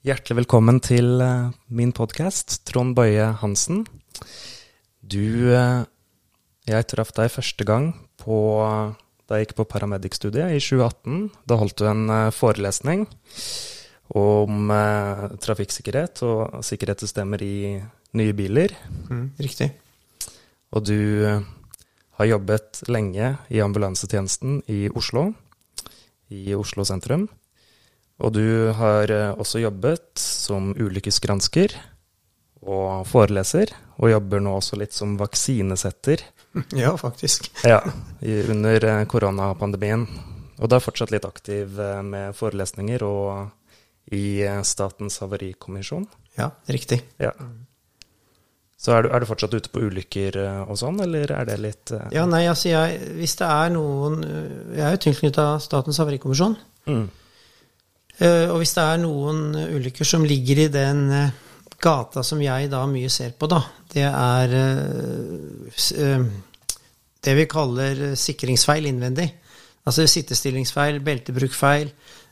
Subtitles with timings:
[0.00, 3.82] Hjertelig velkommen til eh, min podkast, Trond Bøye Hansen.
[5.04, 5.82] Du eh,
[6.64, 8.38] Jeg traff deg første gang på,
[9.28, 11.26] da jeg gikk på paramedic-studiet i 2018.
[11.44, 13.04] Da holdt du en eh, forelesning
[14.16, 14.72] om
[15.44, 17.56] trafikksikkerhet og sikkerhetssystemer i
[18.16, 18.72] nye biler.
[19.12, 19.68] Mm, riktig.
[20.72, 20.96] Og du
[21.28, 25.28] har jobbet lenge i ambulansetjenesten i Oslo,
[26.32, 27.28] i Oslo sentrum.
[28.20, 31.76] Og du har eh, også jobbet som ulykkesgransker
[32.60, 36.26] og foreleser, og jobber nå også litt som vaksinesetter.
[36.74, 37.46] Ja, faktisk.
[37.62, 37.78] Ja,
[38.50, 40.08] under eh, koronapandemien.
[40.58, 46.08] Og du er fortsatt litt aktiv eh, med forelesninger og i Statens havarikommisjon.
[46.34, 46.98] Ja, riktig.
[47.22, 47.30] Ja.
[48.80, 51.92] Så er du, er du, fortsatt ute på ulykker og sånn, eller er det litt.
[52.10, 56.56] Ja, nei, altså jeg, hvis det er noen Jeg er jo tilknytta Statens havarikommisjon.
[56.88, 57.04] Mm.
[58.20, 61.32] Eh, og hvis det er noen ulykker som ligger i den eh,
[61.80, 63.62] gata som jeg da mye ser på, da,
[63.94, 66.26] det er eh,
[67.24, 69.30] det vi kaller sikringsfeil innvendig.
[69.88, 71.88] Altså sittestillingsfeil, beltebrukfeil,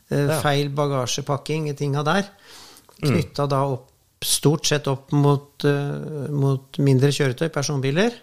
[0.09, 2.29] feil bagasjepakking, tinga der.
[3.01, 3.87] Knytta da opp,
[4.25, 5.65] stort sett opp mot,
[6.33, 8.15] mot mindre kjøretøy, personbiler.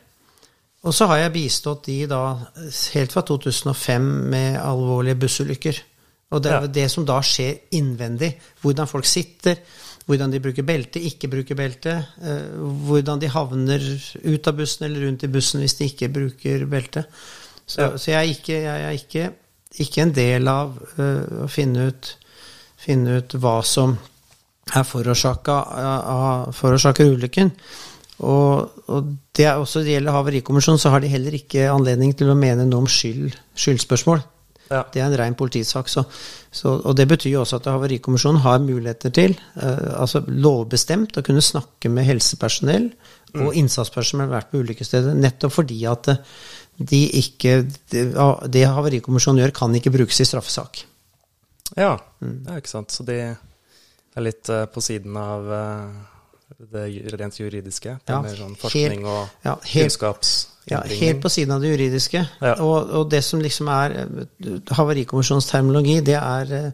[0.86, 2.22] Og så har jeg bistått de da
[2.94, 5.82] helt fra 2005 med alvorlige bussulykker.
[6.34, 6.72] Og det er ja.
[6.80, 8.32] det som da skjer innvendig.
[8.62, 9.60] Hvordan folk sitter,
[10.06, 11.96] hvordan de bruker belte, ikke bruker belte.
[12.22, 13.86] Eh, hvordan de havner
[14.24, 17.06] ut av bussen eller rundt i bussen hvis de ikke bruker belte.
[17.66, 17.88] Så, ja.
[17.94, 19.30] så jeg er, ikke, jeg er ikke,
[19.82, 22.12] ikke, en del av uh, å finne ut,
[22.78, 23.96] finne ut, hva som
[24.70, 25.56] er forårsaka
[26.54, 27.50] forårsaker ulykken.
[28.22, 32.30] Og, og, det er også det gjelder Havarikommisjonen, så har de heller ikke anledning til
[32.30, 34.22] å mene noe om skyld, skyldspørsmål.
[34.70, 34.82] Ja.
[34.92, 35.90] Det er en ren politisak.
[35.90, 36.04] Så,
[36.50, 41.24] så, og det betyr jo også at Havarikommisjonen har muligheter til, uh, altså lovbestemt, å
[41.26, 43.44] kunne snakke med helsepersonell mm.
[43.44, 46.22] og innsatspersonell vært på ulykkesstedet, nettopp fordi at eh,
[46.76, 48.02] de ikke Det,
[48.52, 50.82] det Havarikommisjonen gjør, kan ikke brukes i straffesak.
[51.76, 52.42] Ja, mm.
[52.48, 52.92] ja ikke sant.
[52.92, 56.12] Så det er litt uh, på siden av uh
[56.58, 57.96] det rent juridiske?
[58.04, 60.36] Det ja, mer sånn forskning helt, og ja, kunnskaps...
[60.66, 62.20] Ja, helt på siden av det juridiske.
[62.42, 62.56] Ja.
[62.58, 63.92] Og, og, det som liksom er
[64.74, 66.72] Havarikommisjonens terminologi, det er,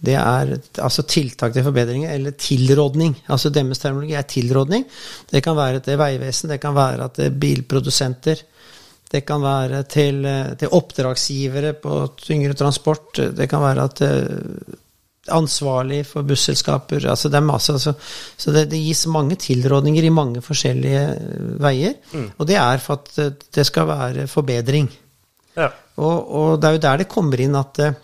[0.00, 3.12] det er altså tiltak til forbedringer, eller tilrådning.
[3.28, 4.86] Altså deres terminologi er tilrådning.
[5.28, 8.40] Det kan være til Vegvesen, det kan være til bilprodusenter.
[9.12, 10.24] Det kan være til,
[10.58, 13.20] til oppdragsgivere på tyngre transport.
[13.36, 14.80] Det kan være til
[15.32, 17.06] ansvarlig for busselskaper.
[17.08, 17.94] Altså det er masse, altså,
[18.36, 21.94] så det, det, gis mange tilrådninger i mange forskjellige eh, veier.
[22.12, 22.28] Mm.
[22.38, 24.90] Og det er for at eh, det skal være forbedring.
[25.56, 25.70] Ja.
[25.96, 27.96] Og, og, det er jo der det kommer inn at, eh,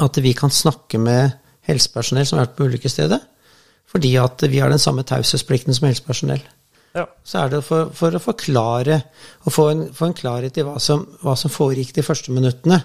[0.00, 1.36] at vi kan snakke med
[1.66, 3.20] helsepersonell som har vært på ulykkesstedet.
[3.90, 6.42] Fordi at vi har den samme taushetsplikten som helsepersonell.
[6.94, 7.06] Ja.
[7.26, 9.00] Så er det for, for å forklare
[9.46, 12.80] og få en, få en klarhet i hva som, hva som foregikk de første minuttene.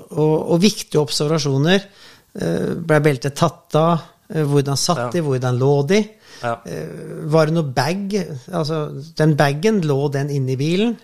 [0.00, 1.84] Og, og viktige observasjoner
[2.32, 4.08] ble beltet tatt av?
[4.30, 5.22] Eh, hvordan satt de?
[5.24, 6.00] Hvordan lå de?
[6.40, 6.56] Ja.
[6.64, 6.90] Eh,
[7.32, 8.14] var det noe bag?
[8.52, 8.82] Altså,
[9.18, 10.96] den bagen, lå den inni bilen?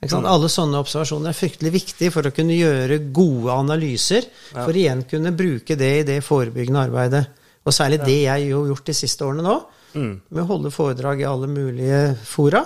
[0.00, 0.24] Mm.
[0.24, 4.24] Alle sånne observasjoner er fryktelig viktige for å kunne gjøre gode analyser,
[4.54, 4.62] ja.
[4.64, 7.26] for igjen kunne bruke det i det forebyggende arbeidet.
[7.68, 8.06] Og særlig ja.
[8.08, 9.58] det jeg har gjort de siste årene nå,
[9.92, 10.14] mm.
[10.30, 12.64] med å holde foredrag i alle mulige fora,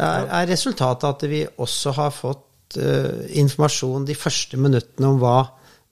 [0.00, 5.38] er, er resultatet at vi også har fått uh, informasjon de første minuttene om hva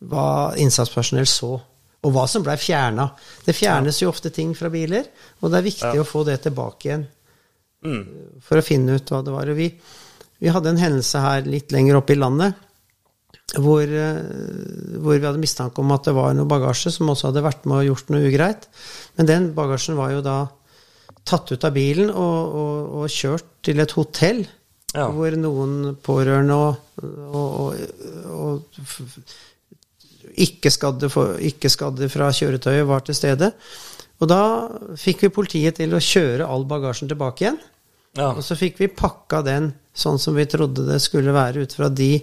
[0.06, 1.52] hva innsatspersonell så,
[1.98, 3.08] og hva som blei fjerna.
[3.44, 5.08] Det fjernes jo ofte ting fra biler,
[5.40, 6.04] og det er viktig ja.
[6.04, 7.08] å få det tilbake igjen
[7.84, 8.04] mm.
[8.44, 9.50] for å finne ut hva det var.
[9.58, 9.68] Vi,
[10.38, 12.64] vi hadde en hendelse her litt lenger oppe i landet
[13.56, 14.20] hvor, eh,
[15.00, 17.80] hvor, vi hadde mistanke om at det var noe bagasje som også hadde vært med
[17.80, 18.68] og gjort noe ugreit.
[19.16, 20.38] Men den bagasjen var jo da
[21.28, 24.44] tatt ut av bilen og, og, og kjørt til et hotell.
[24.96, 25.08] Ja.
[25.12, 27.74] Hvor noen pårørende og,
[28.32, 28.78] og
[30.44, 31.10] ikke-skadde
[31.48, 31.70] ikke
[32.12, 33.52] fra kjøretøyet var til stede.
[34.18, 34.42] Og da
[34.98, 37.58] fikk vi politiet til å kjøre all bagasjen tilbake igjen.
[38.18, 38.32] Ja.
[38.32, 41.90] Og så fikk vi pakka den sånn som vi trodde det skulle være, ut fra
[41.90, 42.16] de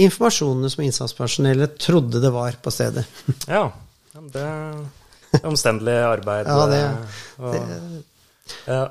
[0.00, 3.06] informasjonene som innsatspersonellet trodde det var på stedet.
[3.48, 3.64] ja,
[4.34, 6.48] det er omstendelig arbeid.
[6.48, 6.82] ja, det,
[7.54, 8.04] det,
[8.66, 8.82] ja.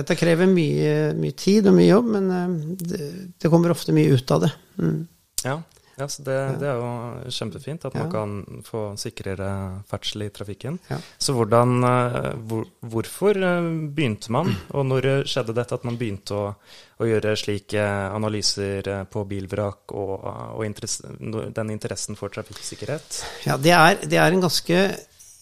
[0.00, 2.54] Dette krever mye, mye, tid og mye jobb, men eh,
[2.90, 3.08] det,
[3.38, 4.52] det kommer ofte mye ut av det.
[4.80, 5.00] Mm.
[5.44, 5.58] Ja,
[5.98, 9.48] ja, så det, det, er jo kjempefint at man kan få sikrere
[9.90, 10.78] ferdsel i trafikken.
[11.18, 16.38] Så hvordan, eh, hvor, hvorfor eh, begynte man, og når skjedde dette at man begynte
[16.38, 16.52] å,
[16.98, 17.84] å gjøre slike
[18.14, 20.14] analyser eh, på bilvrak og,
[20.54, 23.22] og interesse, den interessen for trafikksikkerhet?
[23.48, 24.82] Ja, det er, det er, en ganske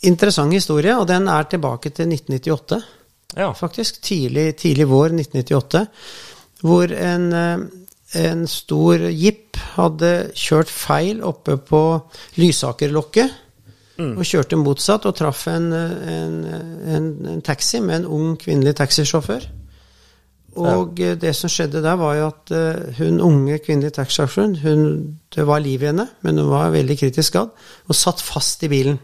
[0.06, 2.80] interessant historie, og den er tilbake til 1998.
[3.36, 3.50] Ja.
[3.56, 4.00] Faktisk.
[4.04, 5.86] Tidlig, tidlig vår 1998.
[6.64, 7.58] Hvor en, eh,
[8.24, 9.45] en stor jeep
[9.76, 11.82] hadde kjørt feil oppe på
[12.40, 13.42] Lysakerlokket.
[13.96, 14.12] Mm.
[14.20, 19.46] Og kjørte motsatt og traff en, en, en, en taxi med en ung kvinnelig taxisjåfør.
[20.56, 21.14] Og ja.
[21.20, 24.54] det som skjedde der, var jo at uh, hun unge kvinnelige taxisjåføren
[25.32, 27.52] Det var liv i henne, men hun var veldig kritisk skadd
[27.86, 28.98] og satt fast i bilen.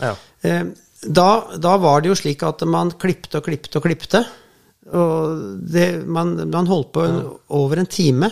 [0.00, 0.12] Ja.
[0.44, 0.72] Uh,
[1.02, 1.28] da,
[1.58, 4.22] da, var det jo slik at man klipte og klipte og klipte.
[4.92, 7.20] Og det, man, man, holdt på en,
[7.56, 8.28] over en time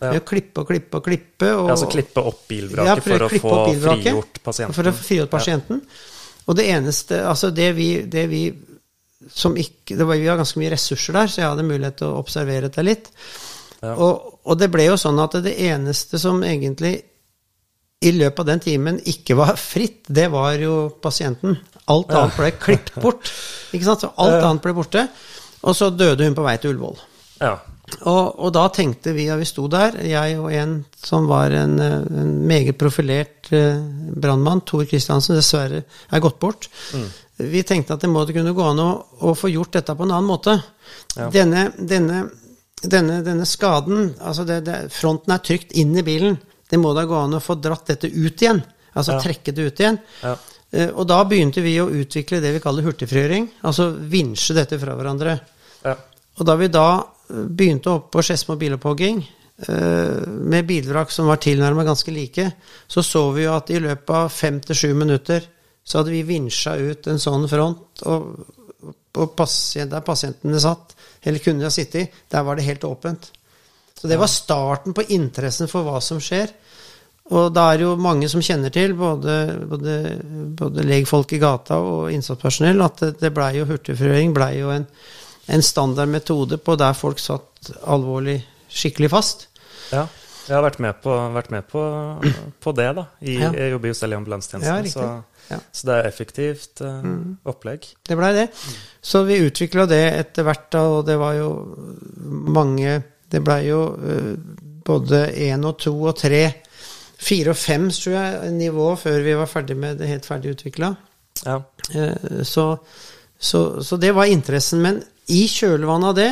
[0.00, 1.50] med å klippe og klippe og klippe.
[1.50, 3.54] Og, ja, altså klippe opp bilvraket for, å få
[3.84, 4.76] frigjort pasienten.
[4.78, 5.84] For å få frigjort pasienten.
[6.48, 8.44] Og det eneste Altså, det vi, det vi
[9.28, 12.08] som ikke det var, Vi har ganske mye ressurser der, så jeg hadde mulighet til
[12.08, 13.10] å observere det litt.
[13.80, 13.94] Ja.
[13.94, 16.94] Og, og, det ble jo sånn at det eneste som egentlig
[18.00, 21.58] i løpet av den timen ikke var fritt, det var jo pasienten.
[21.92, 23.28] Alt annet ble klippet bort.
[23.76, 24.06] Ikke sant?
[24.06, 25.04] Så alt annet ble borte.
[25.68, 27.02] Og så døde hun på vei til Ullevål.
[27.42, 27.58] Ja.
[28.00, 31.76] Og, og, da tenkte vi, da vi sto der, jeg og en som var en,
[31.80, 33.80] en meget profilert uh,
[34.16, 36.68] brannmann, Tor Kristiansen, dessverre er gått bort.
[36.96, 37.08] Mm.
[37.50, 38.90] Vi tenkte at det måtte kunne gå an å,
[39.26, 40.56] å, få gjort dette på en annen måte.
[41.16, 41.28] Ja.
[41.32, 42.24] Denne, denne,
[42.82, 46.38] denne, denne, skaden, altså det, det, fronten er trykt inn i bilen.
[46.70, 48.62] Det må da gå an å få dratt dette ut igjen.
[48.94, 49.22] Altså ja.
[49.24, 50.00] trekke det ut igjen.
[50.24, 50.36] Ja.
[50.70, 53.50] Uh, og da begynte vi å utvikle det vi kaller hurtigfrigjøring.
[53.68, 55.40] Altså vinsje dette fra hverandre.
[56.40, 56.88] Og da vi da
[57.30, 59.22] begynte opp på Skedsmo bilopphogging
[59.68, 62.46] uh, med bilvrak som var tilnærmet ganske like,
[62.86, 65.46] så så vi jo at i løpet av fem til sju minutter
[65.84, 68.26] så hadde vi vinsja ut en sånn front, og,
[69.16, 70.94] og pasient, der pasientene satt,
[71.24, 73.30] eller kunne ha sittet, der var det helt åpent.
[74.00, 76.52] Så det var starten på interessen for hva som skjer.
[77.30, 79.34] Og da er det jo mange som kjenner til, både,
[79.70, 79.96] både,
[80.58, 84.86] både legfolk i gata og innsatspersonell, at det, det blei jo hurtigfrøring, blei jo en,
[85.50, 88.38] en standard metode på der folk satt alvorlig
[88.70, 89.48] skikkelig fast.
[89.90, 90.06] Ja.
[90.46, 91.82] Jeg har vært med på, vært med på,
[92.64, 93.04] på det, da.
[93.22, 93.50] I, ja.
[93.54, 94.88] Jeg jobber jo selv i ambulansetjenesten.
[94.88, 95.10] Ja, så.
[95.74, 97.22] Så det er effektivt uh, mm.
[97.50, 97.86] opplegg.
[98.06, 98.46] Det blei det.
[99.02, 101.50] Så vi utvikla det etter hvert, da, og det var jo
[102.54, 103.00] mange
[103.30, 104.34] Det blei jo uh,
[104.86, 106.42] både én og to og tre,
[107.20, 110.94] fire og fem, tror jeg, nivå før vi var ferdig med det helt ferdig utvikla.
[111.44, 111.60] Ja.
[111.94, 112.72] Uh, så,
[113.38, 114.82] så, så, det var interessen.
[114.82, 116.30] Men i kjølvannet av det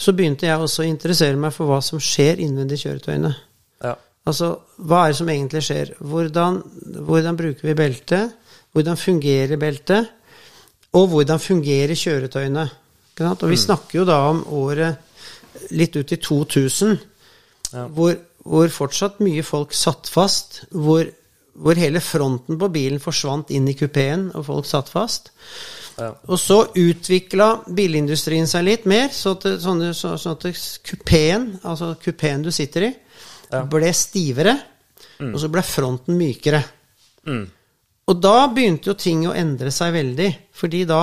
[0.00, 3.32] så begynte jeg også å interessere meg for hva som skjer innvendig i kjøretøyene.
[3.84, 3.94] Ja.
[4.30, 5.92] Altså, hva er det som egentlig skjer?
[6.00, 6.60] Hvordan,
[7.08, 8.36] hvordan bruker vi beltet?
[8.72, 10.08] Hvordan fungerer beltet?
[10.96, 12.66] Og hvordan fungerer kjøretøyene?
[13.20, 13.62] Og vi mm.
[13.66, 16.94] snakker jo da om året litt ut i 2000,
[17.74, 17.84] ja.
[17.92, 18.14] hvor,
[18.46, 21.04] hvor, fortsatt mye folk satt fast, hvor,
[21.52, 25.30] hvor, hele fronten på bilen forsvant inn i kupeen, og folk satt fast.
[26.00, 26.10] Ja.
[26.32, 30.46] Og så utvikla bilindustrien seg litt mer, så at, sånne, så, sånn at
[30.86, 32.90] kupeen, altså kupeen du sitter i,
[33.50, 33.62] ja.
[33.68, 34.56] ble stivere,
[35.20, 35.32] mm.
[35.32, 36.62] og så ble fronten mykere.
[37.28, 37.44] Mm.
[38.10, 40.30] Og da begynte jo ting å endre seg veldig.
[40.56, 41.02] Fordi da,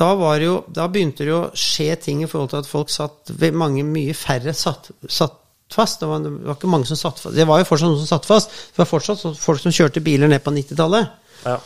[0.00, 0.10] da,
[0.40, 4.16] jo, da begynte det å skje ting i forhold til at folk satt mange, Mye
[4.16, 5.36] færre satt, satt
[5.70, 6.00] fast.
[6.00, 7.36] Det var, det var, ikke mange som satt fast.
[7.36, 8.56] Det var jo fortsatt noen som satt fast.
[8.72, 11.12] Det var fortsatt folk som kjørte biler ned på 90-tallet.
[11.44, 11.58] Ja.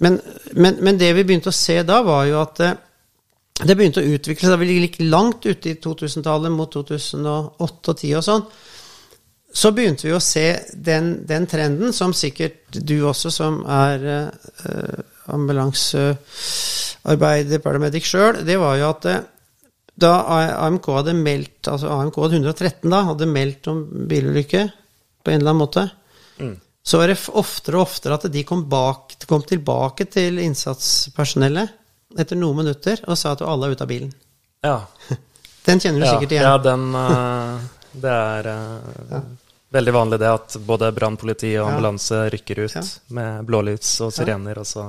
[0.00, 0.20] Men,
[0.52, 2.74] men, men, det vi begynte å se da, var jo at eh,
[3.62, 4.52] det begynte å utvikle seg.
[4.54, 8.44] Da vi gikk langt ute i 2000-tallet, mot 2008 og 2010 og sånn,
[9.52, 14.28] så begynte vi å se den, den, trenden, som sikkert du også, som er eh,
[15.32, 19.20] ambulansearbeider, paramedic sjøl, det var jo at uh,
[20.02, 20.12] da
[20.66, 24.62] AMK hadde meldt, altså AMK 113 da, hadde meldt om bilulykke
[25.22, 25.82] på en eller annen måte,
[26.40, 26.56] mm.
[26.82, 31.78] Så var det oftere og oftere at de kom, bak, kom tilbake til innsatspersonellet
[32.18, 34.10] etter noen minutter og sa at alle er ute av bilen.
[34.66, 34.80] Ja.
[35.66, 36.48] Den kjenner du ja, sikkert igjen.
[36.48, 37.60] Ja, den uh,
[37.92, 39.20] Det er ja.
[39.72, 44.66] Veldig vanlig det at både brannpoliti og ambulanse rykker ut med blålys og sirener, og
[44.68, 44.88] så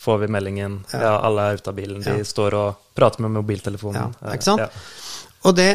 [0.00, 2.00] får vi meldingen ja, ja alle er ute av bilen.
[2.02, 4.16] De står og prater med mobiltelefonen.
[4.18, 4.80] Ja, ikke sant?
[5.46, 5.68] Og det,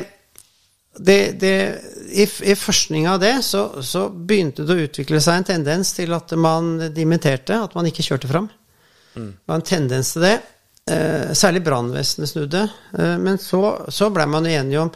[0.98, 1.54] det, det
[2.14, 6.14] I, i forskninga av det så, så, begynte det å utvikle seg en tendens til
[6.14, 8.50] at man dimitterte, at man ikke kjørte fram.
[9.16, 9.32] Mm.
[9.32, 10.36] Det var en tendens til det.
[10.92, 12.68] Eh, særlig brannvesenet snudde.
[13.00, 14.94] Eh, men så, så blei man enige om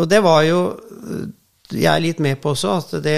[0.00, 0.60] Og det var jo
[1.72, 3.16] jeg er litt med på også, at det,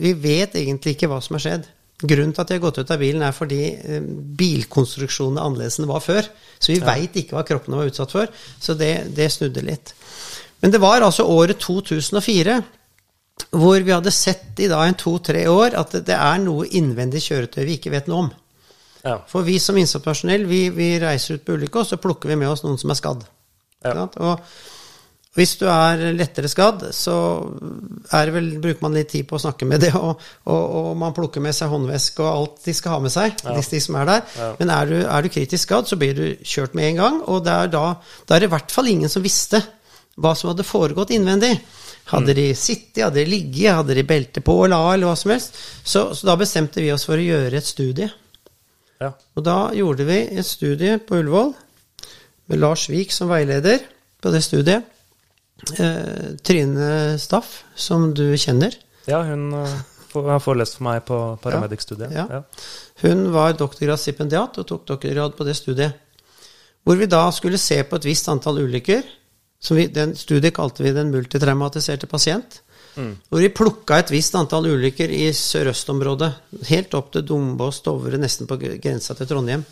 [0.00, 1.68] vi vet egentlig ikke hva som har skjedd.
[1.96, 4.08] Grunnen til at de har gått ut av bilen, er fordi eh,
[4.40, 6.28] bilkonstruksjonen er annerledes enn det var før.
[6.58, 6.88] Så vi ja.
[6.90, 8.32] veit ikke hva kroppene var utsatt for.
[8.60, 9.94] Så det, det, snudde litt.
[10.62, 12.60] Men det var altså året 2004
[13.52, 17.64] hvor vi hadde sett i da en to-tre år at det er noe innvendig kjøretøy
[17.66, 18.30] vi ikke vet noe om.
[19.06, 19.18] Ja.
[19.30, 22.50] For vi som innsatspersonell, vi, vi, reiser ut på ulykke, og så plukker vi med
[22.50, 23.22] oss noen som er skadd.
[23.84, 24.08] Ja.
[24.24, 24.40] Og
[25.36, 27.14] hvis du er lettere skadd, så
[28.32, 30.16] vel, bruker man litt tid på å snakke med det, og,
[30.48, 33.54] og, og, man plukker med seg håndveske og alt de skal ha med seg, ja.
[33.54, 34.36] de, som er der.
[34.58, 37.44] Men er du, er du, kritisk skadd, så blir du kjørt med en gang, og
[37.46, 37.84] det er da,
[38.24, 39.60] da er det i hvert fall ingen som visste
[40.16, 41.52] hva som hadde foregått innvendig.
[42.10, 45.32] Hadde de sittet, hadde de ligget, hadde de belte på eller av, eller hva som
[45.34, 45.58] helst.
[45.82, 48.08] Så, så, da bestemte vi oss for å gjøre et studie.
[49.02, 49.10] Ja.
[49.36, 51.52] Og da gjorde vi et studie på Ullevål
[52.46, 53.82] med Lars Vik som veileder
[54.22, 54.86] på det studiet.
[55.80, 58.74] Eh, Trine Staff, som du kjenner.
[59.06, 59.76] Ja, hun uh,
[60.14, 62.14] har forelest for meg på paramedic-studiet.
[62.14, 62.42] Ja, ja.
[63.04, 66.02] Hun var doktorgradsstipendiat og tok doktorgrad på det studiet.
[66.86, 69.02] Hvor vi da skulle se på et visst antall ulykker.
[69.60, 72.60] Som vi, den studiet kalte vi den multitraumatiserte pasient.
[72.96, 73.16] Mm.
[73.28, 76.30] Hvor vi plukka et visst antall ulykker i sørøstområdet.
[76.70, 79.64] Helt opp til Dombås, Dovre, nesten på grensa til Trondheim,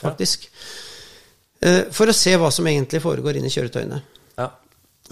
[0.00, 0.48] faktisk.
[0.48, 1.68] Ja.
[1.68, 4.02] Eh, for å se hva som egentlig foregår inni kjøretøyene.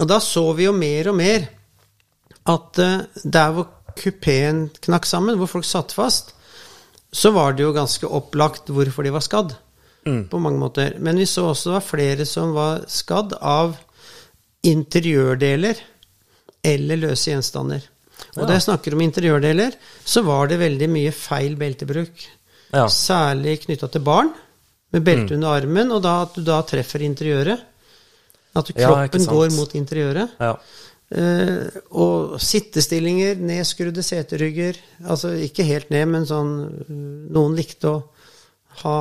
[0.01, 1.47] Og da så vi jo mer og mer
[2.49, 3.67] at uh, der hvor
[3.99, 6.33] kupeen knakk sammen, hvor folk satt fast,
[7.11, 9.53] så var det jo ganske opplagt hvorfor de var skadd.
[10.07, 10.23] Mm.
[10.31, 10.95] På mange måter.
[10.97, 13.75] Men vi så også det var flere som var skadd av
[14.67, 15.79] interiørdeler
[16.61, 17.87] eller løse gjenstander.
[18.35, 18.45] Og ja.
[18.45, 19.75] da jeg snakker om interiørdeler,
[20.05, 22.27] så var det veldig mye feil beltebruk.
[22.71, 22.85] Ja.
[22.91, 24.31] Særlig knytta til barn,
[24.93, 25.39] med belte mm.
[25.39, 27.67] under armen, og da at du da treffer interiøret.
[28.51, 30.39] At kroppen ja, går mot interiøret.
[30.39, 30.55] Ja.
[31.11, 31.67] Uh,
[31.99, 34.79] og sittestillinger, nedskrudde seterygger.
[35.03, 36.51] Altså ikke helt ned, men sånn
[37.35, 37.97] Noen likte å
[38.81, 38.97] ha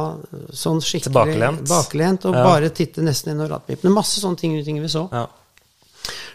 [0.50, 1.68] sånn skikkelig Tilbakelent.
[1.70, 2.46] Baklent, og ja.
[2.46, 3.92] bare titte nesten inn og ratpipene.
[3.94, 5.04] Masse sånne ting, ting vi så.
[5.12, 5.28] Ja.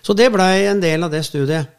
[0.06, 1.72] Så det blei en del av det studiet.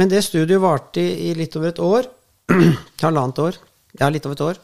[0.00, 2.08] Men det studiet varte i, i litt over et år.
[3.04, 3.58] Halvannet år.
[4.00, 4.60] Ja, litt over et år.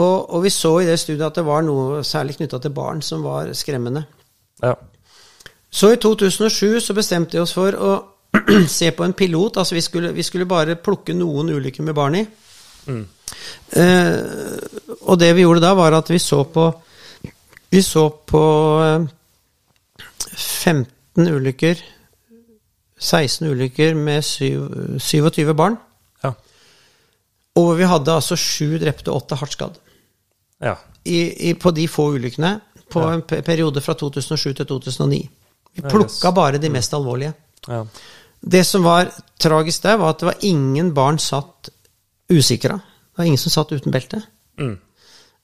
[0.00, 3.02] Og, og, vi så i det studiet at det var noe særlig knytta til barn
[3.04, 4.06] som var skremmende.
[4.62, 4.72] Ja.
[5.72, 7.92] Så i 2007 så bestemte vi oss for å
[8.78, 9.60] se på en pilot.
[9.60, 12.24] Altså vi skulle, vi skulle bare plukke noen ulykker med barn i.
[12.88, 13.04] Mm.
[13.82, 14.16] Eh,
[15.04, 16.66] og det vi gjorde da, var at vi så på
[17.72, 18.40] Vi så på
[18.84, 19.04] eh,
[20.36, 21.82] 15 ulykker
[23.02, 25.76] 16 ulykker med 7, 27 barn.
[26.22, 26.32] Ja.
[27.58, 29.80] Og vi hadde altså sju drepte og åtte hardt skadd.
[30.62, 30.76] Ja.
[31.04, 32.54] I, i, på de få ulykkene
[32.92, 33.16] på ja.
[33.16, 35.20] en periode fra 2007 til 2009.
[35.72, 37.32] Vi plukka bare de mest alvorlige.
[37.66, 37.82] Ja.
[38.42, 41.70] Det som var tragisk der, var at det var ingen barn satt
[42.30, 42.78] usikra.
[42.78, 44.22] Det var ingen som satt uten belte.
[44.60, 44.76] Mm.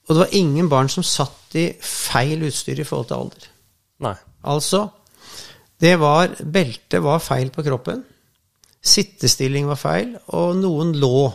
[0.07, 3.49] Og det var ingen barn som satt i feil utstyr i forhold til alder.
[4.05, 4.15] Nei.
[4.47, 4.85] Altså,
[5.79, 8.03] det var Beltet var feil på kroppen.
[8.79, 11.29] Sittestilling var feil, og noen lå.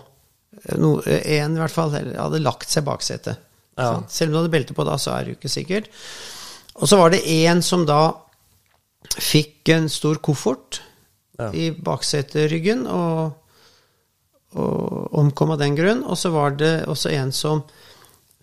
[0.80, 3.40] No, en i hvert fall hadde lagt seg bak setet.
[3.76, 3.98] Ja.
[4.08, 5.88] Selv om du hadde belte på da, så er det jo ikke sikkert.
[6.74, 8.02] Og så var det en som da
[9.20, 10.80] fikk en stor koffert
[11.38, 11.50] ja.
[11.52, 13.34] i bakseteryggen og,
[14.58, 16.04] og omkom av den grunn.
[16.06, 17.64] Og så var det også en som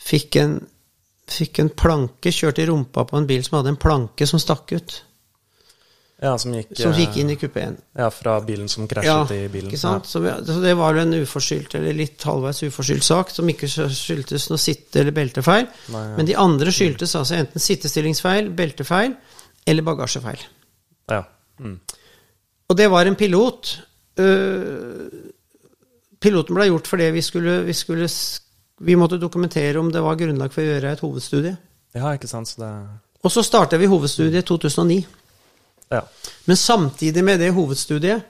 [0.02, 0.58] fikk en,
[1.32, 4.76] fikk en planke kjørt i rumpa på en bil som hadde en planke som stakk
[4.76, 5.02] ut.
[6.22, 7.80] Ja, som gikk, som gikk inn i kupeen.
[7.98, 9.72] Ja, fra bilen som krasjet ja, i bilen.
[9.72, 10.06] Ikke sant?
[10.06, 14.46] Så, så, det var jo en uforskyldt, eller litt halvveis uforskyldt sak, som ikke skyldtes
[14.52, 15.66] noe sitte- eller beltefeil.
[15.96, 16.12] Nei, ja.
[16.20, 19.16] Men de andre skyldtes altså enten sittestillingsfeil, beltefeil
[19.66, 20.44] eller bagasjefeil.
[21.10, 21.24] Ja.
[21.58, 21.80] Mm.
[22.70, 23.72] Og det var en pilot.
[24.22, 25.10] Uh,
[26.22, 28.10] piloten ble gjort fordi vi skulle, vi skulle
[28.82, 31.56] Vi måtte dokumentere om det var grunnlag for å gjøre et hovedstudie.
[31.94, 32.70] Ja, ikke sant, så det...
[33.22, 35.04] Og så starta vi hovedstudiet i 2009.
[35.92, 36.06] Ja.
[36.48, 38.28] Men samtidig med det hovedstudiet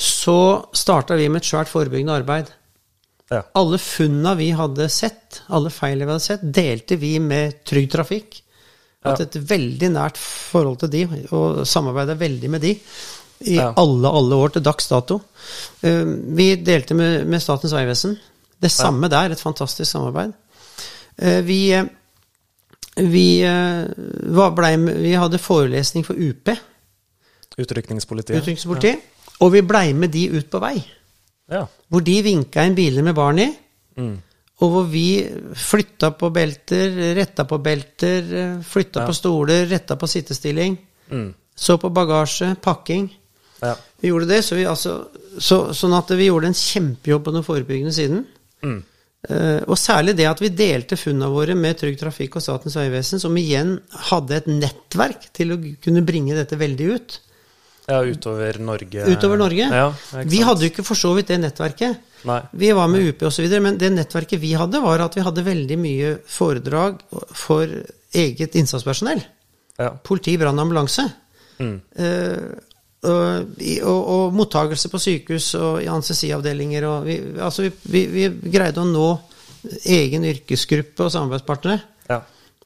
[0.00, 2.50] så starta vi med et svært forebyggende arbeid.
[3.30, 3.42] Ja.
[3.58, 8.40] Alle funna vi hadde sett, alle feilene vi hadde sett, delte vi med Trygg Trafikk.
[9.04, 12.74] Hatt et veldig nært forhold til de, og samarbeida veldig med de
[13.48, 13.70] i ja.
[13.80, 15.20] alle, alle år til dags dato.
[15.86, 16.02] Eh,
[16.36, 18.18] vi delte med, med Statens vegvesen.
[18.60, 19.14] Det samme ja.
[19.14, 20.34] der, et fantastisk samarbeid.
[21.16, 21.86] Eh, vi, eh,
[23.00, 23.28] vi,
[24.58, 26.52] ble, vi hadde forelesning for UP.
[27.60, 28.40] Utrykningspolitiet.
[28.42, 29.04] Utrykningspolitiet.
[29.04, 29.36] Ja.
[29.44, 30.76] Og vi blei med de ut på vei.
[31.50, 31.64] Ja.
[31.90, 33.48] Hvor de vinka inn biler med barn i.
[33.98, 34.16] Mm.
[34.60, 35.06] Og hvor vi
[35.56, 38.34] flytta på belter, retta på belter,
[38.66, 39.06] flytta ja.
[39.08, 40.76] på stoler, retta på sittestilling.
[41.10, 41.30] Mm.
[41.56, 43.08] Så på bagasje, pakking.
[43.60, 43.74] Ja.
[44.00, 44.94] Vi gjorde det, så vi, altså,
[45.38, 48.22] så, sånn at vi gjorde en kjempejobb på den forebyggende siden.
[48.64, 48.78] Mm.
[49.28, 53.20] Uh, og særlig det at vi delte funnene våre med Trygg Trafikk og Statens vegvesen,
[53.20, 53.74] som igjen
[54.08, 57.18] hadde et nettverk til å kunne bringe dette veldig ut.
[57.90, 59.04] Ja, utover Norge.
[59.10, 59.66] Utover Norge.
[59.66, 59.88] Ja,
[60.30, 62.06] vi hadde jo ikke for så vidt det nettverket.
[62.28, 62.38] Nei.
[62.62, 65.78] Vi var med UP osv., men det nettverket vi hadde, var at vi hadde veldig
[65.80, 67.00] mye foredrag
[67.36, 67.66] for
[68.14, 69.22] eget innsatspersonell.
[69.80, 69.94] Ja.
[70.04, 71.06] Politi, brann ambulanse.
[71.60, 71.76] Mm.
[71.98, 72.50] Uh,
[73.00, 76.86] og, og, og mottagelse på sykehus og i anestesiavdelinger.
[76.88, 79.08] Og vi, altså vi, vi, vi greide å nå
[79.88, 81.80] egen yrkesgruppe og samarbeidspartnere.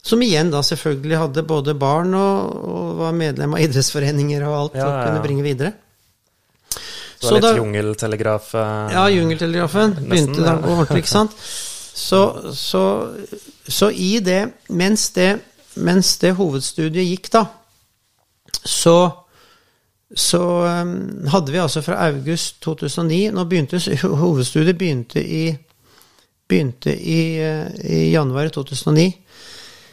[0.04, 4.78] Som igjen da selvfølgelig hadde både barn og, og var medlem av idrettsforeninger og alt
[4.80, 5.72] Ja, og kunne bringe videre.
[7.24, 11.38] Så, litt jungeltelegraf eh, Ja, jungeltelegrafen begynte da å gå ordentlig, ikke sant.
[11.94, 12.18] Så,
[12.58, 12.80] så,
[13.70, 14.40] så i det
[14.74, 15.28] mens, det
[15.78, 17.44] mens det hovedstudiet gikk, da,
[18.50, 18.96] så
[20.14, 23.80] så um, hadde vi altså fra august 2009 Nå begynte
[24.22, 25.44] hovedstudiet begynte i
[26.48, 29.12] begynte i, eh, i januar 2009.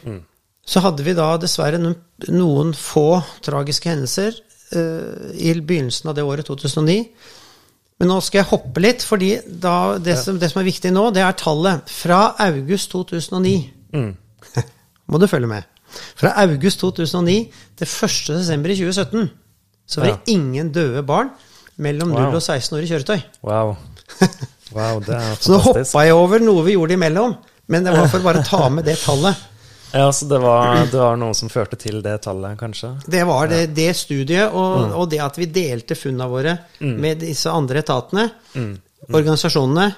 [0.06, 0.20] Mm.
[0.66, 1.96] Så hadde vi da dessverre noen,
[2.30, 4.36] noen få tragiske hendelser
[4.76, 6.98] uh, i begynnelsen av det året 2009.
[7.98, 11.08] Men nå skal jeg hoppe litt, fordi da, det, som, det som er viktig nå,
[11.14, 11.90] det er tallet.
[11.90, 13.54] Fra august 2009
[13.92, 14.14] Mm.
[15.12, 15.66] må du følge med.
[16.16, 17.34] Fra august 2009
[17.76, 18.30] til 1.
[18.38, 19.26] desember i 2017
[19.84, 20.32] så var det Ja.
[20.32, 21.28] ingen døde barn
[21.76, 23.20] mellom 0 og 16 år i kjøretøy.
[23.44, 23.74] Wow.
[24.78, 27.34] wow, det er Så nå hoppa jeg over noe vi gjorde imellom,
[27.68, 29.36] men det var for å bare ta med det tallet.
[29.92, 32.94] Ja, så det var, det var noe som førte til det tallet, kanskje?
[33.12, 34.94] Det var det, det studiet, og, Mm.
[34.96, 38.78] og det at vi delte funnene våre med disse andre etatene, Mm.
[39.12, 39.90] organisasjonene,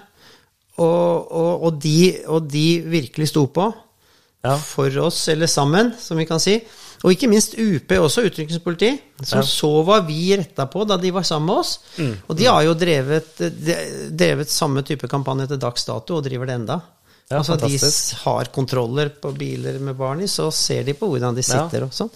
[0.82, 3.72] og, og, og, de, og de virkelig sto på
[4.44, 4.56] Ja.
[4.58, 6.58] for oss, eller sammen, som vi kan si.
[7.04, 8.90] Og ikke minst UP, også utrykningspoliti,
[9.22, 9.42] som Ja.
[9.46, 11.78] så hva vi retta på da de var sammen med oss.
[11.98, 12.16] Mm.
[12.28, 13.38] Og de har jo drevet,
[14.16, 16.80] drevet samme type kampanje til dags dato, og driver det enda.
[17.30, 18.10] Ja, altså fantastisk.
[18.10, 21.64] de har kontroller på biler med barn i, så ser de på hvordan de Ja.
[21.68, 22.10] sitter og sånn.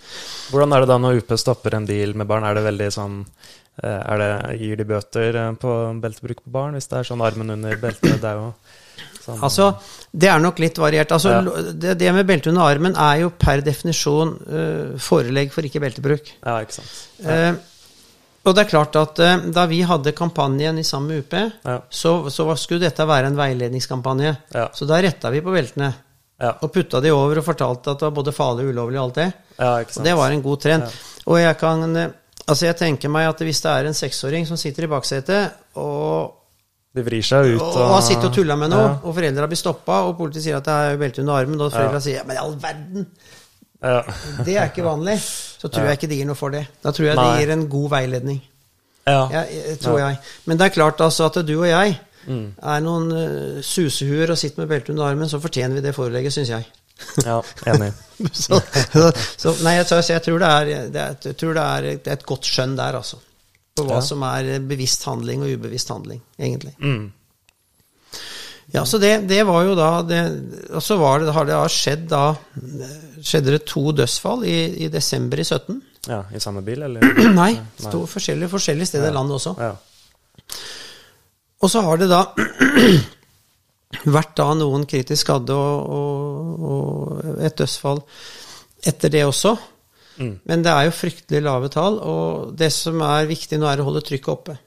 [0.52, 2.44] Hvordan er det da når UP stopper en bil med barn?
[2.44, 3.24] Er det veldig sånn
[3.82, 7.24] eh, er det, Gir de bøter eh, på beltebruk på barn hvis det er sånn
[7.24, 8.20] armen under beltet?
[8.20, 8.52] Det er jo
[9.24, 9.70] sånn Altså,
[10.12, 11.10] det er nok litt variert.
[11.12, 11.72] Altså, Ja.
[11.72, 16.30] det, det med belte under armen er jo per definisjon uh, forelegg for ikke beltebruk.
[16.44, 16.94] Ja, ikke sant.
[17.24, 17.52] Eh,
[18.48, 21.34] og det er klart at eh, da vi hadde kampanjen i sammen med UP,
[21.64, 21.78] Ja.
[21.90, 24.36] så, så var- skulle dette være en veiledningskampanje.
[24.54, 24.68] Ja.
[24.74, 25.92] Så da retta vi på beltene.
[26.40, 29.04] Ja, Og putta de over og fortalte at det var både farlig og ulovlig og
[29.08, 29.32] alt det.
[29.58, 30.04] ja ikke Og sant.
[30.06, 30.82] det var en god trend.
[30.82, 31.22] Ja.
[31.26, 32.08] Og jeg kan eh,
[32.48, 36.34] Altså, jeg tenker meg at hvis det er en seksåring som sitter i baksetet og
[36.96, 38.94] De vrir seg ut og har sittet og tulla med noe, Ja.
[39.04, 41.98] og foreldra blir stoppa, og politiet sier at det er belte under armen, og foreldra
[41.98, 42.00] Ja.
[42.00, 43.06] sier men i all verden,
[43.82, 44.00] Ja.
[44.44, 46.64] det er ikke vanlig, så tror jeg ikke det gir noe for det.
[46.82, 47.26] Da tror jeg Nei.
[47.30, 48.40] det gir en god veiledning.
[49.06, 49.20] ja.
[49.30, 50.16] Jeg, tror jeg.
[50.46, 52.50] Men det er klart altså at du og jeg Mm.
[52.60, 56.32] er noen uh, susehuer og sitter med belte under armen, så fortjener vi det forelegget,
[56.34, 56.66] syns jeg.
[57.24, 57.38] ja,
[57.72, 57.92] enig.
[58.36, 58.58] så,
[59.38, 62.26] så, nei, jeg, så jeg tror det er, det jeg tror det er et, et
[62.28, 63.16] godt skjønn der, altså.
[63.78, 64.04] På hva Ja.
[64.04, 66.74] som er bevisst handling og ubevisst handling, egentlig.
[66.82, 67.06] Mm.
[68.72, 70.18] Ja, så det, det var jo da det,
[70.76, 72.24] Og så var det, har det da skjedd da
[73.24, 75.78] Skjedde det to dødsfall i, i desember i 17?
[76.08, 77.04] Ja, I samme bil, eller?
[77.40, 77.52] Nei,
[77.90, 79.54] to forskjellige, forskjellige steder i landet også.
[79.58, 79.72] Ja.
[81.58, 82.20] Og så har det da
[84.16, 88.00] vært da noen kritisk skadde og, og, og et dødsfall
[88.86, 89.56] etter det også.
[90.22, 90.32] Mm.
[90.50, 93.90] Men det er jo fryktelig lave tall, og det som er viktig nå, er å
[93.90, 94.58] holde trykket oppe.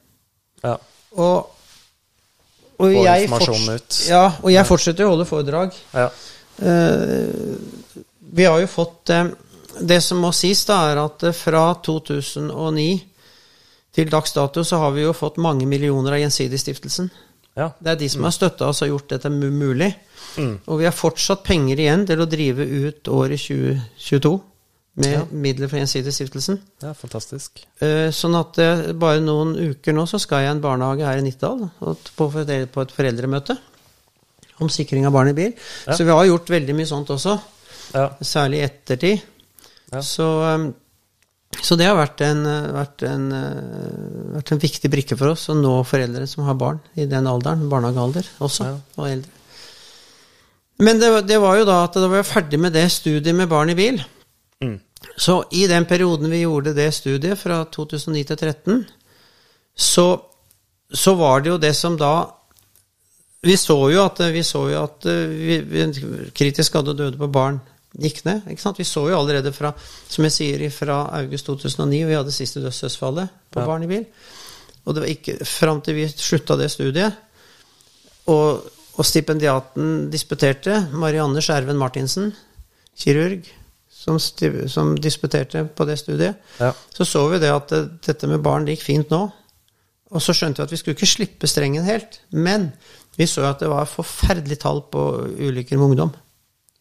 [0.65, 0.77] ja.
[1.19, 1.57] Og,
[2.81, 4.01] og, Få jeg, informasjonen ut.
[4.09, 5.77] ja, og jeg fortsetter å holde foredrag.
[5.95, 6.09] ja.
[6.61, 7.55] Uh,
[8.31, 9.31] vi har jo fått uh,
[9.81, 12.85] Det som må sies, da, er at eh, fra 2009
[13.95, 17.09] til dags dato så har vi jo fått mange millioner av Gjensidigestiftelsen.
[17.55, 17.71] ja.
[17.79, 19.89] Det er de som har støtta oss og gjort dette mulig.
[20.37, 20.53] Mm.
[20.67, 24.35] Og vi har fortsatt penger igjen til å drive ut året 2022
[24.95, 25.21] med Ja.
[25.31, 26.59] midler fra Gjensidigestiftelsen.
[26.83, 27.61] ja fantastisk.
[27.79, 31.17] Eh, Sånn at eh, bare noen uker nå så skal jeg i en barnehage her
[31.17, 33.57] i Nittedal på på et foreldremøte
[34.59, 35.53] om sikring av barn i bil.
[35.87, 35.95] Ja.
[35.95, 37.39] Så vi har gjort veldig mye sånt også,
[37.93, 38.09] Ja.
[38.21, 39.21] særlig i ettertid.
[39.93, 40.01] Ja.
[40.01, 40.71] Så, eh,
[41.61, 43.25] så det har vært en, vært, en,
[44.35, 47.69] vært en viktig brikke for oss å nå foreldre som har barn i den alderen,
[47.69, 49.29] barnehagealder også, og eldre.
[50.79, 53.49] Men det, det var jo da at da var jeg ferdig med det studiet med
[53.49, 53.99] barn i bil.
[54.61, 54.79] Mm.
[55.17, 58.85] Så i den perioden vi gjorde det studiet, fra 2009 til 2013,
[59.75, 60.05] så,
[60.93, 62.13] så var det jo det som da
[63.41, 65.85] Vi så jo at, vi så jo at vi, vi,
[66.37, 67.57] kritisk skadde og døde på barn
[67.97, 68.43] gikk ned.
[68.51, 68.77] ikke sant?
[68.77, 73.33] Vi så jo allerede fra som jeg sier, fra august 2009, vi hadde siste dødsfallet
[73.49, 73.65] på Ja.
[73.65, 74.05] barn i bil.
[74.85, 77.17] Og det var ikke fram til vi slutta det studiet,
[78.27, 78.61] og,
[78.97, 82.31] og stipendiaten disputerte, Marianne Skjerven Martinsen,
[82.97, 83.49] kirurg,
[84.01, 84.17] som,
[84.73, 86.71] som disputerte på det studiet, Ja.
[86.93, 89.21] så så vi det at det, dette med barn det gikk fint nå.
[90.11, 92.17] Og så skjønte vi at vi skulle ikke slippe strengen helt.
[92.33, 92.71] Men
[93.15, 95.05] vi så at det var forferdelig tall på
[95.39, 96.11] ulykker med ungdom.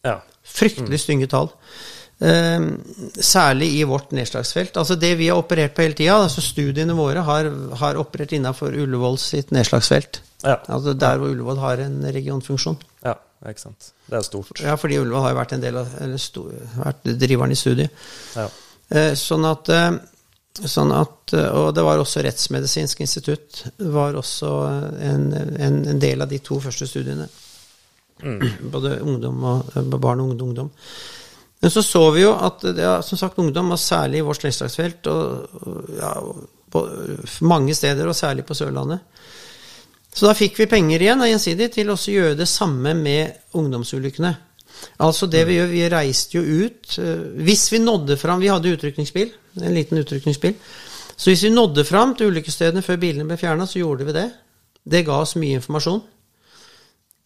[0.06, 0.16] Ja.
[0.42, 1.52] Fryktelig stygge tall.
[2.20, 2.66] Um,
[3.16, 4.74] særlig i vårt nedslagsfelt.
[4.76, 7.46] Altså Det vi har operert på hele tida, altså studiene våre har,
[7.80, 10.20] har operert innafor Ullevål sitt nedslagsfelt.
[10.44, 10.58] Ja.
[10.68, 12.76] Altså Der hvor Ullevål har en regionfunksjon.
[13.04, 13.14] ja,
[13.48, 13.92] ikke sant.
[14.04, 14.60] Det er stort.
[14.60, 16.44] Ja, fordi Ulva har jo vært en del av eller sto,
[16.76, 18.02] vært driveren i studiet.
[18.36, 18.48] Ja.
[18.90, 19.94] Eh, sånn at, eh,
[20.60, 23.62] sånn at eh, Og det var også Rettsmedisinsk institutt
[23.94, 24.50] var også
[24.98, 27.28] en, en, en del av de to første studiene.
[28.74, 30.70] Både ungdom og eh, barn og ungdom.
[31.60, 35.08] Men så så vi jo at ja, som sagt, ungdom, og særlig i vårt slektslagsfelt,
[35.12, 36.12] og, og ja,
[36.72, 36.84] på
[37.44, 39.02] mange steder, og særlig på Sørlandet.
[40.14, 44.32] Så da fikk vi penger igjen av Gjensidig til å gjøre det samme med ungdomsulykkene.
[45.04, 48.70] Altså det vi gjør, vi reiste jo ut eh, Hvis vi nådde fram Vi hadde
[48.72, 50.54] utrykningsbil, en liten utrykningsbil.
[51.20, 54.30] Så hvis vi nådde fram til ulykkesstedene før bilene ble fjerna, så gjorde vi det.
[54.88, 56.00] Det ga oss mye informasjon.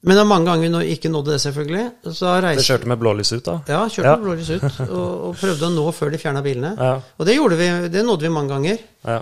[0.05, 1.85] Men det var mange ganger vi ikke nådde det, selvfølgelig.
[2.09, 2.41] Så reiste...
[2.45, 3.55] reiste kjørte med blålys ut, da?
[3.71, 4.17] ja, kjørte Ja.
[4.17, 6.75] med blålys ut og, og prøvde å nå før de fjerna bilene.
[6.75, 6.97] Ja.
[7.17, 8.83] Og det gjorde vi, det nådde vi mange ganger.
[9.07, 9.21] Ja.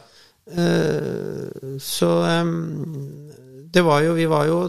[0.57, 2.57] Uh, så em,
[3.73, 4.63] det var jo Vi var jo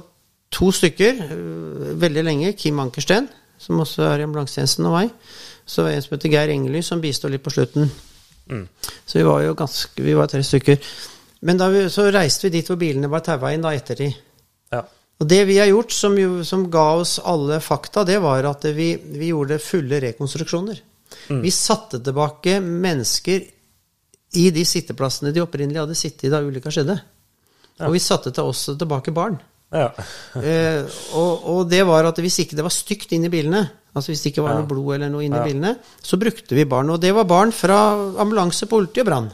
[0.54, 2.54] to stykker eh, veldig lenge.
[2.58, 5.14] Kim Ankersten, som også er i ambulansetjenesten, og meg.
[5.66, 7.90] Så var det en som heter Geir Engely, som bistod litt på slutten.
[8.52, 8.68] Mm.
[9.06, 10.78] Så vi var jo ganske Vi var tre stykker.
[11.48, 14.14] Men da vi, så reiste vi dit hvor bilene var taua inn da de.
[14.72, 14.84] ja.
[15.20, 18.66] Og det vi har gjort som, jo, som ga oss alle fakta, det var at
[18.76, 20.80] vi, vi gjorde fulle rekonstruksjoner.
[21.30, 23.44] Vi satte tilbake mennesker
[24.34, 26.98] i de sitteplassene de opprinnelig hadde sittet i da ulykka skjedde.
[27.82, 29.40] Og vi satte til oss tilbake barn.
[29.74, 29.90] ja.
[30.44, 30.84] Eh,
[31.18, 33.64] og, og det var at hvis ikke det var stygt inni i bilene,
[33.96, 34.60] altså hvis det ikke var Ja.
[34.62, 35.46] noe blod eller noe inni i Ja.
[35.46, 36.90] bilene, så brukte vi barn.
[36.90, 37.80] Og det var barn fra
[38.22, 39.32] ambulanse, politi og brann.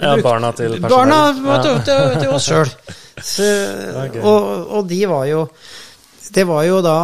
[0.00, 0.90] Ja, barna til personell.
[0.90, 1.20] Barna
[1.54, 1.62] Ja.
[1.62, 2.70] til, til, til oss sjøl.
[4.24, 5.48] Og, og de var jo
[6.34, 6.96] Det var jo da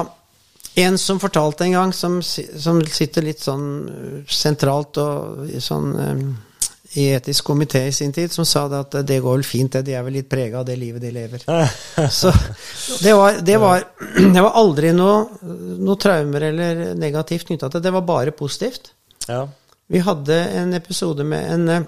[0.80, 6.22] en som fortalte en gang, som, som sitter litt sånn uh, sentralt og sånn um,
[6.98, 9.84] i etisk komité i sin tid, som sa det at det går vel fint, det.
[9.86, 11.44] De er vel litt prega av det livet de lever.
[12.10, 12.32] Så
[13.04, 13.84] det var, det var,
[14.34, 15.20] det var aldri noe,
[15.78, 17.86] noe traumer eller negativt knytta til det.
[17.88, 18.92] Det var bare positivt.
[19.28, 19.46] ja.
[19.90, 21.86] Vi hadde en episode med en eh,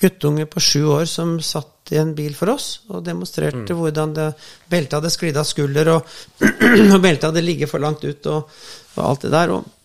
[0.00, 4.28] guttunge på sju år som satt i en bil for oss og demonstrerte hvordan det,
[4.72, 6.14] beltet hadde sklidd av skulder, og,
[6.94, 8.48] og beltet hadde ligget for langt ut, og,
[8.96, 9.52] og alt det der.
[9.58, 9.76] Og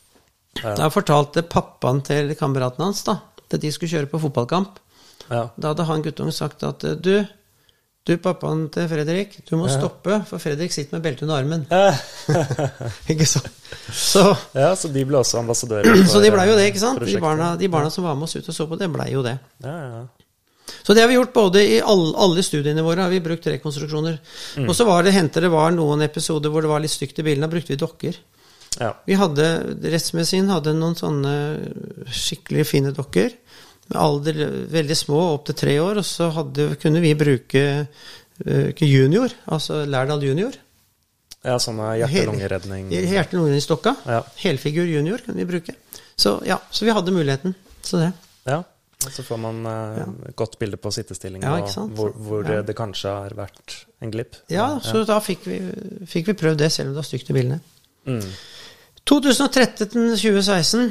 [0.64, 0.72] Ja.
[0.80, 3.18] da fortalte pappaen til kameraten hans da,
[3.54, 4.80] at de skulle kjøre på fotballkamp.
[5.30, 5.48] ja.
[5.58, 7.14] Da hadde han guttungen sagt at du,
[8.06, 11.66] du pappaen til Fredrik, du må stoppe, for Fredrik sitter med belte under armen.
[13.12, 13.50] Ikke sant?
[13.94, 16.06] Så ja, så de ble også ambassadører?
[16.10, 17.02] så de blei jo det, ikke sant?
[17.06, 19.26] De barna, de barna som var med oss ut og så på det, blei jo
[19.26, 19.36] det.
[19.66, 20.06] Ja, ja.
[20.86, 24.18] Så det har vi gjort både i alle, alle studiene våre, har vi brukt rekonstruksjoner.
[24.58, 24.70] Mm.
[24.70, 27.26] Og så var det, hendte det var noen episoder hvor det var litt stygt i
[27.26, 28.18] bilene, da brukte vi dokker.
[28.80, 28.92] Ja.
[29.08, 29.46] Vi hadde,
[29.94, 31.34] Rettsmedisin hadde noen sånne
[32.12, 33.34] skikkelig fine dokker.
[33.88, 34.40] Med alder
[34.74, 36.02] veldig små, opp til tre år.
[36.02, 40.58] Og så hadde, kunne vi bruke uh, junior, altså Lærdal junior.
[41.46, 42.88] ja sånn er hjerte-lungeredning.
[42.92, 43.96] Hjerte-lungeredningsdokka.
[44.10, 44.24] Ja.
[44.42, 45.76] Helfigur junior kunne vi bruke.
[46.18, 47.54] Så ja, så vi hadde muligheten.
[47.86, 48.12] Så det.
[48.50, 48.64] Ja.
[49.06, 50.06] Så får man eh, ja.
[50.40, 52.62] godt bilde på sittestillinga, Ja, hvor, hvor Ja.
[52.66, 54.40] det kanskje har vært en glipp.
[54.50, 55.60] Ja, så da fikk vi,
[56.10, 57.60] fikk vi prøvd det, selv om det var stygt i bildene.
[58.08, 58.24] Mm.
[59.06, 60.90] 2013 til 2016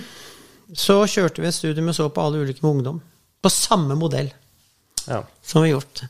[0.78, 3.00] så kjørte vi et studium og så på alle ulykker med ungdom.
[3.42, 4.32] På samme modell
[5.06, 5.22] Ja.
[5.42, 6.02] som vi har gjort.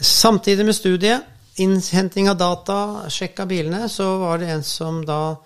[0.00, 1.24] Samtidig med studiet,
[1.58, 2.76] innhenting av data,
[3.10, 5.36] sjekk av bilene, så var det en som da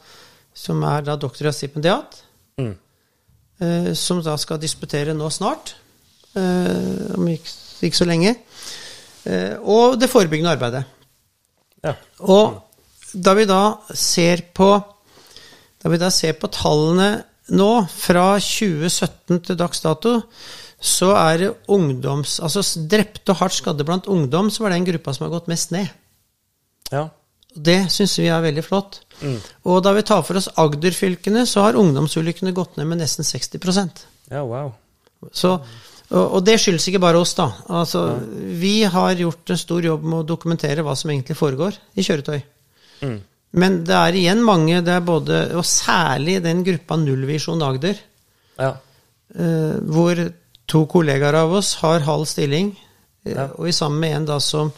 [0.57, 2.23] som er da doktorgradsstipendiat,
[2.59, 2.77] Mm.
[3.61, 5.75] eh, som da skal disputere nå snart,
[6.35, 7.51] eh, om ikke,
[7.83, 8.37] ikke så lenge.
[9.27, 10.85] Eh, og det forebyggende arbeidet.
[11.85, 11.95] ja.
[12.21, 12.63] Og
[13.15, 14.85] da vi da ser på
[15.83, 17.11] Da vi da ser på tallene
[17.57, 20.17] nå, fra 2017 til dags dato,
[20.83, 22.39] så er det ungdoms...
[22.45, 25.53] Altså drepte og hardt skadde blant ungdom, så var det en gruppa som har gått
[25.53, 25.89] mest ned.
[26.93, 27.09] ja.
[27.57, 28.99] Det syns vi er veldig flott.
[29.23, 29.39] Mm.
[29.73, 34.03] Og da vi tar for oss Agder-fylkene, så har ungdomsulykkene gått ned med nesten 60%
[34.29, 34.75] Ja, wow.
[35.33, 35.55] så,
[36.11, 37.47] og, og det skyldes ikke bare oss, da.
[37.81, 38.03] Altså,
[38.61, 42.39] Vi har gjort en stor jobb med å dokumentere hva som egentlig foregår i kjøretøy.
[43.07, 43.17] Mm.
[43.57, 47.97] Men det er igjen mange, det er både, og særlig den gruppa Nullvisjon Agder,
[48.59, 48.75] Ja.
[49.35, 50.21] eh, hvor
[50.69, 52.77] to kollegaer av oss har halv stilling,
[53.25, 53.49] eh, Ja.
[53.57, 54.73] og vi sammen med en da som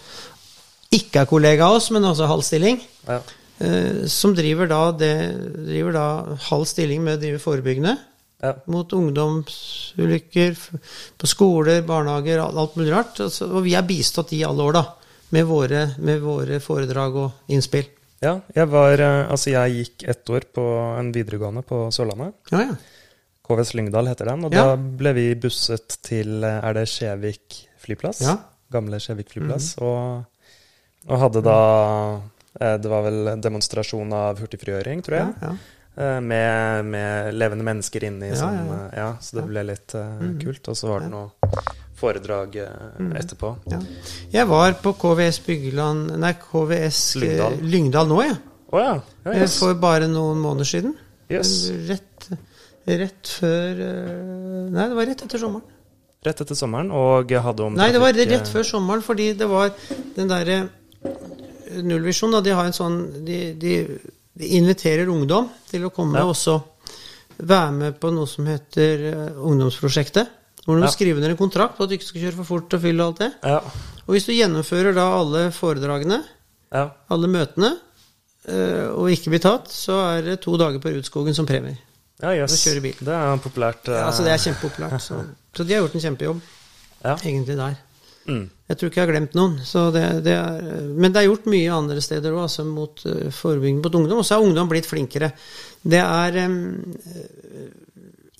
[0.92, 3.20] ikke er kollega av oss, men også halv stilling, ja.
[3.60, 7.98] eh, som driver da, det, driver da halv stilling med å drive forebyggende.
[8.70, 10.54] Mot ungdomsulykker
[11.18, 13.18] på skoler, barnehager, alt mulig rart.
[13.24, 14.84] Altså, og vi har bistått i alle år, da.
[15.34, 17.88] Med våre, med våre, foredrag og innspill.
[18.24, 20.64] Ja, jeg var eh, Altså, jeg gikk ett år på
[20.98, 22.34] en videregående på Sørlandet.
[22.52, 22.78] Ja, ja.
[23.48, 24.44] KVS Lyngdal heter den.
[24.48, 24.66] Og ja.
[24.70, 28.24] da ble vi busset til eh, Er det Skjevik flyplass?
[28.26, 28.36] Ja.
[28.74, 29.72] Gamle Skjevik flyplass.
[29.78, 29.86] Mm.
[29.86, 30.52] Og,
[31.08, 31.58] og, hadde da
[32.60, 35.34] eh, Det var vel demonstrasjon av hurtigfrigjøring, tror jeg.
[35.42, 35.74] Ja, ja.
[35.98, 38.28] Med, med, levende mennesker inni.
[38.30, 38.90] Ja, sånn, ja, ja.
[39.00, 40.68] ja, så det ble litt uh, kult.
[40.70, 41.32] Og så var det noe
[41.98, 42.58] foredrag
[42.98, 43.12] mm.
[43.18, 43.52] etterpå.
[44.32, 48.36] Jeg var på KVS Byggeland Nei, KVS Lyngdal, Lyngdal nå, jeg.
[48.68, 48.94] Oh, ja.
[49.32, 49.58] yes.
[49.62, 50.94] For bare noen måneder siden.
[51.32, 51.54] Yes.
[51.88, 52.28] Rett,
[52.88, 55.74] rett før uh, Nei, det var rett etter sommeren.
[56.26, 59.72] Rett etter sommeren, og hadde om Nei, det var rett før sommeren, fordi det var
[60.16, 60.62] den derre
[61.78, 62.40] Nullvisjon, da.
[62.42, 63.74] De har en sånn de, de
[64.38, 66.26] de inviterer ungdom til å komme ja.
[66.26, 66.58] og også
[67.48, 69.40] være med på noe som heter uh,
[70.68, 70.76] Ungdomsprosjektet.
[70.76, 70.92] må du ja.
[70.92, 73.12] skrive ned en kontrakt på at du ikke skal kjøre for fort og fylle og
[73.12, 73.30] alt det.
[73.40, 73.60] Ja.
[74.04, 76.22] Og hvis du gjennomfører da alle foredragene,
[76.72, 77.74] alle møtene,
[78.48, 81.76] uh, og ikke blir tatt, så er det to dager på Rudskogen som premie.
[82.18, 82.56] Ja, yes.
[82.66, 83.84] Det er populært.
[83.86, 83.94] Uh...
[83.94, 85.02] Ja, altså det er kjempepopulært.
[85.04, 85.20] Så,
[85.56, 86.40] så de har gjort en kjempejobb,
[87.04, 87.76] egentlig, der.
[88.28, 88.44] Mm.
[88.68, 89.54] Jeg tror ikke jeg har glemt noen.
[89.94, 93.80] Det, det er, men det er gjort mye andre steder òg, altså mot uh, forebygging
[93.80, 94.20] mot ungdom.
[94.20, 95.30] Og så har ungdom blitt flinkere.
[95.80, 96.58] Det er um,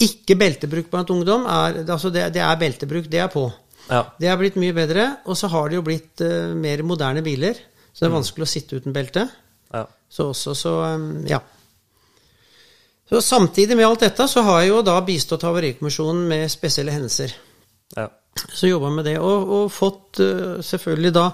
[0.05, 1.47] Ikke beltebruk blant ungdom.
[1.51, 3.09] Er, altså det, det, er beltebruk.
[3.11, 3.49] Det er på.
[3.89, 4.05] Ja.
[4.21, 5.09] Det er blitt mye bedre.
[5.27, 7.59] Og så har det jo blitt uh, mer moderne biler,
[7.91, 8.19] så det er mm.
[8.21, 9.27] vanskelig å sitte uten belte.
[9.75, 9.85] Ja.
[10.09, 11.43] Så også, så um, ja.
[13.09, 17.33] Så Samtidig med alt dette så har jeg jo da bistått Havarikommisjonen med spesielle hendelser.
[17.97, 18.11] Ja.
[18.39, 21.31] Så jobba med det, og, og fått uh, selvfølgelig da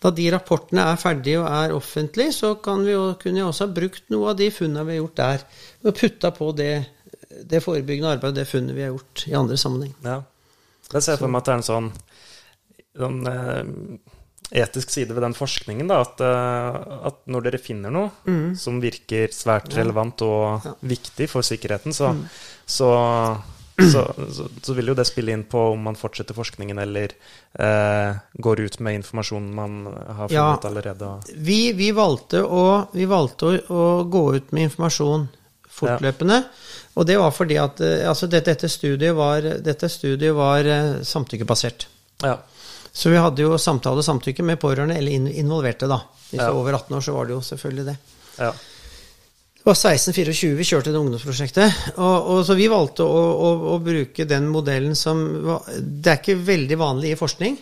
[0.00, 3.66] da de rapportene er ferdige og er offentlige, så kan vi jo, kunne jeg også
[3.66, 5.42] ha brukt noe av de funnene vi har gjort der,
[5.84, 6.72] og putta på det,
[7.30, 9.92] det forebyggende arbeidet, det funnet vi har gjort i andre sammenheng.
[10.04, 10.20] Ja.
[10.90, 11.90] Jeg ser for meg at det er en sånn,
[12.98, 18.10] sånn eh, etisk side ved den forskningen, da, at, uh, at når dere finner noe
[18.26, 18.56] mm.
[18.58, 20.74] som virker svært relevant og ja.
[20.90, 22.24] viktig for sikkerheten, så, mm.
[22.66, 22.90] så
[23.80, 27.14] så, så, så, vil jo det spille inn på om man fortsetter forskningen eller
[27.56, 31.12] eh, går ut med informasjon man har funnet ja, allerede.
[31.34, 35.28] Vi, vi, valgte, å, vi valgte å, å, gå ut med informasjon
[35.80, 36.42] fortløpende.
[36.98, 41.00] Og det var fordi at eh, altså dette, dette, studiet var, dette studiet var eh,
[41.06, 41.86] samtykkebasert.
[42.24, 42.36] Ja.
[42.92, 46.00] Så vi hadde jo samtale og samtykke med pårørende eller involverte, da.
[46.30, 46.50] Hvis ja.
[46.54, 47.96] over 18 år, så var det jo selvfølgelig det.
[48.40, 48.50] Ja.
[49.60, 51.80] Det var 16-24 vi kjørte det ungdomsprosjektet.
[52.00, 56.22] Og, og så vi valgte å, å, å, bruke den modellen som var, Det er
[56.22, 57.58] ikke veldig vanlig i forskning.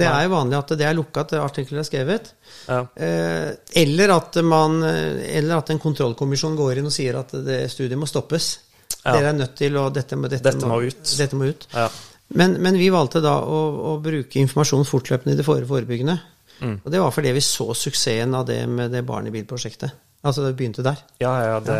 [0.00, 2.32] Det er jo vanlig at det er lukka at artikler er skrevet.
[2.66, 2.80] Ja.
[2.94, 3.50] Eh,
[3.82, 8.08] eller, at man, eller at en kontrollkommisjon går inn og sier at det studiet må
[8.10, 8.52] stoppes.
[9.00, 9.14] Ja.
[9.14, 11.14] Dere er nødt til å Dette, dette, dette må, ut.
[11.18, 11.66] Dette må ut.
[11.72, 11.88] Ja.
[12.36, 13.60] Men, men, vi valgte da å,
[13.90, 16.18] å bruke informasjon fortløpende i det forebyggende.
[16.60, 16.76] Mm.
[16.84, 19.96] Og det var fordi vi så suksessen av det med det Barn i bil-prosjektet.
[20.20, 20.98] Altså det begynte der?
[21.22, 21.74] Ja, ja, det,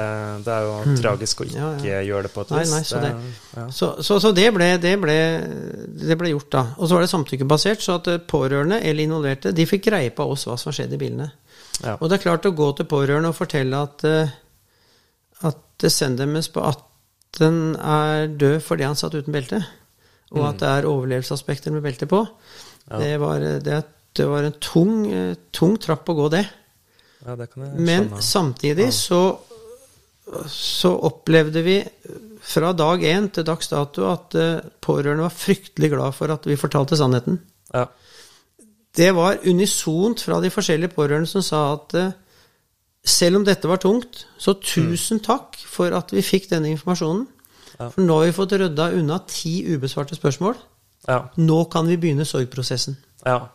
[0.46, 0.94] det er jo mm.
[0.96, 1.98] tragisk å ikke ja, ja.
[2.08, 2.70] gjøre det på et vis.
[2.72, 3.64] Nei, nei, så, det, ja.
[3.76, 5.16] så, så, så det, ble, det, ble,
[6.00, 6.62] det, ble, gjort, da.
[6.78, 10.46] Og så var det samtykkebasert, så at pårørende eller involverte de fikk greie på oss
[10.48, 11.28] hva som skjedde i bilene.
[11.98, 14.32] Og det er klart å gå til pårørende og fortelle at, eh,
[15.48, 19.60] at descendemens på 18 er død fordi han satt uten belte,
[20.32, 20.60] og at mm.
[20.62, 22.24] det er overlevelsesaspekter med belte på,
[22.90, 26.46] det var, det, var en tung, eh, tung trapp å gå, det.
[27.26, 27.36] Ja,
[27.76, 29.38] Men samtidig så,
[30.48, 31.76] så opplevde vi
[32.40, 36.56] fra dag én til dags dato at uh, pårørende var fryktelig glad for at vi
[36.56, 37.40] fortalte sannheten.
[37.74, 37.84] Ja.
[38.96, 42.16] Det var unisont fra de forskjellige pårørende som sa at uh,
[43.04, 45.24] selv om dette var tungt, så tusen mm.
[45.24, 47.26] takk for at vi fikk denne informasjonen.
[47.78, 47.88] Ja.
[47.88, 50.58] For nå har vi fått rydda unna ti ubesvarte spørsmål.
[51.08, 51.22] Ja.
[51.40, 52.98] Nå kan vi begynne sorgprosessen.
[53.24, 53.48] Ja.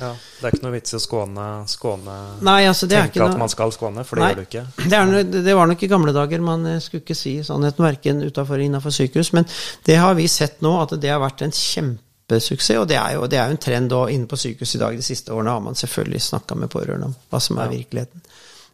[0.00, 3.26] Ja, Det er ikke noe vits i å skåne, skåne Nei, altså det tenke er
[3.26, 4.62] ikke at man skal skåne, for det Nei, gjør du ikke.
[4.78, 6.44] Det, er, det, var nok i gamle dager.
[6.44, 9.34] Man eh, skulle ikke si sannheten verken utafor eller innafor sykehus.
[9.36, 9.44] Men
[9.84, 12.80] det har vi sett nå, at det har vært en kjempesuksess.
[12.80, 14.96] Og det er jo, det er jo en trend og inne på sykehus i dag.
[14.96, 17.76] De siste årene har man selvfølgelig snakka med pårørende om hva som er ja.
[17.76, 18.24] virkeligheten.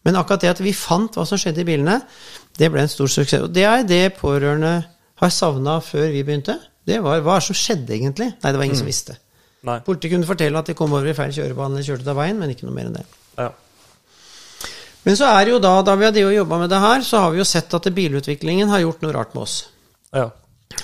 [0.07, 1.99] Men akkurat det at vi fant hva som skjedde i bilene,
[2.63, 3.43] det ble en stor suksess.
[3.43, 4.77] Og det er det pårørende
[5.19, 6.61] har savna før vi begynte.
[6.87, 8.31] Det var hva som skjedde egentlig.
[8.39, 8.85] Nei, det var ingen mm.
[8.87, 9.19] som visste.
[9.69, 9.79] Nei.
[9.85, 12.39] Politiet kunne fortelle at de kom over i feil kjørebane eller kjørte ut av veien,
[12.41, 13.07] men ikke noe mer enn det.
[13.39, 13.49] Ja.
[15.05, 17.33] Men så er det jo da, da vi har jobba med det her, så har
[17.33, 19.57] vi jo sett at bilutviklingen har gjort noe rart med oss.
[20.17, 20.27] Ja.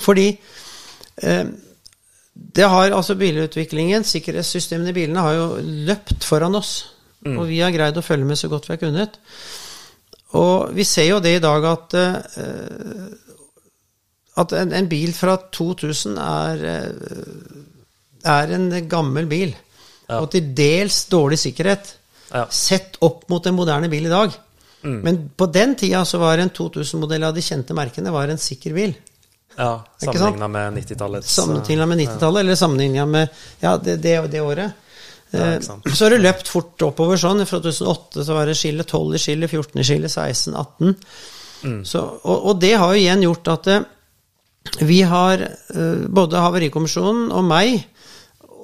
[0.04, 1.44] Fordi eh,
[2.34, 5.48] det har altså bilutviklingen, sikkerhetssystemene i bilene, har jo
[5.88, 6.76] løpt foran oss.
[7.24, 7.36] Mm.
[7.38, 9.20] Og vi har greid å følge med så godt vi har kunnet.
[10.34, 13.12] Og vi ser jo det i dag at eh,
[14.34, 16.64] at en, en, bil fra 2000 er,
[18.24, 19.54] er en gammel bil.
[20.08, 20.20] Ja.
[20.20, 21.94] Og til dels dårlig sikkerhet.
[22.30, 22.46] Ja.
[22.52, 24.34] Sett opp mot en moderne bil i dag.
[24.84, 25.00] Mm.
[25.00, 28.76] Men på den tida så var en 2000-modell av de kjente merkene var en sikker
[28.76, 28.94] bil.
[29.56, 31.24] Ja, sammenligna med 90-tallet.
[31.24, 33.28] Sammenligna med 90-tallet, eller sammenligna med
[33.60, 34.80] ja, det, det, det året.
[35.30, 35.60] Ja,
[35.94, 37.42] så har det løpt fort oppover sånn.
[37.48, 40.94] Fra 2008 så var det skille 12 i skille, 14 i skille, 16, 18.
[41.64, 41.80] Mm.
[41.88, 43.80] Så, og, og, det har jo igjen gjort at uh,
[44.84, 45.42] vi har,
[46.08, 47.82] både Havarikommisjonen og meg,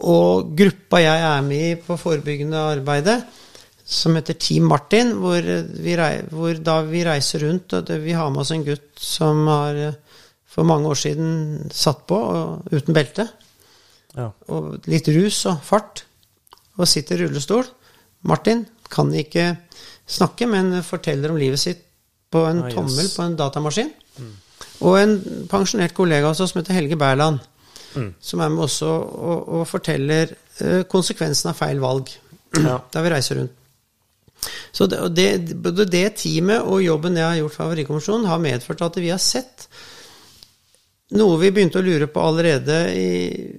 [0.01, 3.19] og gruppa jeg er med i på forebyggende arbeidet,
[3.91, 5.97] som heter Team Martin, hvor, vi,
[6.31, 9.81] hvor da vi reiser rundt og det, Vi har med oss en gutt som har
[9.91, 13.27] uh, for mange år siden satt på og, uten belte.
[14.17, 14.31] Ja.
[14.51, 16.05] Og litt rus og fart
[16.79, 17.67] og sitter i rullestol.
[18.27, 19.53] Martin kan ikke
[20.11, 21.85] snakke, men forteller om livet sitt
[22.31, 23.91] på en ah, tommel på en datamaskin.
[24.19, 24.35] Mm.
[24.87, 25.15] Og en
[25.51, 27.41] pensjonert kollega også som heter Helge Berland,
[27.95, 28.11] mm.
[28.21, 32.13] som er med også og, og forteller uh, konsekvensen av feil valg.
[32.59, 32.79] Ja.
[32.93, 33.57] Der vi reiser rundt.
[34.73, 38.87] Så det, det, både det teamet og jobben jeg har gjort for Havarikommisjonen, har medført
[38.87, 39.67] at vi har sett
[41.19, 43.11] noe vi begynte å lure på allerede i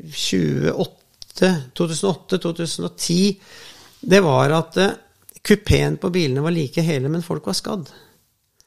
[0.08, 1.02] 2008
[1.41, 3.36] 2008-2010,
[4.02, 4.89] det var at uh,
[5.41, 7.91] kupeen på bilene var like hele, men folk var skadd.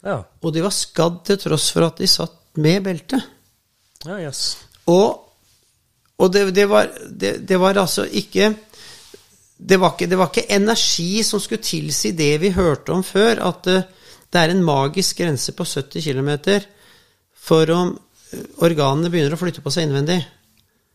[0.04, 0.18] Ja.
[0.42, 3.20] Og de var skadd til tross for at de satt med belte.
[4.04, 4.56] Ja, yes.
[4.90, 5.23] Og,
[6.18, 8.52] og det, det, var, det, det, var, altså ikke
[9.56, 13.42] det var ikke, det var ikke energi som skulle tilsi det vi hørte om før,
[13.48, 13.82] at uh,
[14.34, 16.30] det er en magisk grense på 70 km
[17.44, 17.92] for om
[18.66, 20.18] organene begynner å flytte på seg innvendig.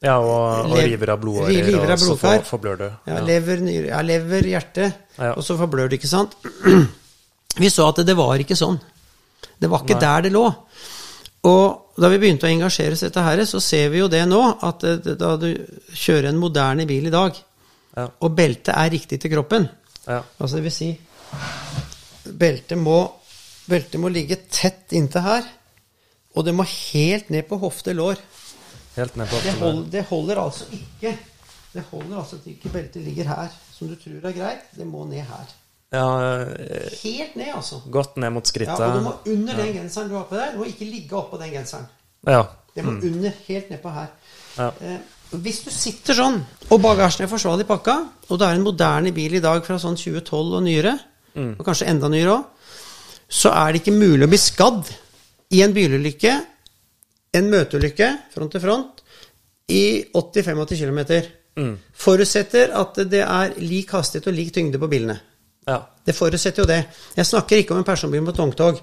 [0.04, 2.90] Ja, og, og river av blodårer, og så for, forblør det.
[3.08, 3.24] Ja, ja.
[3.28, 5.34] Lever, ja, lever, hjerte, ja.
[5.34, 6.38] og så forblør det, ikke sant?
[7.60, 8.80] Vi så at det, det var ikke sånn.
[9.60, 10.04] Det var ikke Nei.
[10.06, 10.46] der det lå.
[11.50, 14.24] Og da vi begynte å engasjere oss i dette her, så ser vi jo det
[14.30, 14.86] nå, at
[15.20, 15.50] da du
[15.94, 17.38] kjører en moderne bil i dag,
[17.96, 18.06] ja.
[18.08, 19.66] og beltet er riktig til kroppen
[20.10, 20.24] ja.
[20.38, 20.90] Altså det vil si
[22.40, 22.98] beltet må,
[23.70, 25.48] beltet må ligge tett inntil her,
[26.38, 28.22] og det må helt ned på hofte lår.
[28.96, 31.12] Helt ned på det, hold, det holder altså ikke
[31.70, 34.72] Det holder altså at ikke beltet ligger her, som du tror er greit.
[34.74, 35.52] Det må ned her.
[35.90, 36.06] Ja,
[37.02, 37.80] Helt ned, altså.
[37.90, 38.78] Godt ned mot skrittet.
[38.78, 40.52] Ja, og du må under den genseren du har på der.
[40.54, 41.88] Du må ikke ligge oppå den genseren.
[42.28, 42.44] Ja.
[42.76, 43.02] Det må mm.
[43.10, 44.12] under, helt nedpå her.
[44.60, 44.70] Ja.
[44.86, 45.00] Eh,
[45.42, 47.96] hvis du sitter sånn, og bagasjen er forsvarlig pakka,
[48.30, 50.96] og det er en moderne bil i dag fra sånn 2012 og nyere,
[51.36, 51.52] mm.
[51.58, 52.72] og kanskje enda nyere òg,
[53.30, 54.90] så er det ikke mulig å bli skadd
[55.54, 56.34] i en bilulykke
[57.38, 59.04] en møteulykke front til front
[59.70, 59.84] i
[60.18, 61.02] 80-85 km.
[61.60, 61.74] Mm.
[61.94, 65.20] Forutsetter at det er lik hastighet og lik tyngde på bilene.
[65.70, 65.80] Ja.
[66.06, 66.80] Det forutsetter jo det.
[67.18, 68.80] Jeg snakker ikke om en personbil mot vogntog.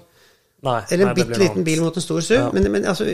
[0.63, 2.37] Eller en bitte liten bil mot en stor SUV.
[2.39, 2.47] Ja.
[2.55, 3.05] Men, men altså,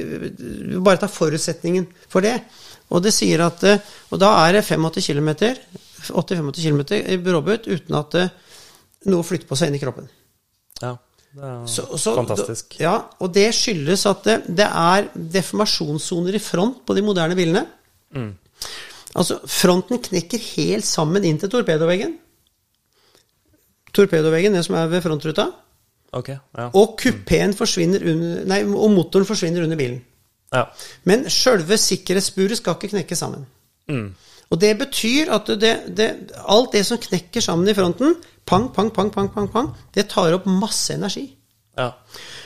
[0.85, 2.37] bare ta forutsetningen for det.
[2.93, 5.31] Og det sier at Og da er det 85 km
[6.03, 8.17] 80-85 km i bråbut uten at
[9.09, 10.07] noe flytter på seg inn i kroppen.
[10.81, 10.95] Ja.
[11.33, 12.75] Det er så, så, fantastisk.
[12.77, 17.63] Ja, og det skyldes at det, det, er deformasjonssoner i front på de moderne bilene.
[18.13, 18.29] Mm.
[19.17, 22.19] Altså, fronten knekker helt sammen inn til torpedoveggen.
[23.93, 25.47] Torpedoveggen, det som er ved frontruta.
[26.13, 26.67] Okay, ja.
[26.77, 30.01] Og kupeen forsvinner under Nei, og motoren forsvinner under bilen.
[30.53, 30.67] Ja.
[31.09, 33.47] Men sjølve sikkerhetsburet skal ikke knekke sammen.
[33.89, 34.11] Mm.
[34.53, 36.09] Og det betyr at det, det,
[36.45, 38.13] alt det som knekker sammen i fronten,
[38.45, 41.25] pang, pang, pang, pang, pang, pang, det tar opp masse energi.
[41.77, 41.89] Ja.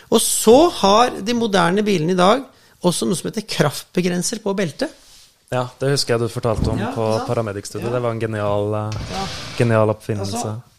[0.08, 2.46] Og så har de moderne bilene i dag
[2.88, 4.94] også noe som heter kraftbegrenser på beltet.
[5.52, 7.88] Ja, det husker jeg du fortalte om ja, på paramedic-studiet.
[7.88, 7.96] Ja.
[7.96, 10.36] Det var en genial, uh, genial oppfinnelse.
[10.36, 10.77] Altså,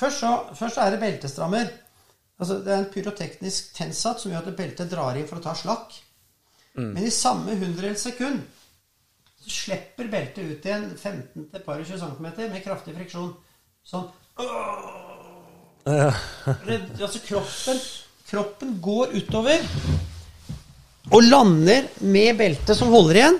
[0.00, 1.72] først, så, først er det beltestrammer.
[2.40, 5.54] Altså, det er en pyroteknisk tensat som gjør at beltet drar inn for å ta
[5.58, 5.92] slakk.
[6.78, 6.92] Mm.
[6.94, 8.40] Men i samme hundredels sekund
[9.40, 13.32] så slipper beltet ut igjen 15-20 cm med kraftig friksjon.
[13.86, 14.08] Sånn
[15.88, 16.10] ja.
[17.00, 17.78] Altså kroppen,
[18.28, 19.64] kroppen går utover
[21.10, 23.38] og lander med beltet som holder igjen.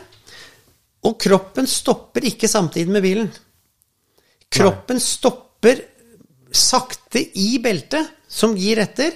[1.06, 3.28] Og kroppen stopper ikke samtidig med bilen.
[4.50, 5.04] Kroppen Nei.
[5.04, 5.84] stopper
[6.52, 9.14] sakte i beltet, som gir etter.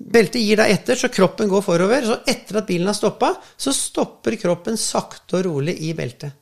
[0.00, 2.06] Beltet gir deg etter, så kroppen går forover.
[2.06, 6.36] Så etter at bilen har stoppa, så stopper kroppen sakte og rolig i beltet.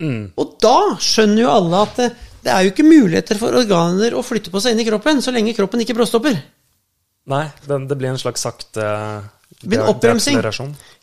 [0.00, 0.30] Mm.
[0.40, 2.06] Og da skjønner jo alle at det,
[2.40, 5.34] det, er jo ikke muligheter for organer å flytte på seg inn i kroppen så
[5.34, 6.38] lenge kroppen ikke bråstopper.
[7.30, 8.86] Nei, det, det blir en slags sakte
[9.60, 10.38] det blir en oppbremsing.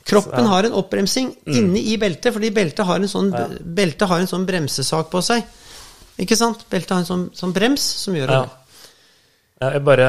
[0.08, 0.50] Kroppen ja.
[0.50, 1.56] har en oppbremsing mm.
[1.60, 3.46] inni i beltet, fordi beltet har en sånn, ja.
[3.62, 5.44] beltet har en sånn bremsesak på seg.
[6.20, 6.64] Ikke sant?
[6.70, 8.40] Beltet har en sånn, sånn brems som gjør ja.
[8.44, 8.50] det.
[9.68, 10.08] Jeg bare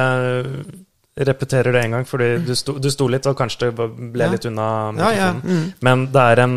[1.19, 4.31] repeterer det en gang, fordi du sto, du sto litt, og kanskje det ble Ja.
[4.31, 5.65] litt unna Ja, ja, mikrofonen.
[5.65, 5.73] mm.
[5.81, 6.55] Men det er en,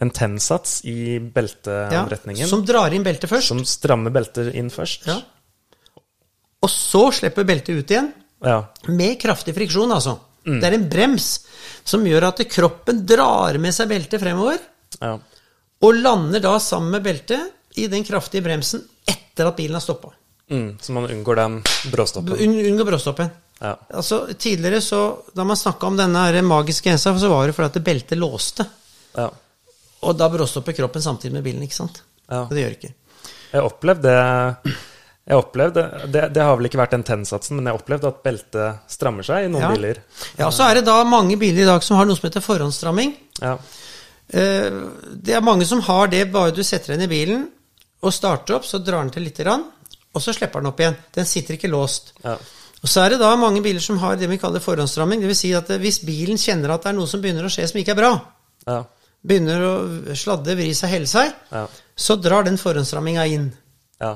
[0.00, 3.48] en tennsats i belteavretningen som drar inn beltet først.
[3.52, 5.06] som strammer beltet inn først.
[5.06, 5.18] Ja.
[6.62, 8.12] Og så slipper beltet ut igjen,
[8.44, 8.64] Ja.
[8.88, 10.18] med kraftig friksjon, altså.
[10.46, 10.60] Mm.
[10.60, 11.26] Det er en brems
[11.84, 14.58] som gjør at kroppen drar med seg beltet fremover,
[15.00, 15.18] ja.
[15.82, 20.12] og lander da sammen med beltet i den kraftige bremsen etter at bilen har stoppa.
[20.50, 21.58] Mm, så man unngår den
[21.92, 22.34] bråstoppen.
[22.42, 23.30] Un unngår bråstoppen.
[23.60, 23.74] Ja.
[23.94, 25.00] Altså, tidligere, så,
[25.36, 28.66] da man snakka om denne magiske grensa, så var det fordi at beltet låste.
[29.16, 29.28] Ja.
[30.08, 32.00] Og da bråstopper kroppen samtidig med bilen, ikke sant?
[32.30, 32.46] Ja.
[32.46, 32.94] Og det gjør ikke.
[33.52, 34.14] Jeg opplevde
[35.30, 38.80] jeg opplevde, det, det har vel ikke vært den tennsatsen, men jeg opplevde at beltet
[38.90, 39.70] strammer seg i noen Ja.
[39.76, 40.00] biler.
[40.40, 43.12] Ja, så er det da mange biler i dag som har noe som heter forhåndsstramming.
[43.38, 43.52] Ja.
[44.32, 44.70] Eh,
[45.20, 47.44] Det er mange som har det bare du setter deg inn i bilen
[48.00, 49.66] og starter opp, så drar den til lite grann,
[50.14, 50.96] og så slipper den opp igjen.
[51.14, 52.14] Den sitter ikke låst.
[52.24, 52.36] Ja.
[52.80, 55.20] Og så er det da mange biler som har det vi kaller forhåndsramming.
[55.20, 55.42] Dvs.
[55.42, 57.80] Si at eh, hvis bilen kjenner at det er noe som begynner å skje som
[57.82, 58.12] ikke er bra,
[58.66, 58.78] Ja.
[59.20, 59.74] begynner å
[60.16, 61.66] sladde, vri seg, helle seg, Ja.
[61.96, 63.50] så drar den forhåndsramminga inn
[64.00, 64.14] ja.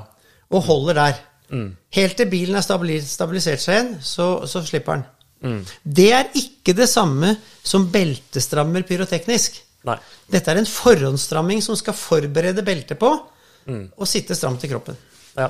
[0.49, 1.19] og holder der.
[1.51, 1.67] Mm.
[1.93, 5.05] Helt til bilen er stabilisert seg igjen, så, så slipper den.
[5.45, 5.61] Mm.
[5.85, 9.61] Det er ikke det samme som beltestrammer pyroteknisk.
[9.85, 9.99] Nei.
[10.33, 13.11] Dette er en forhåndsstramming som skal forberede beltet på
[13.67, 13.85] Mm.
[13.97, 14.97] Og sitte stramt i kroppen.
[15.37, 15.49] Ja.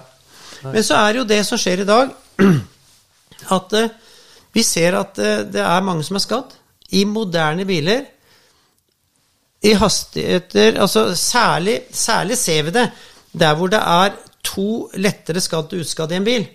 [0.64, 2.14] Men så er det jo det som skjer i dag,
[3.58, 3.90] at eh,
[4.56, 6.56] vi ser at eh, det er mange som er skadd.
[6.96, 8.06] I moderne biler,
[9.66, 12.84] i hastigheter Altså særlig, særlig ser vi det
[13.34, 14.14] der hvor det er
[14.46, 16.46] to lettere skadd og utskadd i en bil,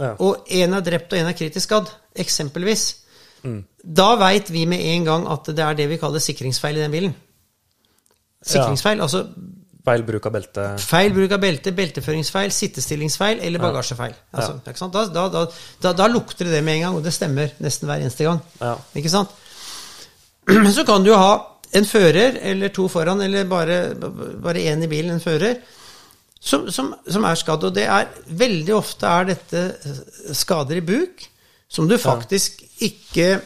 [0.00, 0.10] Ja.
[0.18, 2.96] og én er drept og én er kritisk skadd, eksempelvis.
[3.96, 6.90] Da veit vi med en gang at det er det vi kaller sikringsfeil i den
[6.90, 7.14] bilen.
[8.42, 9.26] Sikringsfeil, altså
[9.86, 10.62] Feil bruk av belte.
[10.82, 14.16] Feil bruk av belte, belteføringsfeil, sittestillingsfeil eller bagasjefeil.
[14.34, 14.88] Altså?
[14.90, 15.44] Da, da,
[15.84, 18.40] da, da, lukter det det med en gang, og det stemmer nesten hver eneste gang.
[18.58, 18.74] Ja.
[18.98, 19.36] Ikke sant?
[20.50, 21.36] Men så kan du jo ha
[21.78, 23.78] en fører eller to foran, eller bare,
[24.42, 25.60] bare én i bilen, en fører,
[26.40, 27.70] som, som, som er skadd.
[27.70, 28.10] Og det er
[28.42, 29.64] veldig ofte er dette
[30.34, 31.28] skader i buk
[31.68, 33.40] som du faktisk ikke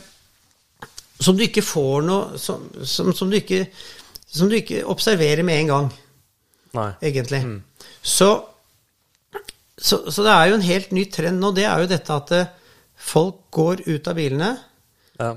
[1.20, 3.66] Som du ikke får noe Som, som, som, du, ikke,
[4.28, 5.88] som du ikke observerer med en gang
[6.76, 6.90] Nei.
[7.02, 7.40] egentlig.
[8.02, 8.28] Så,
[9.78, 11.52] så, så det er jo en helt ny trend nå.
[11.56, 12.50] Det er jo dette at eh,
[13.00, 14.50] folk går ut av bilene
[15.20, 15.30] Ja.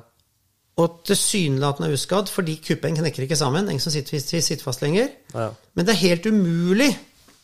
[0.80, 3.68] og tilsynelatende er uskadd fordi kuppen knekker ikke sammen.
[3.70, 5.10] Ingen som sitter, sitter fast lenger.
[5.34, 5.50] Ja.
[5.76, 6.90] Men det er helt umulig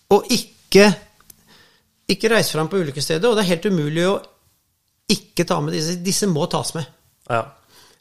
[0.09, 0.87] å ikke,
[2.09, 4.15] ikke reise fram på ulykkesstedet, og det er helt umulig å
[5.09, 5.97] ikke ta med disse.
[6.05, 6.85] Disse må tas med.
[7.29, 7.43] Ja.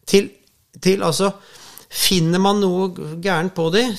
[0.09, 0.31] Til,
[0.81, 1.31] til altså
[1.89, 2.91] Finner man noe
[3.25, 3.95] gærent på dem,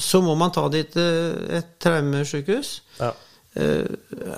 [0.00, 2.70] så må man ta dem til et traumesykehus.
[3.00, 3.10] Ja.
[3.52, 3.84] Eh,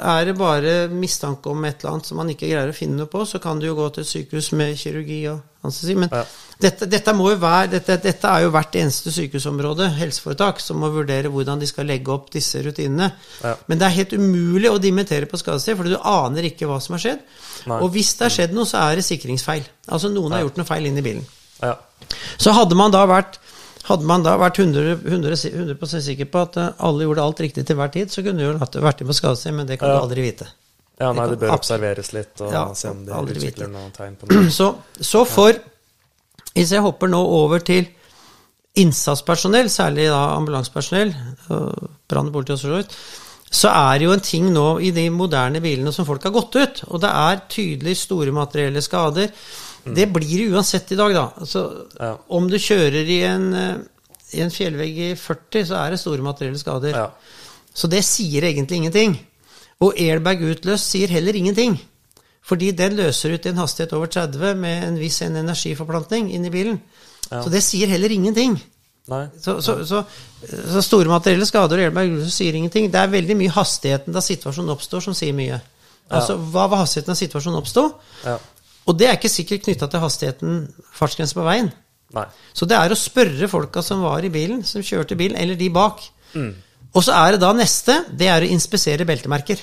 [0.02, 3.06] Er det bare mistanke om et eller annet som man ikke greier å finne noe
[3.12, 5.94] på, så kan du jo gå til et sykehus med kirurgi og anestesi.
[5.94, 6.24] Men Ja.
[6.58, 10.90] dette, dette, må jo være, dette, dette er jo hvert eneste sykehusområde, helseforetak, som må
[10.90, 13.12] vurdere hvordan de skal legge opp disse rutinene.
[13.44, 13.54] Ja.
[13.68, 16.94] Men det er helt umulig å dimittere på skadested, for du aner ikke hva som
[16.96, 17.20] har skjedd.
[17.66, 17.78] Nei.
[17.80, 19.62] Og hvis det har skjedd noe, så er det sikringsfeil.
[19.88, 21.26] Altså noen har gjort noe feil inn i bilen.
[21.62, 21.76] Ja.
[22.38, 23.38] Så hadde man da vært,
[23.88, 27.64] hadde man da vært 100, 100, 100 sikker på at eh, alle gjorde alt riktig
[27.68, 29.96] til hver tid, så kunne du jo vært inn på skadested, men det kan Ja.
[30.00, 30.46] du aldri vite.
[31.00, 33.72] ja, nei, Det bør observeres litt, og Ja, se om det utvikler vite.
[33.72, 34.50] noen tegn på noe.
[34.58, 35.52] Så, så for
[36.54, 37.86] Hvis jeg hopper nå over til
[38.76, 41.12] innsatspersonell, særlig da ambulansepersonell,
[41.52, 42.94] og brann og politi og så vidt,
[43.52, 46.56] så er det jo en ting nå i de moderne bilene som folk har gått
[46.56, 49.28] ut, og det er tydelig store materielle skader.
[49.84, 51.32] Det blir det uansett i dag, da.
[51.40, 52.16] Altså, Ja.
[52.28, 53.76] Om du kjører i en, eh,
[54.32, 56.94] i en fjellvegg i 40, så er det store materielle skader.
[56.94, 57.10] Ja.
[57.74, 59.18] Så det sier egentlig ingenting.
[59.80, 61.80] Og airbag utløst sier heller ingenting.
[62.42, 66.44] Fordi den løser ut i en hastighet over 30 med en viss en energiforplantning inn
[66.44, 66.80] i bilen.
[67.30, 67.42] Ja.
[67.42, 68.60] Så det sier heller ingenting.
[69.08, 69.26] Nei.
[69.40, 70.04] Så, så, så,
[70.46, 72.90] så store materielle skader og airbag utløst sier ingenting.
[72.92, 75.60] Det er veldig mye hastigheten da situasjonen oppstår, som sier mye.
[76.12, 77.86] Altså, Hva var hastigheten da situasjonen oppsto?
[78.26, 78.38] Ja.
[78.88, 80.60] Og det er ikke sikkert knytta til hastigheten,
[80.96, 81.70] fartsgrense på veien.
[82.16, 82.26] Nei.
[82.52, 85.68] Så det er å spørre folka som var i bilen, som kjørte bilen, eller de
[85.72, 86.02] bak.
[86.34, 86.50] Mm.
[86.92, 89.62] Og så er det da neste, det er å inspisere beltemerker.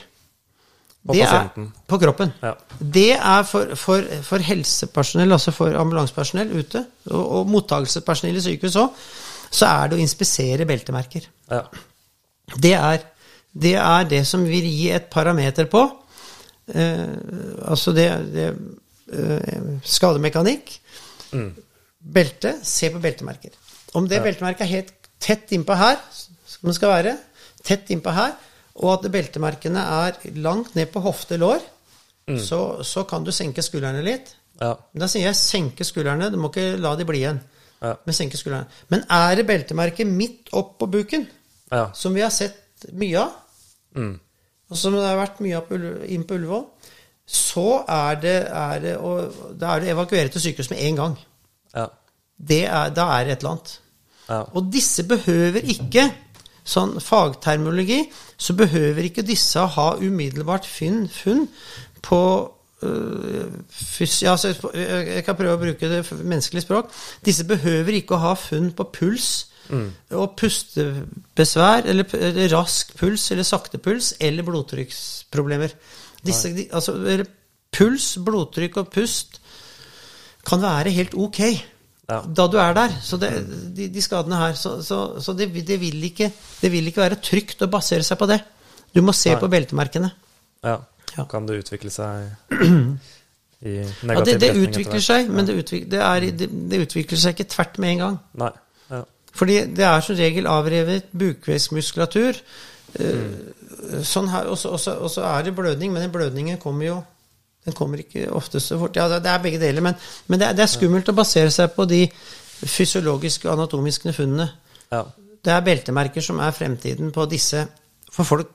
[1.06, 1.68] På det pasienten.
[1.70, 2.32] Er, på kroppen.
[2.44, 2.56] Ja.
[2.80, 8.80] Det er for, for, for helsepersonell, altså for ambulansepersonell ute, og, og mottakelsepersonell i sykehus
[8.82, 9.06] òg,
[9.50, 11.30] så er det å inspisere beltemerker.
[11.50, 11.64] Ja.
[12.60, 13.06] Det er,
[13.54, 15.84] det er det som vil gi et parameter på
[16.74, 17.12] eh,
[17.70, 18.48] Altså det, det
[19.84, 20.76] Skademekanikk.
[21.34, 21.50] Mm.
[22.00, 22.56] Belte.
[22.64, 23.56] Se på beltemerker.
[23.98, 25.98] Om det beltemerket er helt tett innpå her,
[26.46, 27.16] som det skal være,
[27.66, 28.36] tett innpå her,
[28.80, 31.64] og at beltemerkene er langt ned på hofte, lår,
[32.30, 32.38] mm.
[32.40, 34.32] så, så, kan du senke skuldrene litt.
[34.60, 34.74] Ja.
[34.96, 36.30] Da sier jeg senke skuldrene.
[36.32, 37.42] Du må ikke la de bli igjen.
[37.80, 37.94] Ja.
[38.06, 38.68] Men senke skuldrene.
[38.92, 41.28] Men er det beltemerke midt opp på buken,
[41.72, 41.92] Ja.
[41.94, 43.32] som vi har sett mye av,
[43.96, 44.20] Mm.
[44.70, 45.72] og som det har vært mye av
[46.06, 46.66] inn på Ullevål,
[47.30, 50.96] så er det, er det, og, da er det å evakuere til sykehus med en
[50.98, 51.18] gang.
[51.78, 51.86] Ja.
[52.40, 53.74] Det er, da er det et eller annet.
[54.30, 54.40] Ja.
[54.58, 56.08] Og disse behøver ikke,
[56.70, 58.04] sånn fagtermologi,
[58.38, 61.48] så behøver ikke disse ha umiddelbart funn, funn
[62.06, 62.20] på
[62.86, 63.54] øh,
[64.22, 66.92] ja, altså, på- øh, Jeg kan prøve å bruke det menneskelige menneskelig språk.
[67.26, 69.30] Disse behøver ikke å ha funn på puls
[70.18, 75.76] og pustebesvær, eller, eller rask puls eller sakte puls, eller blodtrykksproblemer.
[76.26, 76.96] Disse, de, altså,
[77.72, 79.40] puls, blodtrykk og pust
[80.48, 81.40] kan være helt ok
[82.10, 82.22] Ja.
[82.26, 82.96] da du er der.
[83.06, 83.30] Så det,
[83.78, 87.20] de, de skadene her Så, så, så det, det, vil ikke, det vil ikke være
[87.22, 88.40] trygt å basere seg på det.
[88.96, 89.40] Du må se Nei.
[89.40, 90.12] på beltemerkene.
[90.64, 90.80] ja.
[91.18, 91.24] Ja.
[91.26, 92.60] Kan det utvikle seg i
[93.60, 97.34] Ja, negativ det, det retning utvikler seg, men det, utvik, det, er, det, utvikler seg
[97.36, 98.20] ikke tvert med en gang.
[98.40, 98.52] Nei.
[98.94, 99.02] Ja.
[99.36, 102.40] Fordi det er som regel avrevet bukveismuskulatur.
[103.00, 103.26] eh,
[104.04, 106.86] Sånn her, og så- og så og så er det blødning, men den blødningen kommer
[106.86, 106.98] jo
[107.66, 108.96] Den kommer ikke ofte så fort.
[108.96, 109.96] Ja, det er begge deler, men,
[110.28, 112.08] men det, er, det er skummelt å basere seg på de
[112.66, 114.50] fysiologiske og anatomiske funnene.
[114.92, 115.04] Ja.
[115.44, 117.66] Det er beltemerker som er fremtiden på disse
[118.12, 118.48] for folk.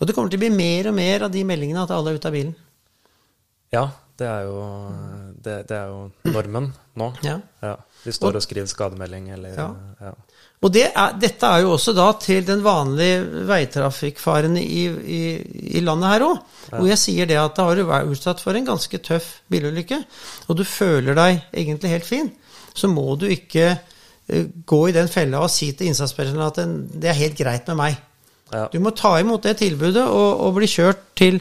[0.00, 2.18] Og det kommer til å bli mer og mer av de meldingene at alle er
[2.18, 2.54] ute av bilen.
[3.72, 4.60] ja, det er jo
[5.44, 7.10] det, det er jo normen nå.
[7.22, 7.36] Ja.
[8.04, 9.52] De står og skriver skademelding eller
[10.00, 10.12] Ja.
[10.56, 10.66] Ja.
[10.66, 15.20] Og det er, dette er jo også da til den vanlige veitrafikkfaren i, i,
[15.76, 16.40] i landet her òg.
[16.70, 20.00] Hvor jeg sier det at da har du vært utsatt for en ganske tøff bilulykke,
[20.48, 22.32] og du føler deg egentlig helt fin,
[22.74, 26.74] så må du ikke eh, gå i den fella og si til innsatspersonen at den,
[26.88, 28.02] det er helt greit med meg.
[28.50, 28.66] Ja.
[28.72, 31.40] Du må ta imot det tilbudet og, og bli kjørt til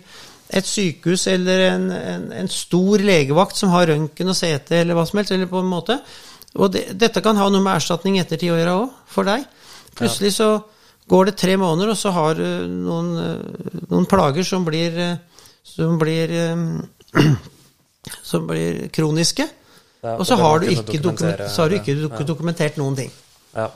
[0.56, 5.06] et sykehus eller en, en, en stor legevakt som har røntgen og CT eller hva
[5.08, 5.34] som helst.
[5.34, 6.00] eller på en måte.
[6.56, 9.44] Og det, dette kan ha noe med erstatning i ettertid å gjøre òg, for deg.
[9.96, 10.50] Plutselig så
[11.12, 15.18] går det tre måneder, og så har du noen, eh, noen plager som blir, eh,
[15.68, 16.64] som blir eh,
[18.32, 19.48] som blir kroniske.
[20.06, 22.26] Ja, og så har, du ikke dokumentere- så har du ikke ja.
[22.28, 23.12] dokumentert noen ting.
[23.56, 23.70] Ja.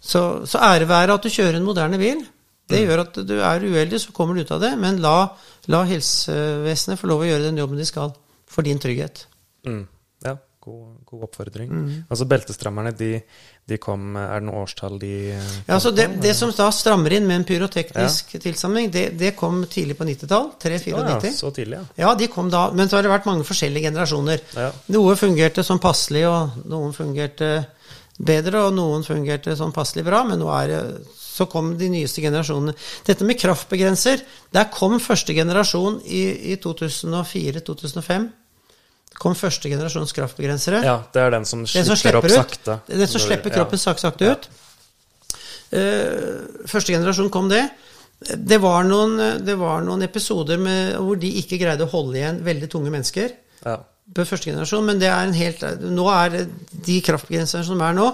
[0.00, 2.24] Så, så ære være at du kjører en moderne bil.
[2.68, 2.88] Det Mm.
[2.88, 4.70] gjør at du er uheldig, så kommer du ut av det.
[4.80, 5.28] Men la,
[5.68, 8.14] la helsevesenet få lov å gjøre den jobben de skal,
[8.48, 9.26] for din trygghet.
[9.68, 9.82] Mm.
[10.64, 11.70] Ja god, god oppfordring.
[11.70, 12.04] Mm.
[12.08, 13.10] Altså Beltestrammerne, de,
[13.68, 15.12] de kom Er det noe årstall de
[15.66, 19.62] Ja, så det, det som da strammer inn med en pyroteknisk tilsamling, det, det kom
[19.70, 20.50] tidlig på 90-tall.
[20.54, 21.32] Å ja, 3-94.
[21.38, 22.06] så tidlig, ja.
[22.06, 24.44] Ja, de kom da, men så har det vært mange forskjellige generasjoner.
[24.56, 24.70] Ja.
[24.94, 27.50] Noe fungerte som passelig, og noen fungerte
[28.14, 30.80] bedre, og noen fungerte sånn passelig bra, men nå er det
[31.34, 32.76] så kom de nyeste generasjonene.
[33.08, 34.22] Dette med kraftbegrenser,
[34.54, 36.22] der kom første generasjon i,
[36.54, 38.28] i 2004-2005.
[39.20, 40.82] Kom første generasjons kraftbegrensere.
[40.84, 42.34] Ja, det er den som Den slipper, som slipper opp ut.
[42.34, 42.78] sakte.
[42.90, 44.48] Den som slipper kroppen sakte, sakte ut.
[45.74, 47.62] Uh, første generasjon kom det.
[48.24, 52.38] Det var noen, det var noen episoder med, hvor de ikke greide å holde igjen
[52.46, 53.34] veldig tunge mennesker
[53.64, 53.78] Ja.
[54.14, 56.46] på første generasjon, men det er en helt Nå er
[56.86, 58.06] de kraftbegrenserne som er nå,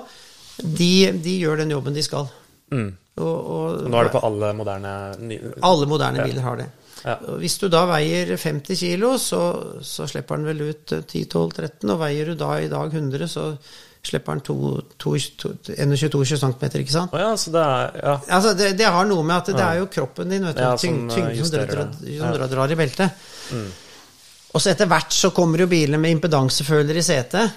[0.61, 2.26] de, de gjør den jobben de skal.
[2.72, 2.90] Mm.
[3.20, 5.38] Og, og, Nå er det på alle moderne ny...
[5.66, 6.68] alle moderne biler har det.
[7.05, 7.14] Ja.
[7.40, 9.40] Hvis du da veier 50 kilo, så,
[9.82, 13.46] så slipper den vel ut 10-12-13, og veier du da i dag 100, så
[14.05, 14.42] slipper den
[15.01, 17.12] 21-22 cm, ikke sant?
[17.12, 18.14] Oh ja, så det er Ja.
[18.36, 20.76] Altså, det, det har noe med at det er jo kroppen din, vet du, Ja,
[20.76, 22.36] som, tyngden eh, som, drar, som Mm.
[22.38, 23.11] drar, drar i beltet.
[24.53, 27.53] Og så etter hvert så kommer jo bilene med impedanseføler i setet,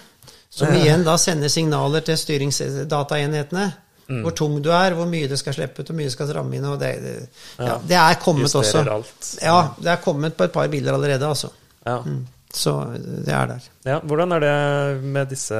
[0.53, 3.63] som igjen da sender signaler til styringsdataenhetene.
[4.09, 4.21] Mm.
[4.25, 6.55] Hvor tung du er, hvor mye det skal slippe ut, hvor mye det skal ramme
[6.57, 6.65] inn.
[6.79, 7.13] Det, det,
[7.59, 8.95] ja, det er kommet Justerer også.
[8.97, 9.29] alt.
[9.41, 11.49] Ja, det er kommet på et par biler allerede, altså.
[11.85, 11.99] Ja.
[12.53, 12.73] Så
[13.25, 13.69] det er der.
[13.85, 13.99] ja.
[14.03, 15.57] Hvordan er det med disse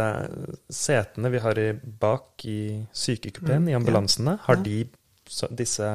[0.70, 2.58] setene vi har i, bak i
[2.94, 4.36] sykekupeen, i ambulansene?
[4.46, 4.84] Har de
[5.30, 5.88] så, disse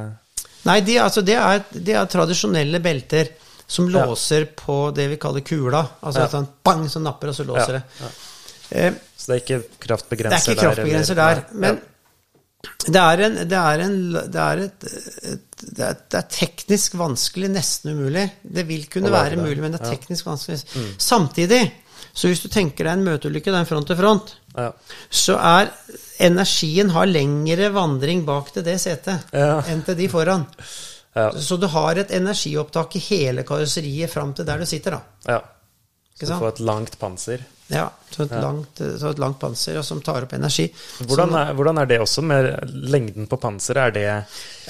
[0.66, 3.30] Nei, de, altså, det, er, de er tradisjonelle belter
[3.68, 5.84] som låser på det vi kaller kula.
[6.02, 6.28] Altså Ja.
[6.32, 7.82] sånn bang så napper, og så låser det.
[8.70, 11.34] Eh, Så det er ikke kraftbegrenser Det er ikke kraftbegrenser der.
[11.34, 11.44] der.
[11.54, 11.78] Men
[12.88, 13.98] det er, en, det er, en,
[14.34, 14.86] det er, et,
[15.30, 18.24] et, det er, det er teknisk vanskelig, nesten umulig.
[18.42, 19.86] Det vil kunne være mulig, men det er.
[19.86, 19.92] Mm.
[19.94, 20.58] teknisk vanskelig.
[20.98, 21.60] Samtidig,
[22.12, 24.72] så hvis du tenker deg en møteulykke, det er en front til front, Ja.
[25.10, 25.68] så er
[26.26, 29.60] energien har lengre vandring bak til det setet Ja.
[29.70, 30.46] enn til de foran.
[31.14, 31.28] Ja.
[31.38, 35.00] Så du har et energiopptak i hele karosseriet fram til der du sitter, da.
[35.36, 35.40] ja.
[36.18, 37.44] Så du får et langt panser.
[37.68, 38.40] Ja, så et, ja.
[38.40, 40.64] Langt, så et langt panser og som tar opp energi.
[41.04, 42.46] Hvordan er, hvordan er, det også med
[42.88, 43.90] lengden på panseret?
[43.90, 44.06] Er det,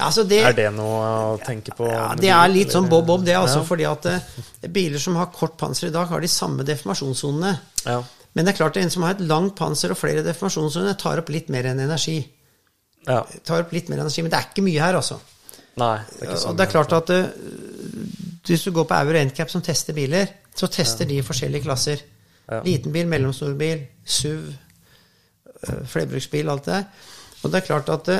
[0.02, 1.86] altså det, er det noe å tenke på?
[1.86, 3.36] Ja, Det er litt sånn bob-bob, det.
[3.38, 7.54] altså, fordi at uh, Biler som har kort panser i dag, har de samme deformasjonssonene.
[7.86, 8.00] Ja.
[8.34, 11.22] Men det er klart at en som har et langt panser og flere deformasjonssoner, tar
[11.22, 12.18] opp litt mer enn energi.
[13.06, 13.22] Ja.
[13.46, 15.22] Tar opp litt mer energi, Men det er ikke mye her, altså.
[15.78, 16.50] Nei, det er ikke sånn.
[16.50, 17.24] Og det er klart at uh,
[18.48, 22.02] hvis du går på Euro Endcap, som tester biler, så tester de forskjellige klasser.
[22.48, 22.62] Ja.
[22.64, 24.48] Liten bil, mellomstor bil, SUV,
[25.62, 27.08] eh, flerbruksbil, alt det der.
[27.42, 28.12] Og det er klart at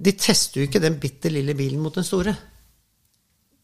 [0.00, 2.34] de tester jo ikke den bitte lille bilen mot den store.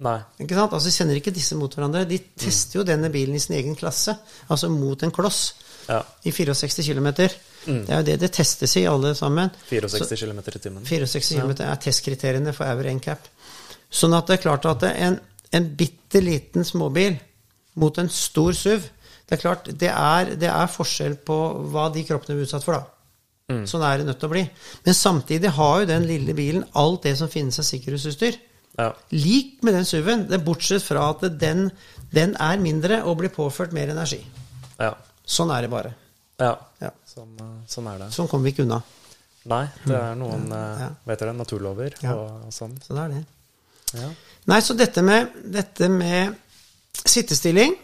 [0.05, 0.17] Nei.
[0.45, 0.75] Ikke sant?
[0.77, 2.05] Altså, De sender ikke disse mot hverandre.
[2.09, 2.81] De tester mm.
[2.81, 4.17] jo denne bilen i sin egen klasse,
[4.53, 5.55] altså mot en kloss,
[5.89, 6.03] ja.
[6.25, 7.09] i 64 km.
[7.67, 7.81] Mm.
[7.87, 9.51] Det er jo det det testes i, alle sammen.
[9.71, 10.85] 64 km i timen.
[10.85, 11.71] 64 km ja.
[11.71, 13.31] er testkriteriene for Auer NCAP.
[13.91, 15.19] Sånn at det er klart at en,
[15.57, 17.17] en bitte liten småbil
[17.81, 18.85] mot en stor SUV
[19.27, 21.37] det er klart, det er, det er, forskjell på
[21.73, 22.93] hva de kroppene blir utsatt for, da.
[23.51, 23.65] Mm.
[23.71, 24.43] Sånn er det nødt til å bli.
[24.87, 28.39] Men samtidig har jo den lille bilen alt det som finnes av sikkerhetsutstyr.
[28.77, 28.91] Ja.
[29.15, 31.71] Lik med den SUV-en, bortsett fra at den,
[32.15, 34.21] den, er mindre og blir påført mer energi.
[34.79, 34.93] Ja.
[35.27, 35.95] Sånn er det bare.
[36.43, 36.53] Ja,
[36.83, 36.93] ja.
[37.09, 38.11] Sånn, eh, sånn, er det.
[38.15, 38.83] Sånn kommer vi ikke unna.
[39.51, 40.47] Nei, det er noen.
[40.53, 42.79] Eh, vet dere, naturlover og, og sånn.
[42.85, 43.25] Sånn er det.
[44.51, 46.35] Nei, så dette med, dette med
[47.07, 47.75] sittestilling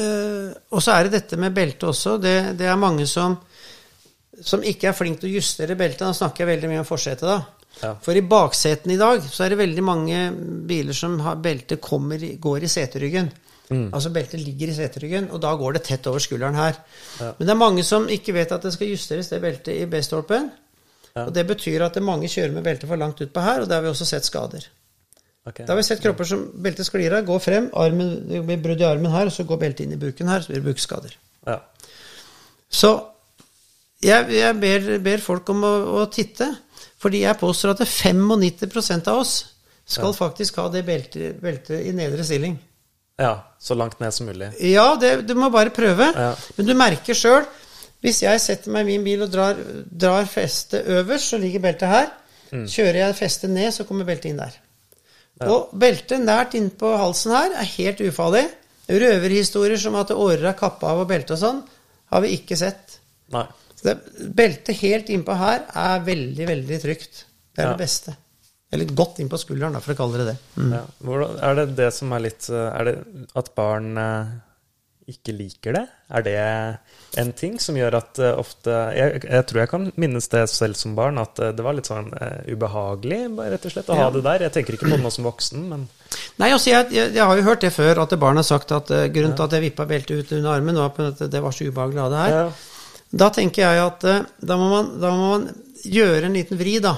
[0.00, 2.16] og så er det dette med belte også.
[2.22, 3.36] Det, det er mange som,
[4.42, 6.06] som ikke er flinke til å justere beltet.
[6.06, 7.64] Da snakker jeg veldig mye om forsetet, da.
[7.82, 7.94] Ja.
[8.02, 10.18] For i baksetene i dag så er det veldig mange
[10.68, 13.32] biler som har beltet kommer, går i seteryggen.
[13.70, 13.88] Mm.
[13.96, 16.78] Altså beltet ligger i seteryggen, og da går det tett over skulderen her.
[17.18, 17.32] Ja.
[17.38, 20.50] Men det er mange som ikke vet at det skal justeres, det beltet i B-stolpen.
[21.14, 21.26] Ja.
[21.26, 23.80] Og det betyr at det mange kjører med beltet for langt utpå her, og der
[23.80, 24.66] har vi også sett skader.
[25.44, 25.66] Okay.
[25.66, 28.80] Da har vi sett kropper som beltet sklir av, går frem, armen, det blir brudd
[28.80, 31.16] i armen her, og så går beltet inn i buken her, så blir det bukskader.
[31.44, 31.58] Ja.
[32.72, 32.92] Så
[34.04, 36.48] jeg, jeg ber, ber, folk om å, å, titte,
[37.00, 39.34] fordi jeg påstår at 95% av oss
[39.84, 40.16] skal ja.
[40.16, 42.56] faktisk ha det beltet, beltet, i nedre stilling.
[43.20, 44.48] Ja, så langt ned som mulig.
[44.64, 46.08] Ja, det, du må bare prøve.
[46.16, 46.32] Ja.
[46.56, 47.44] Men du merker sjøl
[48.02, 51.88] Hvis jeg setter meg i min bil og drar, drar festet øverst, så ligger beltet
[51.88, 52.10] her.
[52.50, 52.66] Mm.
[52.68, 54.58] Kjører jeg festet ned, så kommer beltet inn der.
[55.40, 55.48] Ja.
[55.50, 58.44] Og beltet nært innpå halsen her er helt ufarlig.
[58.88, 61.62] Røverhistorier som at årer er kappa av og belte og sånn,
[62.12, 62.98] har vi ikke sett.
[63.34, 63.46] Nei.
[63.74, 63.94] Så det,
[64.36, 67.24] beltet helt innpå her er veldig, veldig trygt.
[67.54, 67.74] Det er ja.
[67.74, 68.14] det beste.
[68.74, 70.36] Eller godt innpå skulderen, for å kalle det det.
[70.58, 70.72] Mm.
[70.74, 70.82] Ja.
[71.48, 72.94] Er det det som er litt Er det
[73.38, 74.32] at barn eh,
[75.10, 75.82] ikke liker det?
[76.16, 76.34] Er det
[77.20, 80.78] en ting som gjør at uh, ofte jeg, jeg, tror jeg kan minnes det selv
[80.80, 83.20] som barn, at uh, det var litt sånn uh, ubehagelig
[83.52, 84.46] rett og slett å ha det der.
[84.46, 85.84] Jeg tenker ikke på det nå som voksen, men
[86.38, 88.90] Nei, altså jeg, jeg, jeg, har jo hørt det før, at barn har sagt at
[89.12, 89.36] grunnen ja.
[89.38, 92.06] til at jeg vippa beltet ut under armen, var at det var så ubehagelig å
[92.06, 92.36] ha det her.
[92.38, 93.02] Ja.
[93.24, 94.06] Da tenker jeg at
[94.38, 95.48] da må, man, da, må man,
[95.84, 96.96] gjøre en liten vri, da.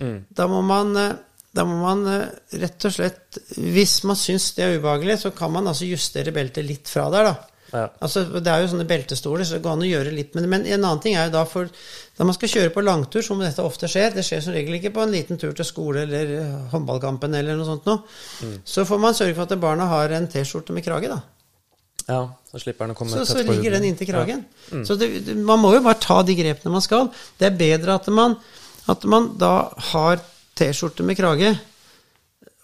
[0.00, 0.18] Mm.
[0.36, 0.96] Da må man
[1.56, 5.68] da må man rett og slett Hvis man syns det er ubehagelig, så kan man
[5.70, 7.56] altså justere beltet litt fra der, da.
[7.72, 7.86] Ja.
[7.98, 10.50] Altså, det er jo sånne beltestoler, så det går an å gjøre litt med det.
[10.52, 11.70] Men en annen ting er jo da for
[12.16, 14.94] da man skal kjøre på langtur, som dette ofte skjer Det skjer som regel ikke
[14.94, 18.04] på en liten tur til skole eller eh, håndballkampen eller noe sånt noe.
[18.46, 18.60] Mm.
[18.64, 21.20] Så får man sørge for at barna har en T-skjorte med krage, da.
[22.06, 22.20] Ja,
[22.52, 24.44] så slipper den å komme så, tett på Så ligger den inntil kragen.
[24.46, 24.78] Ja.
[24.78, 24.86] Mm.
[24.86, 27.10] Så det, man må jo bare ta de grepene man skal.
[27.40, 28.38] Det er bedre at man,
[28.92, 29.54] at man da
[29.90, 30.22] har
[30.56, 31.52] T-skjorte med krage,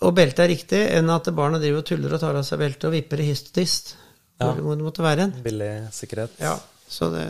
[0.03, 2.89] og beltet er riktig, enn at barna driver og tuller og tar av seg beltet
[2.89, 3.93] og vipper i hist og dist
[4.41, 4.51] ja.
[4.51, 5.29] hvor det måtte være.
[5.29, 5.35] en.
[5.45, 6.39] Billig sikkerhet.
[6.43, 6.57] Ja,
[6.89, 7.29] så det,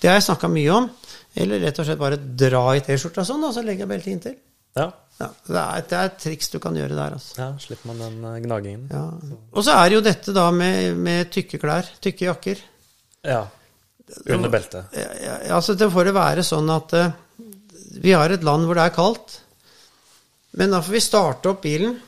[0.00, 0.88] det har jeg snakka mye om.
[1.36, 4.38] Eller rett og slett bare dra i T-skjorta sånn, og så legge beltet inntil.
[4.76, 4.86] Ja.
[5.20, 7.18] ja det, er, det, er, et triks du kan gjøre der.
[7.18, 7.36] Altså.
[7.40, 8.86] Ja, slipper man den eh, gnagingen.
[8.92, 9.04] Ja.
[9.52, 12.64] Og så er det jo dette da med, med tykke klær, tykke jakker.
[13.26, 13.42] Ja.
[14.30, 14.94] Under beltet.
[14.94, 17.08] Ja, altså det får det være sånn at uh,
[17.98, 19.40] vi har et land hvor det er kaldt.
[20.56, 21.98] Men da får vi starte opp bilen.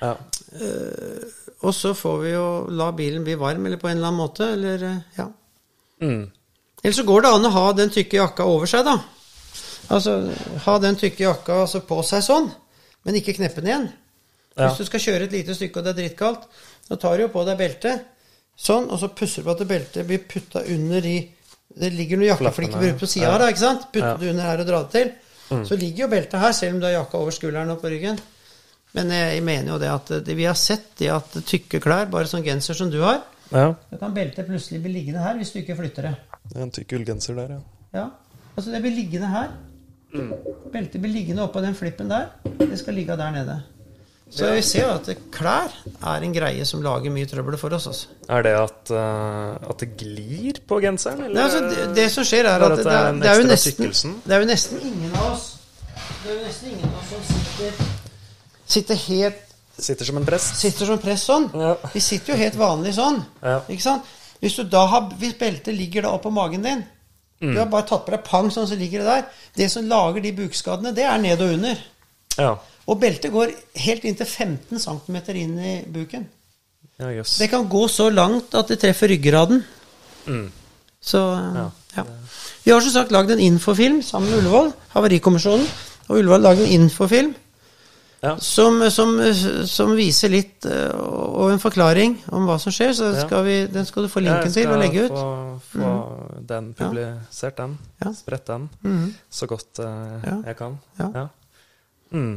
[0.00, 0.14] Ja.
[0.54, 1.24] Uh,
[1.64, 2.46] og så får vi jo
[2.76, 5.28] la bilen bli varm, eller på en eller annen måte, eller uh, ja.
[6.04, 6.24] Mm.
[6.84, 8.98] Eller så går det an å ha den tykke jakka over seg, da.
[9.94, 10.18] Altså
[10.64, 12.50] ha den tykke jakka altså, på seg sånn,
[13.04, 13.86] men ikke kneppe den igjen.
[14.54, 14.68] Ja.
[14.68, 16.44] Hvis du skal kjøre et lite stykke og det er drittkaldt,
[16.84, 18.04] så tar du jo på deg beltet
[18.54, 21.16] sånn, og så pusser du på at beltet blir putta under i
[21.74, 23.86] Det ligger noen jakkeflikker på sida her, da, ikke sant?
[23.90, 24.18] Putter ja.
[24.20, 25.08] du under her og drar det til.
[25.50, 25.64] Mm.
[25.68, 28.18] Så ligger jo beltet her, selv om du har jakka over skulderen og på ryggen.
[28.94, 32.30] Men jeg mener jo det at det, vi har sett det at tykke klær, bare
[32.30, 33.20] sånn genser som du har
[33.50, 33.74] ja.
[33.90, 36.14] Da kan beltet plutselig bli liggende her hvis du ikke flytter det.
[36.48, 37.60] Det er en tykk ullgenser der, ja.
[37.94, 38.08] Ja.
[38.54, 39.52] Altså det blir liggende her.
[40.14, 40.32] Mm.
[40.72, 42.32] Beltet blir liggende oppå den flippen der.
[42.58, 43.60] Det skal ligge der nede.
[44.34, 47.86] Så vi ser jo at klær er en greie som lager mye trøbbel for oss.
[47.90, 48.16] Altså.
[48.34, 51.22] Er det at, uh, at, det glir på genseren?
[51.28, 51.36] Eller?
[51.36, 54.34] Nei, altså, det, det, som skjer, er at, det, det, er, det, er nesten, det,
[54.34, 55.46] er jo nesten, ingen av oss
[55.94, 57.92] Det er jo nesten ingen av oss som sitter,
[58.76, 60.58] sitter helt Sitter som en prest?
[60.60, 61.48] Sitter som prest sånn.
[61.58, 61.72] Ja.
[61.90, 63.16] Vi sitter jo helt vanlig sånn.
[63.42, 63.56] Ja.
[63.66, 64.12] Ikke sant?
[64.38, 66.84] Hvis, du da har, hvis beltet ligger da oppå magen din
[67.40, 67.50] mm.
[67.54, 69.42] Du har bare tatt på deg pang sånn, så ligger det der.
[69.58, 71.82] Det som lager de bukskadene, det er ned og under.
[72.38, 72.52] Ja.
[72.84, 73.52] Og beltet går
[73.86, 76.26] helt inntil 15 cm inn i buken.
[77.00, 77.38] Ja, yes.
[77.40, 79.64] Det kan gå så langt at det treffer ryggraden.
[80.26, 80.50] Mm.
[81.00, 81.70] Så ja.
[81.96, 82.04] ja.
[82.64, 85.66] Vi har som sagt lagd en infofilm sammen med Ullevål, Havarikommisjonen.
[86.08, 87.34] Og Ullevål lagde en infofilm
[88.24, 88.36] ja.
[88.38, 89.12] som, som,
[89.68, 92.94] som, viser litt eh, og en forklaring om hva som skjer.
[92.96, 95.12] Så skal vi, den skal du få linken til og legge ut.
[95.12, 96.48] Jeg skal få, få mm.
[96.52, 97.78] den publisert, den.
[98.16, 98.68] Spredt den.
[98.84, 99.06] Mm.
[99.28, 100.78] Så godt uh, jeg kan.
[101.00, 101.26] Ja.
[102.14, 102.36] Mm.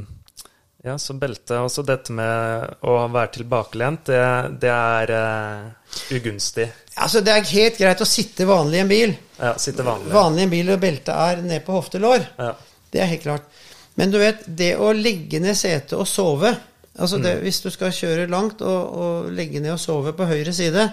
[0.87, 1.59] Ja, så belte.
[1.65, 4.21] Også dette med å være tilbakelent, det,
[4.63, 6.67] det er uh, ugunstig.
[6.95, 9.15] Altså, Det er helt greit å sitte vanlig i en bil.
[9.37, 10.13] Ja, sitte vanlig.
[10.15, 12.23] Vanlig i en bil og beltet er ned på hoftelår.
[12.39, 12.53] Ja.
[12.93, 13.51] Det er helt klart.
[13.97, 16.53] Men du vet, det å legge ned setet og sove
[16.97, 17.43] altså det, mm.
[17.45, 20.87] Hvis du skal kjøre langt og, og, legge ned og sove på høyre side,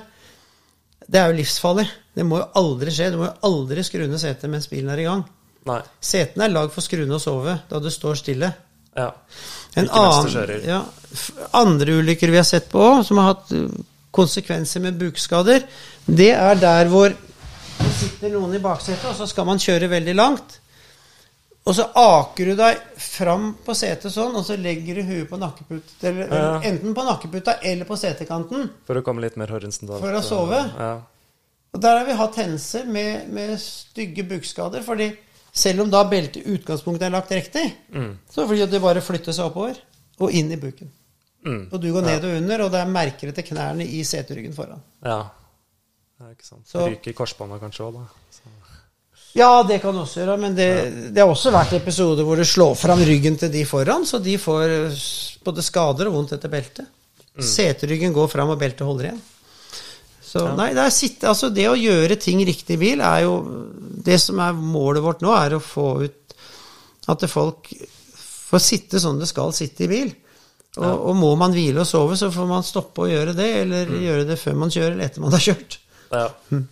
[1.07, 1.87] det er jo livsfarlig.
[2.17, 3.11] Det må jo aldri skje.
[3.13, 5.25] Du må jo aldri skru ned setet mens bilen er i gang.
[5.69, 5.81] Nei.
[6.05, 8.51] Setene er lagd for å skru ned og sove da du står stille.
[8.95, 9.11] Ja.
[9.75, 10.81] En annen, ja,
[11.59, 13.67] andre ulykker vi har sett på som har hatt uh,
[14.15, 15.65] konsekvenser med bukskader,
[16.07, 20.15] det er der hvor det sitter noen i baksetet, og så skal man kjøre veldig
[20.15, 20.61] langt.
[21.65, 25.39] Og så aker du deg fram på setet sånn, og så legger du huet på
[25.41, 26.51] nakkeputa, eller, ja.
[26.69, 28.69] enten på nakkeputa eller på setekanten.
[28.85, 30.03] For å komme litt mer horisontalt.
[30.05, 30.61] For å sove.
[30.77, 30.93] Ja.
[31.75, 35.09] Og der har vi hatt hendelser med, med stygge bukskader, fordi
[35.55, 38.11] selv om da beltet i utgangspunktet er lagt riktig, mm.
[38.31, 39.79] så er det bare flytter seg oppover
[40.19, 40.91] og inn i buken.
[41.45, 41.63] Mm.
[41.71, 44.81] Og du går ned og under, og det er merker etter knærne i seteryggen foran.
[45.05, 45.21] Ja.
[46.15, 46.65] Det er ikke sant.
[46.67, 48.33] Så, Ryker korsbånda kanskje òg, da.
[48.33, 48.53] Så.
[49.35, 50.89] Ja, det kan også gjøre, men det, ja.
[51.11, 54.37] det, har også vært episoder hvor det slår fram ryggen til de foran, så de
[54.41, 54.75] får
[55.45, 56.91] både skader og vondt etter beltet.
[57.35, 57.47] Mm.
[57.51, 59.23] Seteryggen går fram, og beltet holder igjen.
[60.35, 60.55] Så ja.
[60.59, 63.35] nei, det, sitt, altså det, å gjøre ting riktig i bil er jo
[64.05, 66.35] Det som er målet vårt nå, er å få ut
[67.07, 67.71] at folk
[68.49, 70.11] får sitte sånn det skal sitte i bil.
[70.75, 70.93] Og, ja.
[70.93, 73.99] og må man hvile og sove, så får man stoppe å gjøre det, eller mm.
[74.09, 75.77] gjøre det før man kjører, eller etter man har kjørt.
[76.11, 76.25] Ja.
[76.51, 76.65] Mm.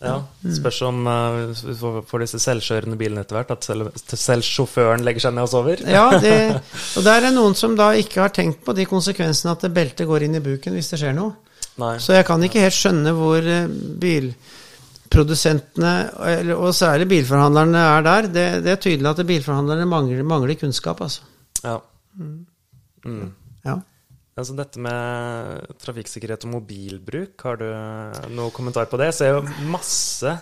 [0.00, 0.14] Ja,
[0.56, 1.74] Spørs om uh, vi
[2.08, 5.82] får disse selvkjørende bilene etter hvert, at selv, selv, sjåføren legger seg ned og sover.
[5.84, 6.36] ja, det,
[6.96, 10.24] og der er noen som da ikke har tenkt på de konsekvensene at beltet går
[10.24, 11.34] inn i buken hvis det skjer noe.
[11.80, 11.94] Nei.
[12.02, 13.70] Så jeg kan ikke helt skjønne hvor eh,
[14.04, 15.94] bilprodusentene,
[16.56, 18.22] og særlig bilforhandlerne, er der.
[18.34, 21.22] Det, det er tydelig at bilforhandlerne mangler, mangler kunnskap, altså.
[21.64, 21.78] Ja.
[22.18, 22.46] Mm.
[23.06, 23.30] Mm.
[23.64, 23.78] ja.
[24.40, 27.66] Altså dette med trafikksikkerhet og mobilbruk, har du
[28.32, 29.10] noen kommentar på det?
[29.10, 30.32] Jeg ser jo masse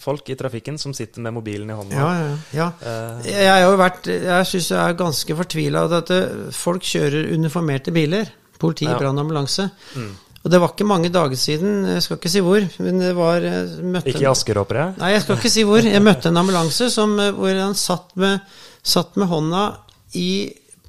[0.00, 1.96] folk i trafikken som sitter med mobilen i hånda.
[1.98, 2.68] Ja, ja, ja.
[2.80, 6.12] Uh, jeg har jo vært Jeg syns jeg er ganske fortvila at
[6.56, 8.30] folk kjører uniformerte biler.
[8.60, 8.96] Politi, ja.
[8.98, 9.68] brann, ambulanse.
[9.98, 10.12] Mm.
[10.44, 13.40] Og det var ikke mange dager siden, jeg skal ikke si hvor men det var
[13.80, 14.94] møtte, Ikke i Asker, håper jeg?
[15.00, 15.88] Nei, jeg skal ikke si hvor.
[15.88, 18.44] Jeg møtte en ambulanse som, hvor han satt med,
[18.84, 19.64] satt med hånda
[20.20, 20.28] i,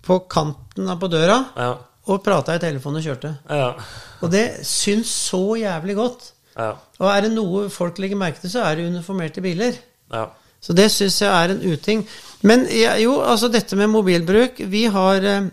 [0.04, 1.70] på kanten av på døra ja.
[2.12, 3.32] og prata i telefonen og kjørte.
[3.48, 3.72] Ja.
[4.20, 6.34] Og det syns så jævlig godt.
[6.56, 6.74] Ja.
[7.00, 9.80] Og er det noe folk legger merke til, så er det uniformerte biler.
[10.12, 10.28] Ja.
[10.66, 12.02] Så det syns jeg er en uting.
[12.46, 12.66] Men
[13.02, 15.48] jo, altså dette med mobilbruk Vi har eh,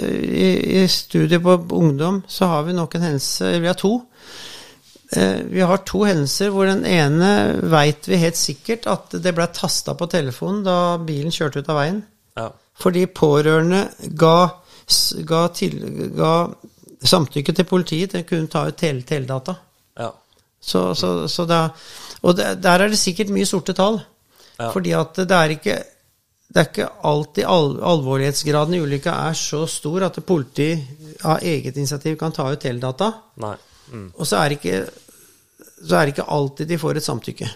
[0.00, 0.48] i,
[0.80, 3.92] i studiet på ungdom så har vi nok en hendelse Vi har to.
[5.16, 7.30] Eh, vi har to hendelser hvor den ene
[7.72, 11.80] veit vi helt sikkert at det ble tasta på telefonen da bilen kjørte ut av
[11.80, 12.02] veien.
[12.36, 12.50] Ja.
[12.78, 13.86] Fordi pårørende
[14.20, 14.36] ga,
[15.28, 15.78] ga, til,
[16.16, 16.32] ga,
[17.00, 19.56] samtykke til politiet til å kunne ta ut tele, teledata.
[19.98, 20.12] Ja.
[20.60, 21.64] Så, så, så da,
[22.20, 24.00] og der er det sikkert mye sorte tall.
[24.58, 24.72] Ja.
[24.74, 25.78] Fordi at det er ikke
[26.48, 31.76] det er ikke alltid al alvorlighetsgraden i ulykka er så stor at politiet av eget
[31.76, 33.10] initiativ kan ta ut teledata.
[33.92, 34.06] Mm.
[34.16, 34.78] Og så er, ikke,
[35.82, 37.50] så er det ikke alltid de får et samtykke.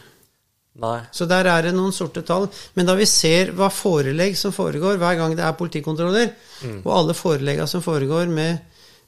[0.82, 0.98] Nei.
[1.12, 2.46] Så der er det noen sorte tall.
[2.76, 6.30] Men da vi ser hva forelegg som foregår hver gang det er politikontroller,
[6.60, 6.78] mm.
[6.84, 8.60] og alle forelegga som foregår med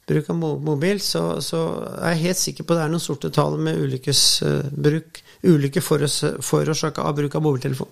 [0.05, 1.61] bruk av mobil, så, så,
[1.97, 7.15] er jeg helt sikker på det er noen sorte tall med ulykkesbruk, ulykker forårsaka av
[7.17, 7.89] bruk av mobiltelefon.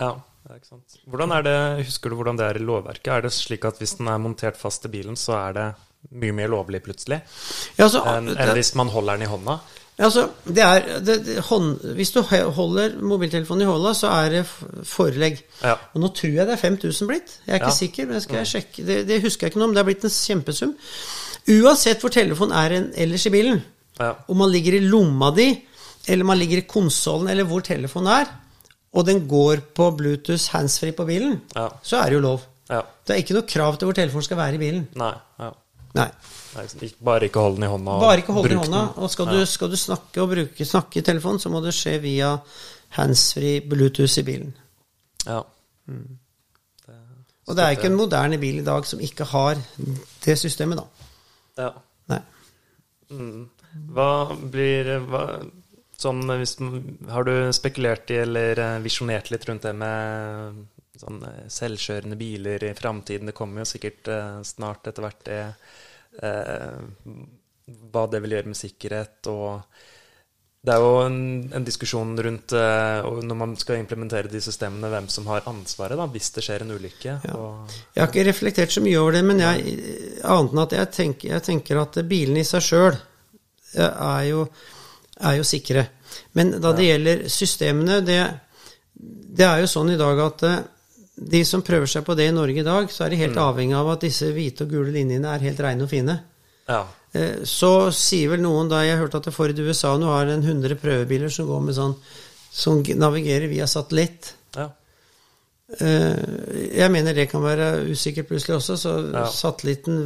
[0.00, 0.12] Ja.
[0.54, 0.98] ikke sant.
[1.10, 1.56] Hvordan er det,
[1.86, 3.08] Husker du hvordan det er i lovverket?
[3.16, 5.66] Er det slik at hvis den er montert fast i bilen, så er det
[6.12, 7.16] mye mer lovlig plutselig
[7.74, 9.56] ja, altså, enn en hvis man holder den i hånda?
[9.96, 14.42] Altså, det er, det, det, hånd, hvis du holder mobiltelefonen i hånda, så er det
[14.84, 15.38] forelegg.
[15.64, 15.72] Ja.
[15.96, 17.32] Og nå tror jeg det er 5000 blitt.
[17.46, 17.78] Jeg er ikke Ja.
[17.78, 18.84] sikker, men skal jeg sjekke.
[18.86, 19.74] Det, det husker jeg ikke noe om.
[19.74, 20.74] Det er blitt en kjempesum.
[21.56, 23.62] Uansett hvor telefonen er en, ellers i bilen,
[23.98, 24.12] Ja.
[24.28, 25.48] om man ligger i lomma di,
[26.08, 28.30] eller man ligger i konsollen, eller hvor telefonen er,
[28.96, 31.68] og den går på Bluetooth handsfree på bilen, Ja.
[31.82, 32.40] så er det jo lov.
[32.70, 32.82] ja.
[33.06, 34.88] Det er ikke noe krav til hvor telefonen skal være i bilen.
[34.98, 35.12] Nei.
[35.38, 35.50] Ja.
[35.94, 36.08] Nei.
[36.56, 37.98] Nei, Bare ikke hold den i hånda.
[38.00, 38.80] Bare ikke hold den i hånda.
[38.96, 41.98] Og skal du, skal du snakke og bruke, snakke i telefonen, så må det skje
[42.02, 42.30] via
[42.96, 44.54] handsfree Bluetooth i bilen.
[45.26, 45.42] Ja.
[47.46, 49.58] Og det er ikke en moderne bil i dag som ikke har
[50.24, 50.86] det systemet, da.
[51.62, 51.70] ja.
[52.10, 52.20] Nei.
[53.10, 53.44] Mm.
[53.94, 54.08] Hva
[54.50, 55.20] blir hva,
[55.96, 56.56] Sånn hvis
[57.08, 60.62] Har du spekulert i eller eh, visjonert litt rundt det med
[61.00, 63.30] sånn eh, selvkjørende biler i framtiden?
[63.30, 65.40] Det kommer jo sikkert eh, snart etter hvert det
[66.22, 66.80] eh,
[67.92, 69.64] Hva det vil gjøre med sikkerhet og
[70.66, 71.18] Det er jo en,
[71.54, 76.06] en diskusjon rundt eh, når man skal implementere de systemene, hvem som har ansvaret da,
[76.10, 77.12] hvis det skjer en ulykke.
[77.24, 77.34] Ja.
[77.38, 79.76] Og, Jeg har ikke reflektert så mye over det, men jeg,
[80.26, 82.96] annet enn at jeg tenker, jeg tenker at bilene i seg sjøl
[83.76, 84.48] er, jo-
[85.20, 85.86] er jo sikre.
[86.34, 88.20] Men da det gjelder systemene, det,
[89.36, 90.58] det er jo sånn i dag at eh,
[91.16, 93.74] de som prøver seg på det i Norge i dag, så er de helt avhengig
[93.78, 96.18] av at disse hvite og gule linjene er helt reine og fine.
[96.68, 96.82] ja.
[97.16, 100.42] Eh, Så sier vel noen da Jeg hørte at Ford i USA nå har en
[100.42, 101.94] 100 prøvebiler som går med sånn
[102.52, 104.34] som navigerer via satellitt.
[104.56, 104.68] ja.
[105.80, 109.24] Eh, Jeg mener det kan være usikkert plutselig også, så Ja.
[109.26, 109.96] satellitten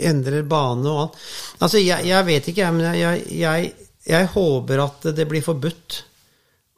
[0.00, 1.16] endrer bane og alt.
[1.60, 3.72] Altså, jeg, jeg vet ikke, men jeg, jeg,
[4.08, 6.02] jeg håper at det blir forbudt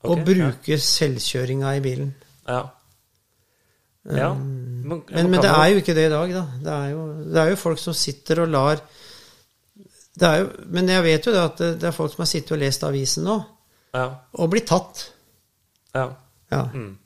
[0.03, 2.15] å bruke bruke selvkjøringa i bilen.
[2.49, 2.63] ja.
[4.11, 4.31] ja.
[4.35, 6.43] Men, Men, men det er jo ikke det i dag, da.
[6.65, 7.03] Det er jo,
[7.35, 8.81] det er jo folk som sitter og lar
[10.21, 12.53] det er jo, Men jeg vet jo det at det, er folk som har sittet
[12.57, 13.37] og lest avisen nå,
[13.95, 14.07] Ja.
[14.35, 15.05] og blitt tatt.
[15.95, 16.09] Ja.
[16.51, 16.97] Ja, Mm.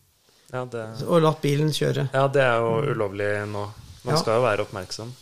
[0.52, 2.08] ja, det, Og latt bilen kjøre.
[2.14, 3.66] ja, det er jo ulovlig nå.
[4.04, 4.20] Man Ja.
[4.20, 5.12] skal jo være oppmerksom.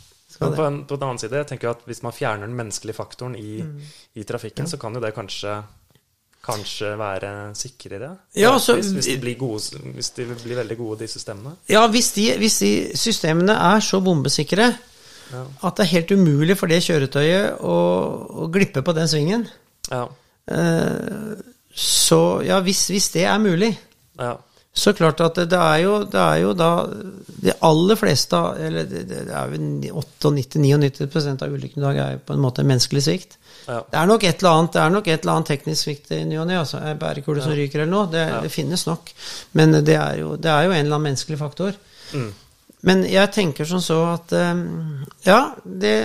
[0.41, 2.95] Men på, en, på den annen side, jeg tenker at hvis man fjerner den menneskelige
[2.95, 3.81] faktoren i, Mm.
[4.15, 5.63] i trafikken, så kan jo det kanskje
[6.43, 8.09] Kanskje være sikrere?
[8.35, 11.53] Ja, altså, hvis, hvis, de blir gode, hvis de blir veldig gode, de systemene?
[11.69, 14.73] Ja, hvis de, hvis de systemene er så bombesikre
[15.31, 15.43] Ja.
[15.63, 17.77] at det er helt umulig for det kjøretøyet å,
[18.43, 19.47] å glippe på den svingen,
[19.89, 20.03] Ja.
[20.51, 21.39] eh,
[21.73, 23.71] så ja, hvis, hvis det er mulig,
[24.19, 24.35] ja.
[24.73, 26.69] Så klart at det, er jo, det er jo da
[27.45, 29.59] De aller fleste, eller det, er jo
[29.93, 33.37] 98-99 av ulykkene i dag er jo på en måte menneskelig svikt.
[33.67, 33.83] ja.
[33.91, 36.23] Det er nok et eller annet, det er nok et eller annet teknisk svikt i
[36.25, 36.57] ny og ne.
[36.63, 38.09] Altså, bærekule som ryker eller noe.
[38.09, 38.41] Det, Ja.
[38.41, 39.13] det finnes nok.
[39.53, 41.77] Men det er, jo, det er jo en eller annen menneskelig faktor.
[42.13, 42.31] Mm.
[42.81, 44.65] Men jeg tenker som så at eh,
[45.29, 45.95] Ja, det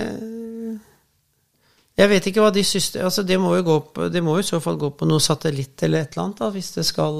[1.99, 3.01] Jeg vet ikke hva de syste...
[3.03, 5.19] Altså, det må jo gå på Det må jo i så fall gå på noe
[5.19, 7.19] satellitt eller et eller annet, da, hvis det skal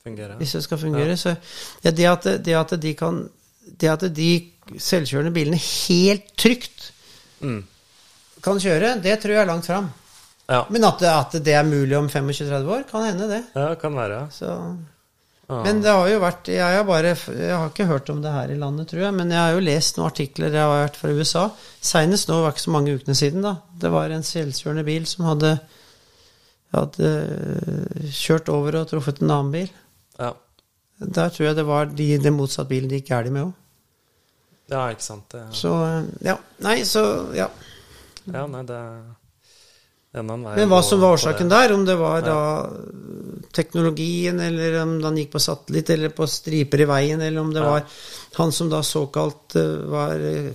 [0.00, 0.36] eh, Fungerer.
[0.40, 1.16] hvis det skal fungere.
[1.16, 1.36] Så
[1.84, 3.28] ja, det, at, det at de kan
[3.80, 4.30] Det at de
[4.78, 6.92] selvkjørende bilene helt trygt
[7.40, 7.62] Mm.
[8.42, 9.86] kan kjøre, det tror jeg er langt fram.
[10.48, 10.66] Ja.
[10.68, 13.42] Men at det, at det er mulig om 25-30 år, kan hende det.
[13.54, 14.26] ja, kan være.
[14.34, 14.76] Så.
[15.48, 18.50] Men det har jo vært jeg har, bare, jeg har ikke hørt om det her
[18.52, 21.10] i landet, tror jeg, men jeg har jo lest noen artikler jeg har vært fra
[21.16, 21.46] USA.
[21.80, 23.56] Seinest nå, var ikke så mange ukene siden, da.
[23.80, 25.54] Det var en selvkjørende bil som hadde,
[26.76, 27.10] hadde
[28.14, 29.70] kjørt over og truffet en annen bil.
[31.00, 31.06] Ja.
[31.20, 33.52] Der tror jeg det var de, den motsatte bilen de gikk galt med òg.
[34.70, 35.24] ja, ikke sant.
[35.32, 35.72] Det, Så
[36.22, 36.36] ja.
[36.62, 37.02] Nei, så
[37.34, 37.48] ja.
[38.26, 38.80] ja, nei, det
[40.12, 42.38] Men hva som var årsaken der, om det var da
[43.54, 47.62] teknologien, eller om han gikk på satellitt, eller på striper i veien, eller om det
[47.62, 47.70] Ja.
[47.70, 47.82] var
[48.34, 50.52] han som da såkalt eh, var eh,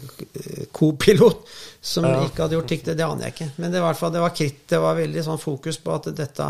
[0.71, 1.47] co-pilot,
[1.81, 3.49] som ikke hadde gjort det, det aner jeg ikke.
[3.57, 5.91] Men det, var, i hvert fall, det var kritt, det var veldig sånn fokus på
[5.95, 6.47] at dette,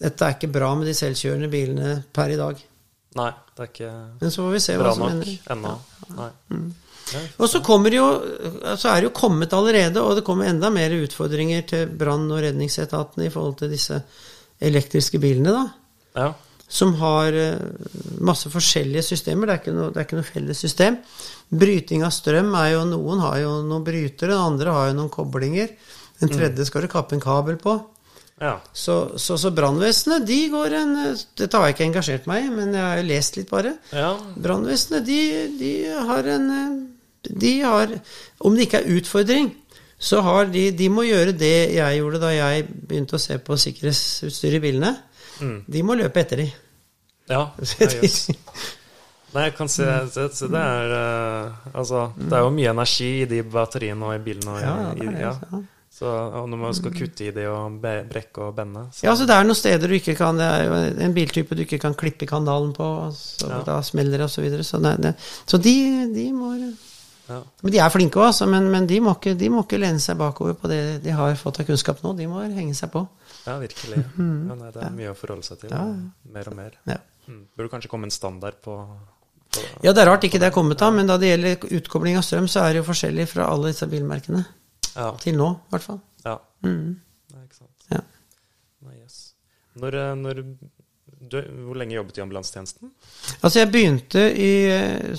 [0.00, 2.60] dette er ikke bra med de selvkjørende bilene per i dag.
[3.14, 3.90] Nei, det er ikke
[4.20, 5.74] Men så får vi se hva bra som nok ennå.
[6.14, 6.30] Ja,
[7.38, 8.06] Og så jo,
[8.80, 12.40] så er det jo kommet allerede, og det kommer enda mer utfordringer til brann- og
[12.42, 14.00] redningsetatene i forhold til disse
[14.64, 15.68] elektriske bilene, da.
[16.24, 16.32] ja.
[16.74, 17.60] Som har eh,
[18.24, 19.46] masse forskjellige systemer.
[19.46, 20.96] Det er ikke noe, det er ikke noe felles system.
[21.54, 25.68] Bryting av strøm er jo Noen har jo noen brytere, andre har jo noen koblinger.
[26.22, 27.76] Den tredje skal du kappe en kabel på.
[28.40, 28.60] Ja.
[28.72, 30.94] Så, så, så brannvesenet, de går en
[31.38, 33.76] Dette har jeg ikke engasjert meg i, men jeg har jo lest litt bare.
[33.94, 34.10] ja.
[34.34, 35.20] Brannvesenet, de,
[35.60, 35.72] de
[36.08, 36.48] har en
[37.22, 37.94] De har
[38.44, 39.52] Om det ikke er utfordring,
[39.98, 43.56] så har de De må gjøre det jeg gjorde da jeg begynte å se på
[43.56, 44.96] sikkerhetsutstyr i bilene.
[45.38, 45.58] Mm.
[45.70, 46.48] De må løpe etter de.
[47.30, 47.46] ja.
[47.80, 48.34] ja.
[49.34, 53.08] Nei, jeg kan se, se, se det er uh, Altså, det er jo mye energi
[53.24, 54.52] i de batteriene og i bilene.
[54.52, 55.62] og i, Ja, det er ja.
[55.94, 59.04] Så, og når man skal kutte i det og brekke og bende så.
[59.06, 61.62] Ja, så det er noen steder du ikke kan Det er jo en biltype du
[61.62, 63.60] ikke kan klippe kanalen på, så ja.
[63.68, 64.66] da smeller det og så videre.
[64.66, 65.14] Så, det, det,
[65.46, 65.76] så de,
[66.10, 66.50] de, må
[67.28, 67.38] ja.
[67.62, 68.48] Men de er flinke òg, altså.
[68.50, 71.38] Men, men de, må ikke, de, må ikke, lene seg bakover på det de har
[71.40, 72.16] fått av kunnskap nå.
[72.18, 73.04] De må henge seg på.
[73.46, 74.02] Ja, virkelig.
[74.18, 74.50] Mm.
[74.50, 75.78] Ja, nei, det er mye å forholde seg til.
[76.34, 76.74] Mer og mer.
[76.90, 76.98] Ja.
[77.28, 77.44] Mm.
[77.54, 78.76] Burde kanskje komme en standard på,
[79.54, 82.18] på Ja, det er rart ikke det er kommet av, men da det gjelder utkobling
[82.18, 84.42] av strøm, så er det jo forskjellig fra alle disse bilmerkene.
[84.94, 85.10] Ja.
[85.20, 86.00] Til nå, i hvert fall.
[86.24, 86.36] Ja.
[86.64, 86.94] Mm.
[87.34, 87.88] Nei, ikke sant.
[87.90, 88.00] Ja.
[88.86, 89.18] Nei, yes.
[89.80, 92.92] Når, eh, når du, hvor lenge jobbet du i ambulansetjenesten?
[93.40, 94.52] Altså, jeg begynte i,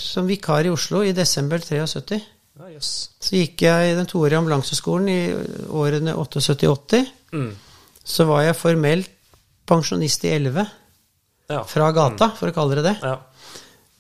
[0.02, 2.22] som vikar i Oslo i desember 73.
[2.56, 2.92] Ja, yes.
[3.20, 5.20] Så gikk jeg i den toårige ambulanseskolen i
[5.76, 7.12] årene 78-80.
[7.36, 7.52] Mm.
[8.06, 9.12] Så var jeg formelt
[9.68, 10.68] pensjonist i 11.
[11.52, 11.64] Ja.
[11.68, 12.38] Fra gata, mm.
[12.40, 12.96] for å kalle det det.
[13.04, 13.18] Ja.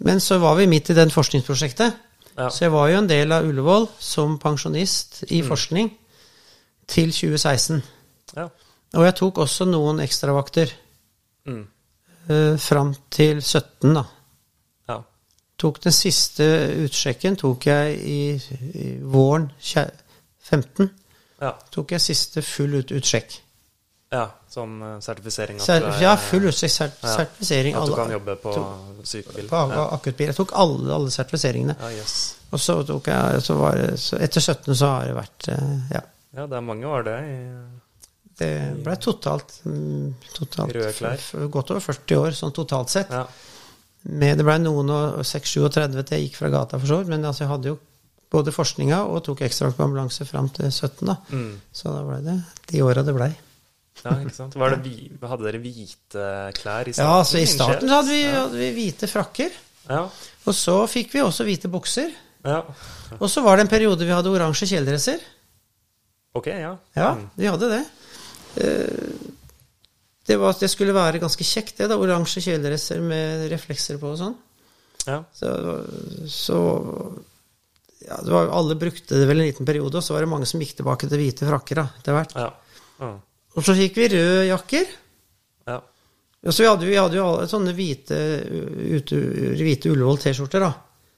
[0.05, 1.99] Men så var vi midt i den forskningsprosjektet.
[2.37, 2.49] Ja.
[2.49, 5.47] Så jeg var jo en del av Ullevål som pensjonist i mm.
[5.47, 5.91] forskning
[6.91, 7.79] til 2016.
[8.35, 8.49] Ja.
[8.95, 10.73] Og jeg tok også noen ekstravakter.
[11.47, 11.63] Mm.
[12.25, 14.03] Uh, fram til 17, da.
[14.89, 14.99] Ja.
[15.61, 16.47] Tok den siste
[16.83, 18.19] utsjekken tok jeg i,
[18.73, 20.89] i våren 15.
[21.41, 21.53] Ja.
[21.71, 23.37] Tok jeg siste full ut, utsjekk.
[24.13, 25.59] Ja, som eh, sertifisering?
[25.59, 27.15] At, ja, full sertifisering.
[27.17, 27.75] sertifisering.
[27.75, 28.53] At du kan jobbe på
[29.03, 29.47] sykebil?
[29.49, 29.85] På ja.
[29.97, 30.29] akuttbil.
[30.31, 31.77] Jeg tok alle, alle sertifiseringene.
[31.81, 32.17] Ja, yes.
[32.53, 35.73] Og så tok jeg så var det, så Etter 17 så har det vært eh,
[35.95, 36.03] Ja.
[36.35, 37.15] Ja, det er mange år, det.
[37.31, 37.35] I,
[38.35, 38.51] det
[38.83, 41.21] ble totalt, mm, totalt Røde klær.
[41.51, 43.13] Godt over 40 år sånn totalt sett.
[43.15, 43.23] Ja.
[44.11, 47.13] Med, det ble noen og 36-37 til jeg gikk fra gata, for så vidt.
[47.13, 47.79] Men altså, jeg hadde jo
[48.35, 51.07] både forskninga og tok ekstravakt på ambulanse fram til 17.
[51.07, 51.15] da.
[51.31, 51.53] Mm.
[51.71, 52.37] Så da ble det
[52.73, 53.31] de åra det blei.
[54.05, 54.53] Ja, ikke sant.
[54.53, 56.25] Det, hadde dere hvite
[56.59, 57.07] klær i starten?
[57.07, 59.55] Ja, altså i starten så hadde vi, hadde vi hvite frakker.
[59.89, 60.03] Ja.
[60.45, 62.13] Og så fikk vi også hvite bukser.
[62.45, 62.61] Ja.
[63.17, 65.23] Og så var det en periode vi hadde oransje kjeledresser.
[66.37, 66.75] Ok, ja.
[66.97, 67.27] Ja, mm.
[67.39, 67.83] vi hadde det.
[68.61, 69.29] Eh,
[70.27, 71.89] det, var, det skulle være ganske kjekt, det.
[71.89, 74.35] da, Oransje kjeledresser med reflekser på og sånn.
[75.05, 75.21] Ja.
[75.33, 75.49] Så,
[76.29, 76.59] så
[78.05, 80.61] ja, var, Alle brukte det vel en liten periode, og så var det mange som
[80.61, 82.37] gikk tilbake til hvite frakker da, etter hvert.
[82.37, 82.51] Ja.
[83.01, 83.15] Ja.
[83.55, 84.89] Og så fikk vi røde jakker.
[85.69, 85.79] Ja.
[86.45, 88.17] Og så vi hadde vi hadde jo alle sånne hvite,
[88.97, 89.21] ute,
[89.57, 90.73] hvite Ullevål T-skjorter, da.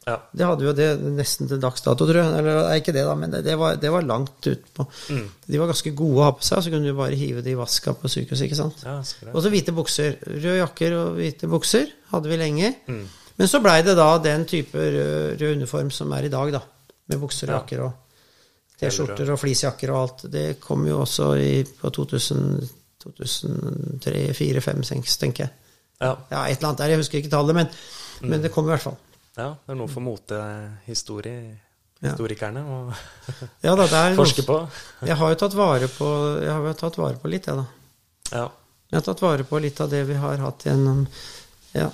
[0.07, 0.15] Ja.
[0.31, 2.35] Det hadde vi jo det nesten til dags dato, tror jeg.
[2.39, 4.85] Eller ikke det, da, men det, det, var, det var, langt utpå.
[5.11, 5.25] Mm.
[5.51, 7.59] De var ganske gode å ha på seg, så kunne du bare hive det i
[7.59, 8.45] vaska på sykehuset.
[8.47, 8.85] ikke sant?
[8.87, 9.01] Ja,
[9.33, 10.15] og så hvite bukser.
[10.29, 12.71] Røde jakker og hvite bukser hadde vi lenge.
[12.87, 13.03] Mm.
[13.37, 16.63] Men så blei det da den type rød, rød, uniform som er i dag, da.
[17.11, 18.06] Med bukser og jakker og
[18.77, 20.19] T-skjorter og fleecejakker og alt.
[20.31, 22.69] Det kom jo også i, på 2000,
[23.03, 25.53] 2003, 2004, 2005, 2006, tenker jeg.
[25.97, 26.11] Ja.
[26.29, 26.39] ja.
[26.45, 26.91] et eller annet der.
[26.93, 27.67] Jeg husker ikke tallet, men,
[28.21, 28.27] mm.
[28.29, 28.97] men det kom i hvert fall.
[29.37, 32.67] Ja, det er noe for motehistorikerne å
[33.65, 33.85] ja, da,
[34.17, 34.55] forske på.
[35.05, 36.07] jeg har jo tatt vare på
[36.41, 37.65] Jeg har jo tatt vare på litt, jeg, da.
[38.31, 38.51] Ja.
[38.87, 41.07] Jeg har tatt vare på litt av det vi har hatt gjennom
[41.75, 41.89] Ja,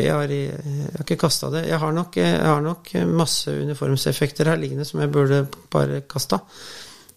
[0.00, 1.66] jeg har, jeg har ikke kasta det.
[1.68, 6.40] Jeg har, nok, jeg har, nok, masse uniformseffekter her liggende som jeg burde bare kasta.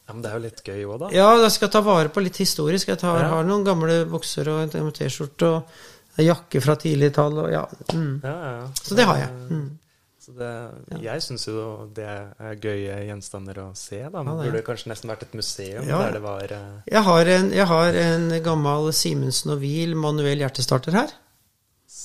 [0.06, 1.12] Ja, Men det er jo litt gøy òg, da.
[1.16, 2.92] Ja, jeg skal ta vare på litt historisk.
[2.92, 3.32] Jeg tar, ja.
[3.32, 5.50] har noen gamle bukser og en T-skjorte.
[5.50, 7.66] og jakke fra tidlig tall og ja.
[7.94, 8.22] Mm.
[8.24, 8.70] ja, ja.
[8.82, 9.34] Så det har jeg.
[9.50, 9.66] Mm.
[10.26, 10.52] Det,
[11.04, 11.64] jeg syns jo
[11.94, 14.00] det er gøye gjenstander å se.
[14.10, 16.00] da Men ja, burde kanskje nesten vært et museum ja.
[16.02, 16.64] der det var uh...
[16.90, 21.14] jeg, har en, jeg, har en, gammel Simensen og Wiel manuell hjertestarter her.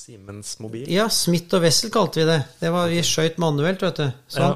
[0.01, 0.87] Siemens mobil?
[0.89, 2.39] Ja, Smith og Wessel kalte vi det.
[2.57, 4.07] Det var Vi skøyt manuelt, vet du.
[4.33, 4.55] Sånn.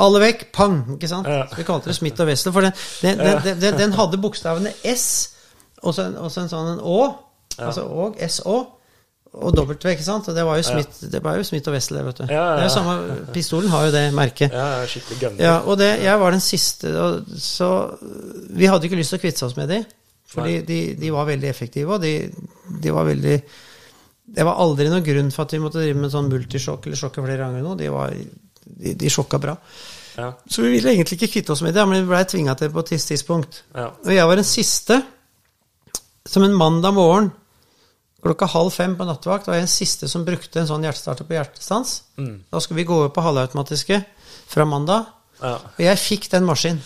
[0.00, 0.78] Alle vekk, pang!
[0.94, 1.28] Ikke sant?
[1.28, 2.52] Så vi kalte det Smith og Wessel.
[2.52, 2.72] For den,
[3.02, 5.34] den, den, den hadde bokstavene S
[5.82, 6.96] og så en, en sånn en Å.
[7.56, 8.56] Altså og, SÅ
[9.36, 10.30] og W, ikke sant?
[10.30, 11.10] Og det var jo Smith, ja.
[11.12, 12.24] det var jo Smith og Wessel, vet du.
[12.32, 12.96] Ja, ja, jo Samme,
[13.34, 14.54] pistolen har jo det merket.
[14.56, 15.44] Ja, skikkelig gunner.
[15.44, 17.70] Ja, og det, jeg var den siste, og, så
[18.56, 19.82] vi hadde ikke lyst til å kvitte oss med de,
[20.32, 22.14] fordi de, de, var veldig effektive, og de,
[22.80, 23.36] de, var veldig
[24.26, 27.22] Det var aldri noen grunn for at vi måtte drive med sånn multisjokk eller sjokke
[27.22, 27.76] flere ganger nå.
[27.78, 28.14] De, var,
[28.66, 29.54] de, de sjokka bra.
[30.16, 30.32] Ja.
[30.48, 32.74] Så vi ville egentlig ikke kvitte oss med det, men vi blei tvinga til det
[32.74, 33.62] på et tidspunkt.
[33.76, 33.90] Ja.
[33.92, 35.00] Og jeg var den siste,
[36.26, 37.30] som en mandag morgen
[38.26, 41.36] Klokka halv fem på nattevakt var jeg den siste som brukte en sånn hjertestarter på
[41.36, 41.92] hjertestans.
[42.18, 42.32] Mm.
[42.50, 44.00] Da skulle vi gå over på halvautomatiske
[44.50, 45.06] fra mandag,
[45.38, 45.52] ja.
[45.60, 46.80] og jeg fikk den maskinen.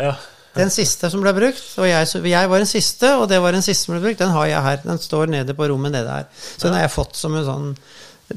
[0.00, 0.18] Ja.
[0.56, 3.62] Den siste som ble brukt, og jeg, jeg, var den siste, og det var den
[3.62, 4.80] siste som ble brukt, den har jeg her.
[4.82, 6.30] Den står nede på rommet nede her.
[6.56, 7.68] Så den har jeg fått som en sånn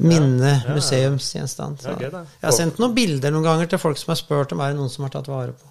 [0.02, 1.84] minne, museumsgjenstand.
[1.86, 4.78] Jeg har sendt noen bilder noen ganger til folk som har spurt om er det
[4.80, 5.70] noen som har tatt vare på.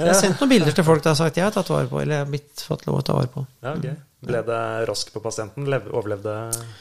[0.00, 1.98] Jeg har sendt noen bilder til folk som har sagt jeg har tatt vare på,
[2.00, 3.44] eller jeg har blitt, fått lov å ta vare på.
[3.64, 3.98] Ja, okay.
[4.30, 5.66] Ble det rask på pasienten?
[5.66, 6.34] Overlevde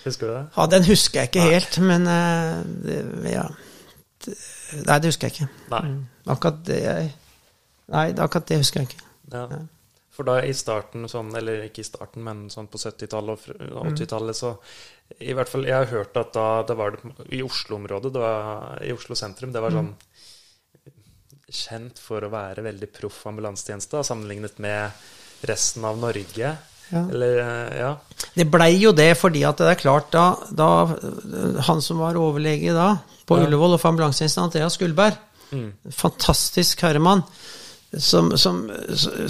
[0.03, 0.43] Husker du det?
[0.55, 1.51] Ja, Den husker jeg ikke Nei.
[1.55, 2.07] helt, men
[2.83, 2.99] det,
[3.31, 3.45] ja.
[4.85, 5.49] Nei, det husker jeg ikke.
[5.71, 5.83] Nei.
[5.87, 5.99] Mm.
[6.35, 6.81] Akkurat det
[7.89, 9.05] Nei, akkurat det husker jeg ikke.
[9.33, 9.45] Ja.
[10.19, 14.35] For da i starten, sånn, eller ikke i starten, men sånn på 70-tallet og 80-tallet,
[14.35, 14.55] så
[15.23, 18.11] i hvert fall, Jeg har hørt at da det var det i Oslo-området,
[18.85, 19.93] i Oslo sentrum, det var sånn
[21.49, 26.51] kjent for å være veldig proff ambulansetjeneste, sammenlignet med resten av Norge.
[26.91, 27.05] Ja.
[27.05, 27.39] Eller,
[27.79, 27.93] ja.
[28.35, 30.69] Det blei jo det fordi at det er klart da, da
[31.67, 32.95] Han som var overlege da,
[33.29, 33.45] på ja.
[33.47, 35.15] Ullevål og for ambulansetjenesten, Andreas Gullberg,
[35.53, 35.69] mm.
[35.95, 37.23] fantastisk herremann
[37.97, 38.59] som, som,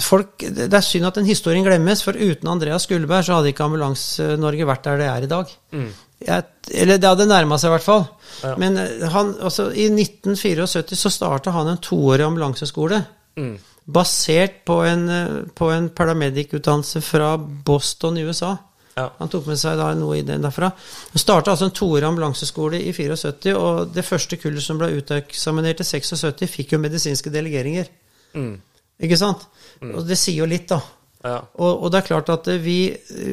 [0.04, 3.64] folk, Det er synd at den historien glemmes, for uten Andreas Gullberg så hadde ikke
[3.64, 5.54] Ambulanse-Norge vært der det er i dag.
[5.72, 5.88] Mm.
[6.20, 6.44] Jeg,
[6.82, 8.04] eller det hadde nærma seg, i hvert fall.
[8.44, 8.52] Ja.
[8.60, 13.00] Men eh, han, altså, i 1974 så starta han en toårig ambulanseskole.
[13.40, 13.54] Mm.
[13.96, 18.58] Basert på en, eh, på en paramedic-utdannelse fra Boston i USA.
[18.98, 19.06] Ja.
[19.22, 20.68] Han tok med seg da noe i den derfra.
[21.14, 25.80] Han starta altså en toårig ambulanseskole i 74, og det første kullet som ble uteksaminert
[25.80, 27.88] i 76, fikk jo medisinske delegeringer.
[28.34, 28.54] Mm.
[29.00, 29.46] Ikke sant?
[29.80, 29.94] Mm.
[29.94, 30.80] Og det sier jo litt, da.
[31.24, 31.36] Ja.
[31.60, 32.78] Og, og, det er klart at vi,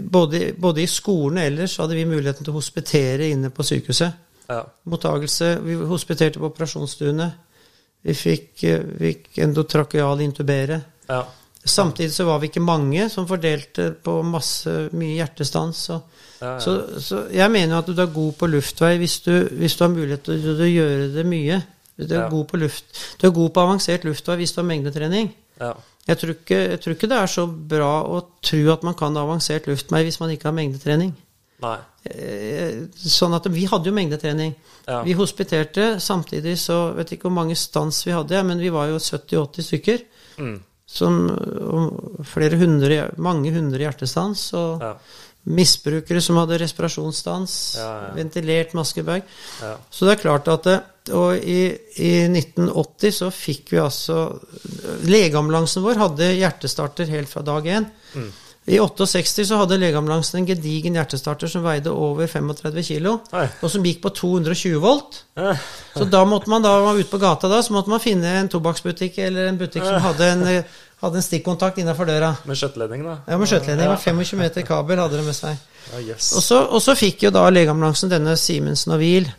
[0.03, 4.23] både, både i skolen og ellers, hadde vi muligheten til å hospitere inne på sykehuset.
[4.47, 4.61] Ja.
[4.91, 5.57] Mottagelse.
[5.63, 7.27] Vi hospiterte på operasjonsstuene.
[8.07, 8.63] Vi fikk,
[8.99, 10.81] fikk endotrakeal intubere.
[11.07, 11.23] Ja.
[11.67, 15.81] Samtidig så var vi ikke mange som fordelte på masse, mye hjertestans.
[15.89, 15.97] Så,
[16.39, 19.83] ja, så, så jeg mener at du er god på luftvei hvis du, hvis du
[19.83, 21.59] har mulighet til å gjøre det mye.
[21.97, 22.29] Du er, ja.
[22.29, 22.85] god på luft.
[23.17, 25.31] du er god på avansert luftvei hvis du har mengdetrening.
[25.57, 25.73] Ja.
[26.07, 29.17] Jeg, tror ikke, jeg, tror ikke, det er så bra å tro at man kan
[29.17, 31.15] avansert luftvei hvis man ikke har mengdetrening.
[31.65, 31.77] Nei.
[32.05, 34.53] Eh, sånn at Vi hadde jo mengdetrening.
[34.85, 35.01] Ja.
[35.03, 35.95] Vi hospiterte.
[36.03, 40.03] Samtidig så vet ikke hvor mange stans vi hadde, men vi var jo 70-80 stykker.
[40.37, 40.57] Mm.
[40.87, 41.23] Som
[42.29, 44.51] flere hundre, mange hundre hjertestans.
[44.55, 44.93] Og ja
[45.47, 49.23] misbrukere som hadde respirasjonsstans, ja, ventilert maskebag.
[49.61, 49.75] Ja.
[49.89, 50.77] Så det er klart at det,
[51.15, 51.61] Og i,
[51.99, 54.25] i, 1980 så fikk vi altså
[55.07, 57.87] Legeambulansen vår hadde hjertestarter helt fra dag én.
[58.17, 58.29] Mm.
[58.67, 63.13] I 68 så hadde legeambulansen en gedigen hjertestarter som veide over 35 kg,
[63.63, 65.21] og som gikk på 220 volt.
[65.95, 68.51] Så da måtte man da var ute på gata da, så måtte man finne en
[68.51, 70.43] tobakksbutikk eller en butikk som hadde en
[70.97, 72.33] hadde en stikkontakt innafor døra.
[72.49, 73.17] Med skjøteledning, da?
[73.29, 73.91] Ja, med skjøteledning.
[73.91, 73.97] Ja.
[74.01, 75.59] 25 meter kabel hadde det med seg.
[75.93, 76.31] Ja, yes.
[76.35, 79.29] og, så, og, så, fikk jo da legeambulansen denne Simensen og Wiel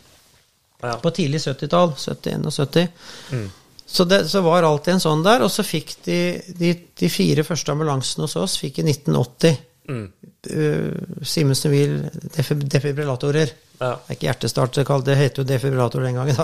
[0.81, 0.95] ja.
[1.01, 1.95] på tidlig 70-tall.
[1.97, 2.87] 71 og 70.
[3.31, 3.47] Mm.
[3.89, 5.43] Så det så var alltid en sånn der.
[5.45, 6.19] Og så fikk de,
[6.59, 9.57] de, de fire første ambulansene hos oss fikk i 1980
[9.89, 10.05] mm.
[10.53, 11.97] uh, Simensen Wiel
[12.35, 13.55] defibrillatorer.
[13.79, 13.95] Ja.
[13.95, 16.43] Det er ikke hjertestart, det heter jo defibrillator den gangen.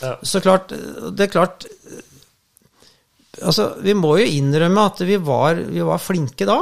[0.00, 0.14] Ja.
[0.24, 0.72] Så klart,
[1.12, 1.66] det er klart
[3.44, 6.56] Altså, vi må jo innrømme at vi var, vi var flinke da.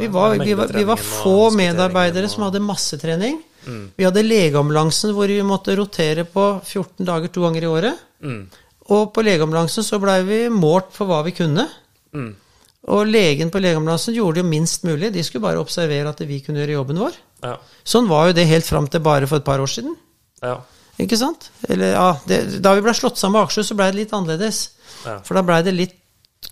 [0.00, 3.36] Vi var, vi, var, vi var, få medarbeidere som hadde massetrening.
[3.68, 3.84] Mm.
[3.98, 8.04] Vi hadde legeambulansen hvor vi måtte rotere på 14 dager to ganger i året.
[8.24, 8.42] Mm.
[8.94, 11.66] Og på legeambulansen så blei vi målt for hva vi kunne.
[12.16, 12.30] Mm.
[12.88, 15.12] Og legen på legeambulansen gjorde det jo minst mulig.
[15.12, 17.20] De skulle bare observere at vi kunne gjøre jobben vår.
[17.44, 17.54] Ja.
[17.84, 19.94] Sånn var jo det helt fram til bare for et par år siden.
[20.40, 20.56] Ja.
[20.98, 21.50] Ikke sant?
[21.68, 24.62] Eller, ja, det, da vi ble slått sammen med Akershus, så blei det litt annerledes.
[25.04, 25.18] Ja.
[25.26, 25.96] For da blei det litt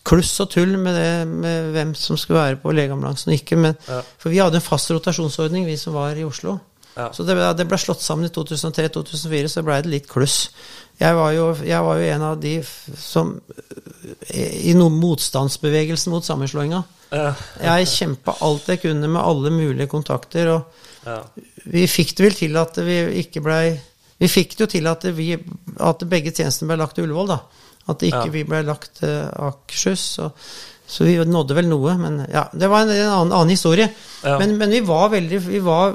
[0.07, 3.59] kluss og tull med, det, med hvem som skulle være på legeambulansen og ikke.
[3.63, 3.79] Men.
[4.21, 6.59] For vi hadde en fast rotasjonsordning, vi som var i Oslo.
[6.97, 7.11] Ja.
[7.13, 10.47] Så det, det ble slått sammen i 2003-2004, så blei det litt kluss.
[10.97, 12.55] Jeg var, jo, jeg var, jo, en av de
[12.97, 13.35] som
[14.33, 16.81] I noen motstandsbevegelsen mot sammenslåinga.
[17.13, 17.35] Ja.
[17.61, 20.73] Jeg kjempa alt jeg kunne med alle mulige kontakter, og
[21.67, 23.77] vi fikk det vel til at vi ikke blei
[24.19, 25.35] Vi fikk det jo til at, vi,
[25.85, 27.67] at begge tjenestene ble lagt til Ullevål, da.
[27.93, 28.33] At ikke ja.
[28.33, 30.05] vi ble lagt til uh, Akershus.
[30.17, 30.31] Så,
[30.89, 31.99] så, vi nådde vel noe.
[32.01, 33.91] Men ja, det var en, en annen, annen, historie.
[34.25, 34.39] Ja.
[34.41, 35.95] Men, men, vi var veldig vi var,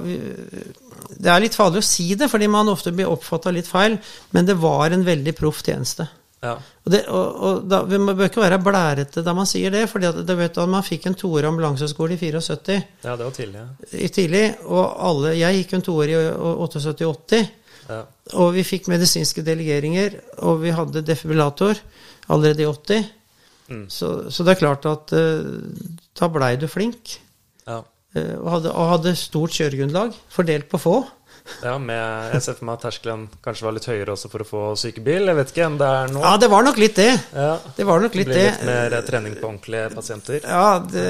[1.12, 3.98] Det er litt farlig å si det, fordi man ofte blir oppfatta litt feil,
[4.32, 6.08] men det var en veldig proff tjeneste.
[6.42, 6.56] Ja.
[6.58, 10.66] Og, det, og, og da, Vi bør ikke være blærete da man sier det, for
[10.72, 12.78] man fikk en toer ambulanseskole i 74.
[13.06, 13.62] Ja, det var tidlig.
[13.62, 13.90] Ja.
[13.94, 17.50] I tidlig, og alle, Jeg gikk en toer i 78-80.
[17.92, 18.02] Ja.
[18.42, 20.18] Og vi fikk medisinske delegeringer,
[20.48, 21.78] og vi hadde defibrillator
[22.32, 23.10] allerede i 80.
[23.72, 23.86] Mm.
[23.90, 25.62] Så, så, det er klart at uh,
[26.18, 27.18] da blei du flink.
[27.68, 27.82] Ja.
[28.12, 31.00] Uh, og, hadde, og, hadde, stort kjøregrunnlag, fordelt på få.
[31.66, 31.98] Ja, med,
[32.36, 35.26] Jeg ser for meg at terskelen kanskje var litt høyere også for å få sykebil.
[35.26, 37.10] Jeg vet ikke om det er noe Ja, det var nok litt det.
[37.34, 37.56] Ja.
[37.78, 38.44] Det var nok litt det.
[38.46, 40.38] Litt mer trening på ordentlige pasienter?
[40.46, 41.08] Ja, det,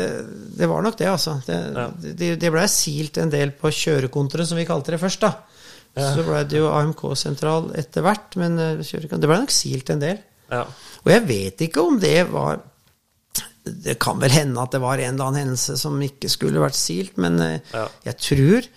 [0.56, 1.36] det var nok det, altså.
[1.46, 1.86] Det, ja.
[2.22, 5.34] det, det blei silt en del på kjørekontoret, som vi kalte det først, da.
[6.00, 6.14] Ja.
[6.16, 10.22] Så ble det jo AMK-sentral etter hvert, men eh, det ble nok silt en del.
[10.52, 10.64] Ja.
[11.04, 12.62] Og jeg vet ikke om det var
[13.62, 16.78] Det kan vel hende at det var en eller annen hendelse som ikke skulle vært
[16.78, 17.86] silt, men eh, ja.
[18.08, 18.68] jeg, tror,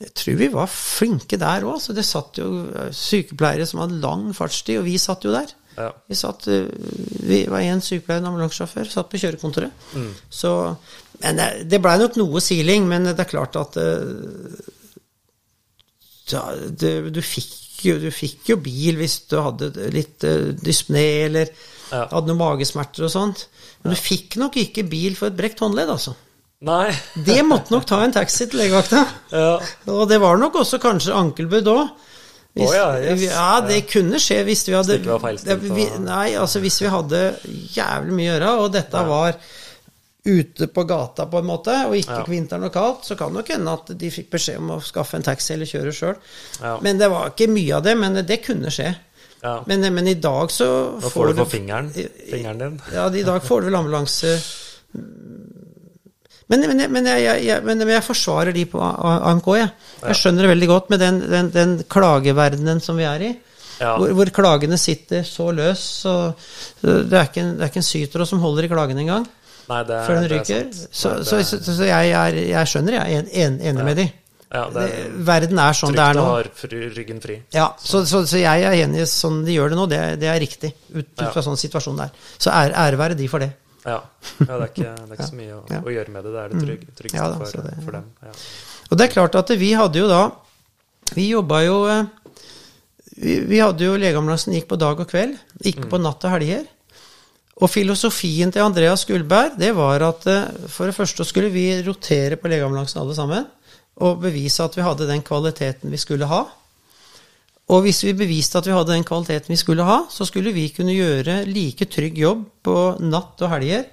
[0.00, 1.80] jeg tror vi var flinke der òg.
[1.84, 5.52] Så det satt jo eh, sykepleiere som hadde lang fartstid, og vi satt jo der.
[5.76, 5.90] Ja.
[6.10, 9.86] Vi satt Vi var én sykepleier og en ambulansesjåfør, satt på kjørekontoret.
[9.94, 10.10] Mm.
[10.28, 10.52] Så
[11.20, 13.76] Men det, det blei nok noe siling, men det er klart at
[16.30, 16.44] ja,
[16.80, 21.52] det, du, fikk jo, du fikk jo bil hvis du hadde litt dyspne dyspné eller
[21.90, 23.46] hadde noen magesmerter og sånt.
[23.82, 26.12] Men du fikk nok ikke bil for et brekt håndledd, altså.
[26.68, 26.90] Nei.
[27.24, 29.06] Det måtte nok ta en taxi til legevakta.
[29.32, 29.54] Ja.
[29.88, 31.88] Og det var nok også kanskje ankelbud òg.
[32.58, 33.22] Oh, ja, yes.
[33.30, 37.20] ja, det kunne skje hvis vi hadde det vi, Nei, altså hvis vi hadde
[37.76, 39.36] jævlig mye å gjøre, og dette var
[40.26, 42.24] ute på gata på en måte, og ikke Ja.
[42.28, 45.16] vinteren og kaldt, så kan det nok hende at de fikk beskjed om å skaffe
[45.16, 46.18] en taxi eller kjøre sjøl.
[46.60, 46.74] Ja.
[46.82, 48.90] Men det var ikke mye av det, men det kunne skje.
[49.42, 49.54] Ja.
[49.66, 50.68] Men, men i dag så
[51.00, 51.90] Nå får du på fingeren.
[52.30, 52.80] Fingeren din.
[52.96, 54.34] ja, i dag får du vel ambulanse
[56.50, 59.70] Men, men, men, jeg, jeg, jeg, men jeg forsvarer de på AMK, jeg.
[60.02, 63.30] Jeg skjønner det veldig godt med den, den, den klageverdenen som vi er i.
[63.80, 63.94] Ja.
[63.96, 65.84] Hvor, hvor klagene sitter så løs.
[66.02, 66.14] Så
[66.82, 69.28] det er ikke en, det er ikke en sytråd som holder i klagen engang
[69.70, 70.66] Nei, før den det er ryker.
[70.74, 70.90] sant.
[70.90, 73.14] Så, så, så, så jeg, er, skjønner, jeg.
[73.14, 74.08] er en, en, enig med de.
[74.50, 76.34] Ja, er verden er sånn det er trygt å nå.
[76.34, 77.36] ha ryggen fri.
[77.54, 79.86] Ja, så, så, så jeg er enig i sånn de gjør det nå.
[79.92, 80.72] Det, er- det er riktig.
[80.92, 81.30] Ut, ut Ja.
[81.30, 82.24] fra sånn situasjon det er.
[82.38, 83.52] Så ære, ære være de for det.
[83.86, 85.78] Ja, ja det, er ikke, det er ikke så mye å, Ja.
[85.80, 85.86] Mm.
[85.86, 86.32] å gjøre med det.
[86.34, 88.10] Det er det trygg, tryggeste Ja da, for, det- for dem.
[88.26, 88.34] Ja.
[88.90, 90.22] Og det er klart at vi hadde jo da
[91.14, 92.04] Vi jobba jo eh,
[93.20, 96.66] vi, vi hadde jo Legeambulansen gikk på dag og kveld, ikke på natt og helger.
[97.60, 102.38] Og filosofien til Andreas Gullberg det var at eh, for det første skulle vi rotere
[102.40, 103.46] på legeambulansen alle sammen.
[104.00, 106.44] Og bevise at vi hadde den kvaliteten vi skulle ha.
[107.70, 110.66] Og hvis vi beviste at vi hadde den kvaliteten vi skulle ha, så skulle vi
[110.74, 113.86] kunne gjøre like trygg jobb på natt og helger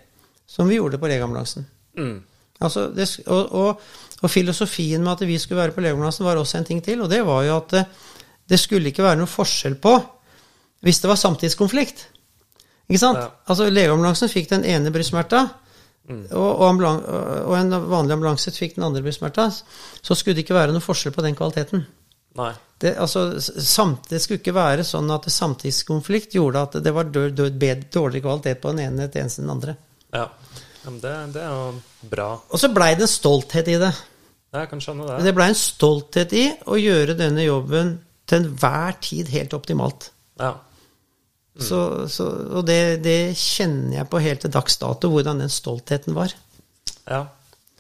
[0.47, 1.67] som vi gjorde på legeambulansen.
[1.99, 2.17] Mm.
[2.63, 3.81] Altså, det, og, og,
[4.23, 7.03] og filosofien med at vi skulle være på legeambulansen, var også en ting til.
[7.03, 7.84] Og det var jo at det,
[8.49, 9.97] det skulle ikke være noe forskjell på
[10.85, 12.07] hvis det var samtidskonflikt.
[12.88, 13.19] Ikke sant?
[13.19, 13.29] Ja.
[13.49, 15.47] Altså, legeambulansen fikk den ene brystsmerta,
[16.07, 19.49] og, og, ambulan og en vanlig ambulanse fikk den andre brystsmerta.
[19.51, 21.84] Så skulle det ikke være noe forskjell på den kvaliteten.
[22.77, 27.31] Det, altså, samt, det skulle ikke være sånn at samtidskonflikt gjorde at det var død,
[27.39, 29.73] død, bedre, dårlig kvalitet på den ene enn den andre.
[30.13, 30.27] Ja.
[30.27, 32.29] ja men det, det er jo bra.
[32.53, 33.91] Og så blei det en stolthet i det.
[34.57, 35.17] Jeg kan skjønne det.
[35.25, 37.97] Det blei en stolthet i å gjøre denne jobben
[38.29, 40.11] til enhver tid helt optimalt.
[40.39, 40.53] Ja.
[41.63, 42.25] Så, så,
[42.59, 46.34] og det, det kjenner jeg på helt til dags dato, hvordan den stoltheten var.
[47.07, 47.23] Ja.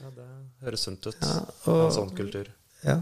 [0.01, 0.25] ja, det
[0.65, 1.15] høres sunt ut.
[1.21, 1.35] Ja,
[1.65, 2.47] Og, og- en sånn kultur.
[2.85, 2.97] Ja.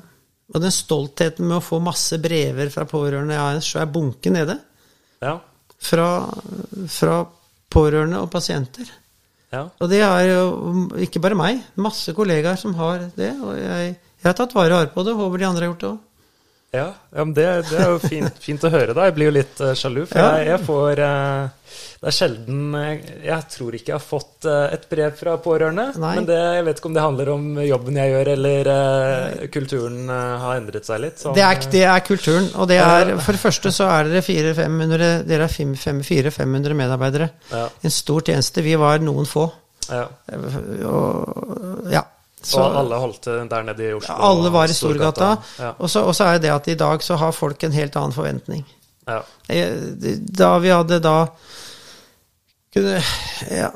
[0.53, 3.34] Og den stoltheten med å få masse brever fra pårørende.
[3.34, 4.60] Jeg har en svær bunke nede.
[5.23, 5.39] Ja.
[5.81, 6.10] Fra,
[6.91, 7.15] fra
[7.73, 8.89] pårørende og pasienter.
[9.53, 9.64] Ja.
[9.80, 13.31] Og det er jo ikke bare meg, masse kollegaer som har det.
[13.41, 16.02] Og jeg, jeg har tatt vare på det, håper de andre har gjort det òg.
[16.76, 19.06] Ja, ja men det, det er jo fint, fint å høre, da.
[19.10, 20.31] Jeg blir jo litt uh, sjalu, for Ja.
[20.39, 21.47] jeg, jeg får uh,
[22.02, 25.88] Det er sjelden eh, Jeg tror ikke jeg har fått uh, et brev fra pårørende.
[26.02, 26.11] Nei.
[26.19, 28.69] Men det, jeg vet ikke om det handler om jobben jeg gjør, eller
[29.56, 31.19] kulturen har endret seg litt.
[31.23, 32.47] sånn, Det er, det er kulturen.
[32.61, 36.77] Og det er, for det første så er dere 400-500 dere er fem- fem- 400-500
[36.84, 37.30] medarbeidere.
[37.52, 37.65] Ja.
[37.81, 38.64] En stor tjeneste.
[38.65, 39.47] Vi var noen få.
[39.89, 40.06] ja.
[40.89, 42.03] Og, ja.
[42.46, 44.16] Så, og alle holdt til der nede i Oslo?
[44.30, 45.32] alle var i Storgata.
[45.60, 45.72] Ja.
[45.80, 48.14] Og så og så er det at i dag så har folk en helt annen
[48.14, 48.66] forventning.
[49.08, 49.22] Ja.
[50.40, 51.16] Da vi hadde da
[52.74, 53.00] kunne,
[53.52, 53.72] ja,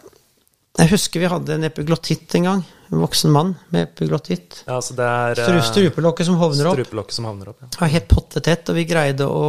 [0.80, 2.62] Jeg husker vi hadde en epiglottitt en gang.
[2.92, 4.64] En voksen mann med epiglottitt.
[4.68, 6.78] ja, så det er Stru- eh, Strupelokket som hovner opp.
[6.80, 7.62] strupelokket som hovner opp.
[7.82, 7.88] Ja.
[7.88, 9.44] helt pottetett, og vi greide å,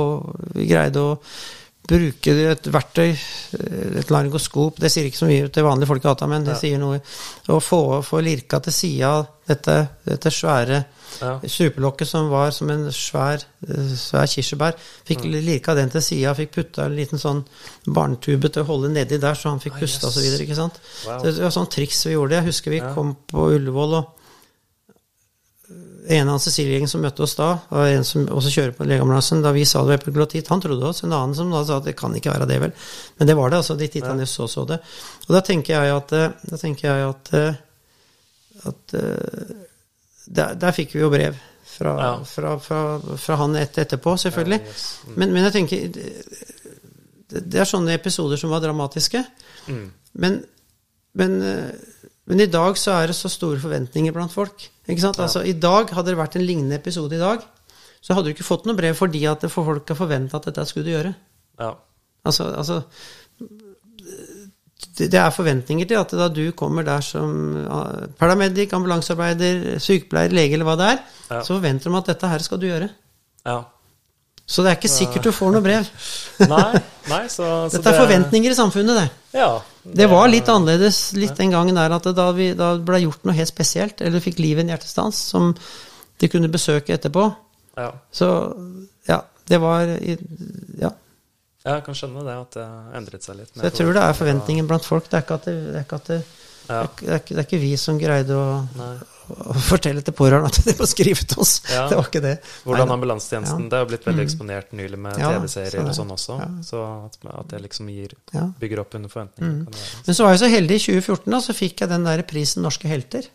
[0.55, 1.15] vi greide å
[1.91, 3.11] bruke et verktøy,
[3.99, 6.61] et laryngoskop Det sier ikke så mye til vanlige folk i gata, men det Ja.
[6.61, 7.01] sier noe.
[7.51, 9.77] Å få, få lirka til sida dette,
[10.07, 10.85] dette svære
[11.21, 11.41] Ja.
[11.43, 14.75] strupelokket som var som en svær, eh, svær kirsebær.
[15.05, 15.33] Fikk Mm.
[15.45, 17.45] lirka den til sida, fikk putta en liten sånn
[17.89, 20.05] barnetube til å holde nedi der, så han fikk Ah, yes.
[20.05, 20.79] og så videre, ikke sant?
[21.07, 21.23] Wow.
[21.23, 22.31] Det var sånn triks vi gjorde.
[22.39, 22.95] Jeg husker vi Ja.
[22.95, 24.07] kom på Ullevål, og
[26.09, 29.53] en av Cecilie-gjengen som møtte oss da, og en som også kjører på legeambulansen, da
[29.53, 31.03] vi sa det var epiglottitt, han trodde oss.
[31.05, 32.73] En annen som da sa at det kan ikke være det, vel.
[33.19, 33.77] Men det var det, altså.
[33.77, 34.79] De titta ned så så det.
[35.29, 37.61] Og da tenker jeg at eh, Da tenker jeg at, eh,
[38.71, 39.53] at eh,
[40.27, 41.37] der, der fikk vi jo brev
[41.71, 42.13] fra, Ja.
[42.25, 42.81] fra, fra,
[43.17, 44.61] fra han et, etterpå, selvfølgelig.
[44.65, 44.87] Ja, yes.
[45.07, 45.15] Mm.
[45.17, 49.23] Men, men jeg tenker det, det er sånne episoder som var dramatiske.
[49.69, 49.87] Mm.
[50.13, 50.41] Men,
[51.15, 51.39] men,
[52.31, 54.69] men i dag så er det så store forventninger blant folk.
[54.89, 55.19] Ikke sant?
[55.19, 55.27] Ja.
[55.27, 57.43] Altså, I dag, hadde det vært en lignende episode i dag,
[58.01, 60.65] så hadde du ikke fått noe brev fordi at for folk har forventa at dette
[60.71, 61.13] skulle du gjøre.
[61.61, 61.75] Ja.
[62.25, 62.81] Altså, altså
[65.01, 67.35] det, er forventninger til at da du kommer der som
[68.21, 71.43] paramedic, ambulansearbeider, sykepleier, lege eller hva det er, Ja.
[71.43, 72.91] så forventer de at dette her skal du gjøre.
[73.47, 73.61] ja.
[74.51, 75.87] Så det er ikke sikkert du får noe brev.
[76.53, 79.37] nei, nei, så, så Dette er det, forventninger i samfunnet, det.
[79.39, 79.51] Ja,
[79.85, 83.29] det, det var litt annerledes litt den gangen der at da, vi, da ble gjort
[83.29, 85.53] noe helt spesielt, eller fikk livet en hjertestans, som
[86.21, 87.29] de kunne besøke etterpå.
[87.79, 87.93] Ja.
[88.13, 88.33] Så
[89.09, 89.95] ja, det var
[90.81, 90.91] Ja.
[91.61, 92.67] Jeg kan skjønne det, at det
[92.97, 93.51] endret seg litt.
[93.53, 95.11] Så jeg tror det er forventningen blant folk.
[95.13, 96.21] Det er ikke, det, det er ikke, det,
[96.71, 96.79] ja.
[97.05, 98.47] er, er ikke vi som greide å
[99.71, 101.57] fortelle til pårørende at de må skrive til oss.
[101.71, 101.87] Ja.
[101.91, 102.35] Det var ikke det.
[102.67, 104.29] Hvordan ambulansetjenesten Det har blitt veldig mm.
[104.29, 106.39] eksponert nylig med TV-serier og sånn også.
[106.67, 108.15] Så at, at, det liksom gir,
[108.61, 109.67] bygger opp under forventninger.
[109.67, 109.83] Mm.
[110.07, 112.67] Men så var jeg så heldig i 2014, da, så fikk jeg den der prisen
[112.67, 113.29] Norske helter.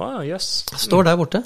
[0.00, 0.62] Ah, yes.
[0.80, 1.44] Står der borte.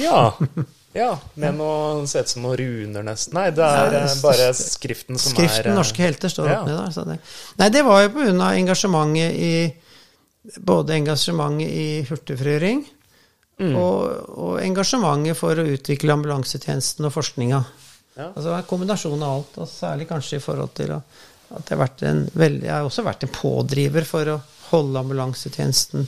[0.00, 0.32] Ja.
[0.92, 3.36] Ja, med noe Ser ut som noen runer, nesten.
[3.38, 6.58] Nei, det er Nei, bare skriften som skriften, er Skriften 'Norske helter' står ja.
[6.58, 7.06] opp ned der.
[7.08, 7.30] Det.
[7.62, 8.50] Nei, det var jo pga.
[8.60, 9.52] engasjementet i
[10.42, 12.80] Både engasjementet i hurtigfrigjøring
[13.62, 13.74] mm.
[13.78, 14.00] og,
[14.32, 17.60] og, engasjementet for å utvikle ambulansetjenesten og forskninga.
[18.16, 18.30] Ja.
[18.32, 21.20] Altså en kombinasjon av alt, og særlig kanskje i forhold til at
[21.52, 24.38] jeg har, vært en veldig, jeg har også vært en pådriver for å
[24.72, 26.06] holde ambulansetjenesten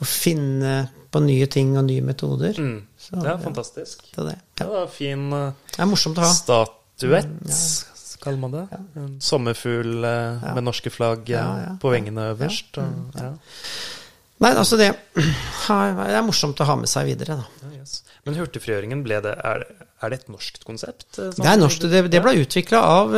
[0.00, 0.74] og finne
[1.12, 2.56] på nye ting og nye metoder.
[2.56, 2.78] Mm.
[2.96, 4.04] Så, det er fantastisk.
[4.14, 4.66] Det, ja.
[4.66, 6.30] det er fin det er morsomt å ha.
[6.34, 7.58] statuett, mm, ja.
[8.22, 8.66] Kaller man det.
[8.72, 9.06] Ja.
[9.24, 12.78] Sommerfugl eh, med norske flagg eh, på vengene øverst.
[12.80, 13.40] Og, mm,
[14.40, 14.90] Nei, altså det,
[15.20, 17.70] det, er morsomt å ha med seg videre, da.
[17.76, 18.00] Yes.
[18.24, 19.64] Men hurtigfrigjøringen, ble det, er,
[20.00, 21.08] er, det et norsk konsept?
[21.16, 21.34] Sånn?
[21.36, 21.84] det er norsk.
[21.92, 23.16] Det, det ble utvikla av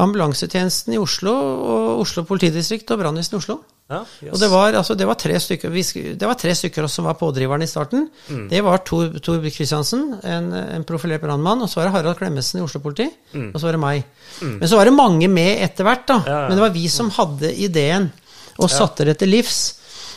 [0.00, 3.60] ambulansetjenesten i Oslo og Oslo politidistrikt og brannvesenet i Oslo.
[3.86, 4.32] Ja, yes.
[4.34, 5.70] Og det var, altså, det var, tre stykker
[6.18, 8.08] Det var tre stykker som var pådriveren i starten.
[8.26, 8.48] Mm.
[8.50, 12.58] Det var Tor, Tor Kristiansen, en, en profilert brannmann, og så var det Harald Klemmesen
[12.58, 13.52] i Oslo politi, mm.
[13.52, 14.02] og så var det meg.
[14.40, 14.56] Mm.
[14.58, 16.18] Men så var det mange med etter hvert, da.
[16.26, 16.48] Ja, ja.
[16.48, 18.10] Men det var vi som hadde ideen,
[18.56, 19.60] og satte det til livs.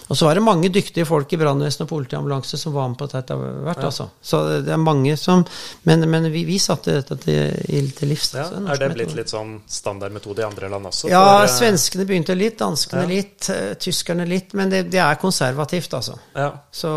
[0.10, 3.06] Og så var det mange dyktige folk i brannvesen og politiambulanse som var med på
[3.06, 3.78] dette etter hvert.
[3.84, 3.90] Ja.
[3.92, 4.08] Altså.
[4.22, 5.44] Så det er mange som
[5.86, 8.32] Men, men vi, vi, satte dette til, til livs.
[8.34, 11.12] Ja, er det blitt litt sånn standardmetode i andre land også?
[11.14, 13.12] Ja, for, svenskene begynte litt, danskene ja.
[13.12, 14.58] litt, uh, tyskerne litt.
[14.58, 16.18] Men det, det er konservativt, altså.
[16.34, 16.50] Ja.
[16.74, 16.96] Så,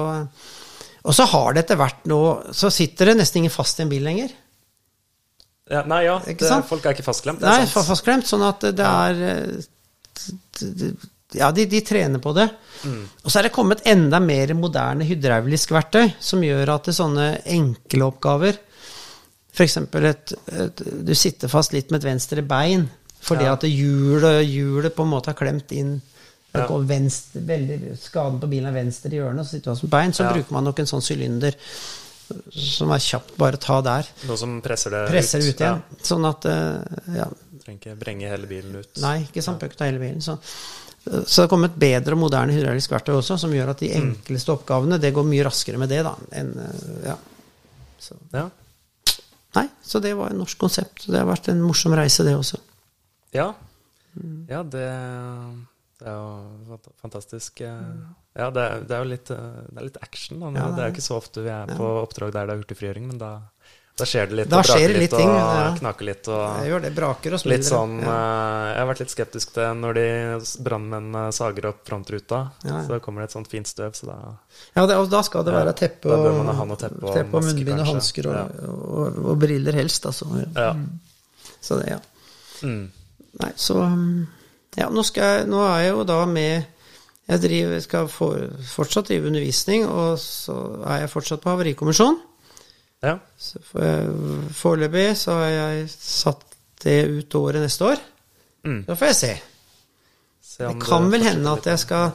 [1.03, 2.21] og så har det etter hvert nå
[2.55, 4.33] Så sitter det nesten ingen fast i en bil lenger.
[5.73, 6.17] Ja, nei, ja.
[6.25, 7.45] Det, folk er ikke fastklemt.
[7.45, 9.69] Nei, fastglemt, Sånn at det er eh,
[11.39, 12.49] ja, de, de, trener på det.
[12.85, 13.03] Mm.
[13.23, 16.99] Og så er det kommet enda mer moderne hydraulisk verktøy som gjør at det er
[16.99, 17.27] sånne
[17.57, 18.61] enkle oppgaver
[19.53, 19.77] F.eks.
[19.77, 22.89] Et, et, du sitter fast litt med et venstre bein
[23.23, 23.53] fordi ja.
[23.55, 25.93] at hjulet, hjulet på en måte har klemt inn
[26.53, 26.65] ja.
[26.89, 30.15] venstre, veldig, Skaden på bilen er venstre i hjørnet, så sitter du fast med bein.
[30.17, 30.33] Så ja.
[30.35, 31.59] bruker man nok en sånn sylinder
[32.57, 34.09] som er kjapt bare ta der.
[34.27, 35.83] Noe som presser det presser ut, ut igjen.
[36.11, 37.29] Sånn at eh, ja.
[37.63, 38.91] Trenger ikke brenge hele bilen ut.
[39.05, 39.61] Nei, ikke sant.
[39.61, 40.23] Bør ikke ta hele bilen.
[40.25, 40.39] Så
[41.03, 44.03] så det har kommet bedre og moderne hydraulisk verktøy også, som gjør at de mm.
[44.03, 47.17] enkleste oppgavene det går mye raskere med det da, enn eh, ja.
[48.03, 48.19] Så.
[48.35, 48.47] ja.
[49.57, 51.05] Nei, så det var et norsk konsept.
[51.07, 52.59] Det har vært en morsom reise, det også.
[53.37, 53.51] Ja.
[54.17, 54.47] Mm.
[54.49, 54.87] Ja, det,
[56.01, 57.61] det er jo fantastisk.
[57.63, 60.41] Ja, det er, det er jo litt, eh, det er litt action.
[60.41, 60.51] Da.
[60.55, 62.57] Ja, det, er, det er jo ikke så ofte vi er på oppdrag der det
[62.57, 63.33] er hurtigfrigjøring, men da
[63.93, 65.65] da skjer det litt, da og braker litt, litt ting, og ja.
[65.77, 66.29] knaker litt.
[66.33, 67.65] Og jeg gjør det, braker og smiler.
[67.67, 68.09] Sånn, ja.
[68.09, 70.07] uh, jeg har vært litt skeptisk til når de
[70.65, 72.41] brannmennene sager opp frontruta.
[72.65, 74.17] Ja, så kommer det et sånt fint støv, så da
[74.79, 77.03] Ja, det, og da skal det være teppe og, da bør man ha noe teppe
[77.05, 80.31] og, teppe og munnbind og hansker og, og, og, briller helst, altså.
[80.41, 80.73] Ja.
[80.73, 81.53] Mm.
[81.61, 82.01] Så det, ja.
[82.65, 82.83] Mm.
[83.45, 84.27] Nei, så um,
[84.79, 86.65] Ja, nå, jeg, nå, er jeg jo da med
[87.29, 92.23] Jeg driver, skal for, fortsatt drive undervisning, og så er jeg fortsatt på Havarikommisjonen.
[93.03, 93.17] Ja.
[94.57, 96.45] Foreløpig så har jeg satt
[96.85, 98.05] det ut året neste år.
[98.67, 98.85] Mm.
[98.87, 99.33] Så får jeg se.
[100.53, 102.13] se det kan vel hende at jeg skal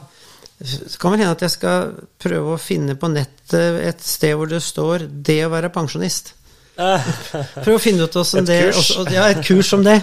[0.58, 4.50] det kan vel hende at jeg skal prøve å finne på nettet et sted hvor
[4.50, 6.32] det står 'det å være pensjonist'.
[7.64, 8.90] Prøv å finne ut åssen det kurs.
[8.94, 9.96] Også, Ja, et kurs om det.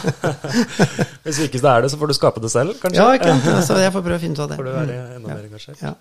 [1.24, 2.98] Hvis ikke det er det, så får du skape det selv, kanskje?
[2.98, 4.58] Ja, ikke altså, jeg får prøve å finne ut av det.
[4.58, 5.82] Får du være enda mer engasjert.
[5.82, 5.94] Ja.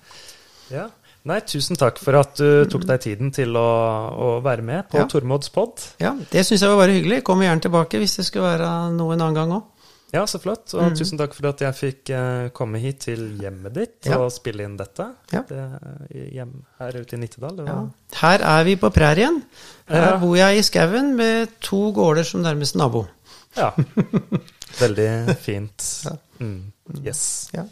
[0.73, 0.87] ja.
[1.27, 3.69] Nei, tusen takk for at du tok deg tiden til å,
[4.15, 5.07] å være med på ja.
[5.09, 5.83] Tormods pod.
[5.99, 7.19] Ja, det syns jeg var bare hyggelig.
[7.27, 9.67] Kom gjerne tilbake hvis det skulle være noe en annen gang òg.
[10.09, 10.71] Ja, så flott.
[10.73, 10.95] Og mm.
[10.97, 14.17] tusen takk for at jeg fikk uh, komme hit til hjemmet ditt ja.
[14.17, 15.05] og spille inn dette.
[15.33, 15.43] Ja.
[15.45, 15.65] Det,
[16.33, 17.61] hjem, her ute i Nittedal.
[17.67, 17.77] Ja.
[18.23, 19.43] Her er vi på prærien.
[19.91, 23.05] Her bor jeg i skauen med to gårder som nærmeste nabo.
[23.57, 23.73] Ja.
[24.79, 25.11] Veldig
[25.43, 25.85] fint.
[26.39, 26.71] Mm.
[27.03, 27.49] Yes.
[27.51, 27.65] Ja.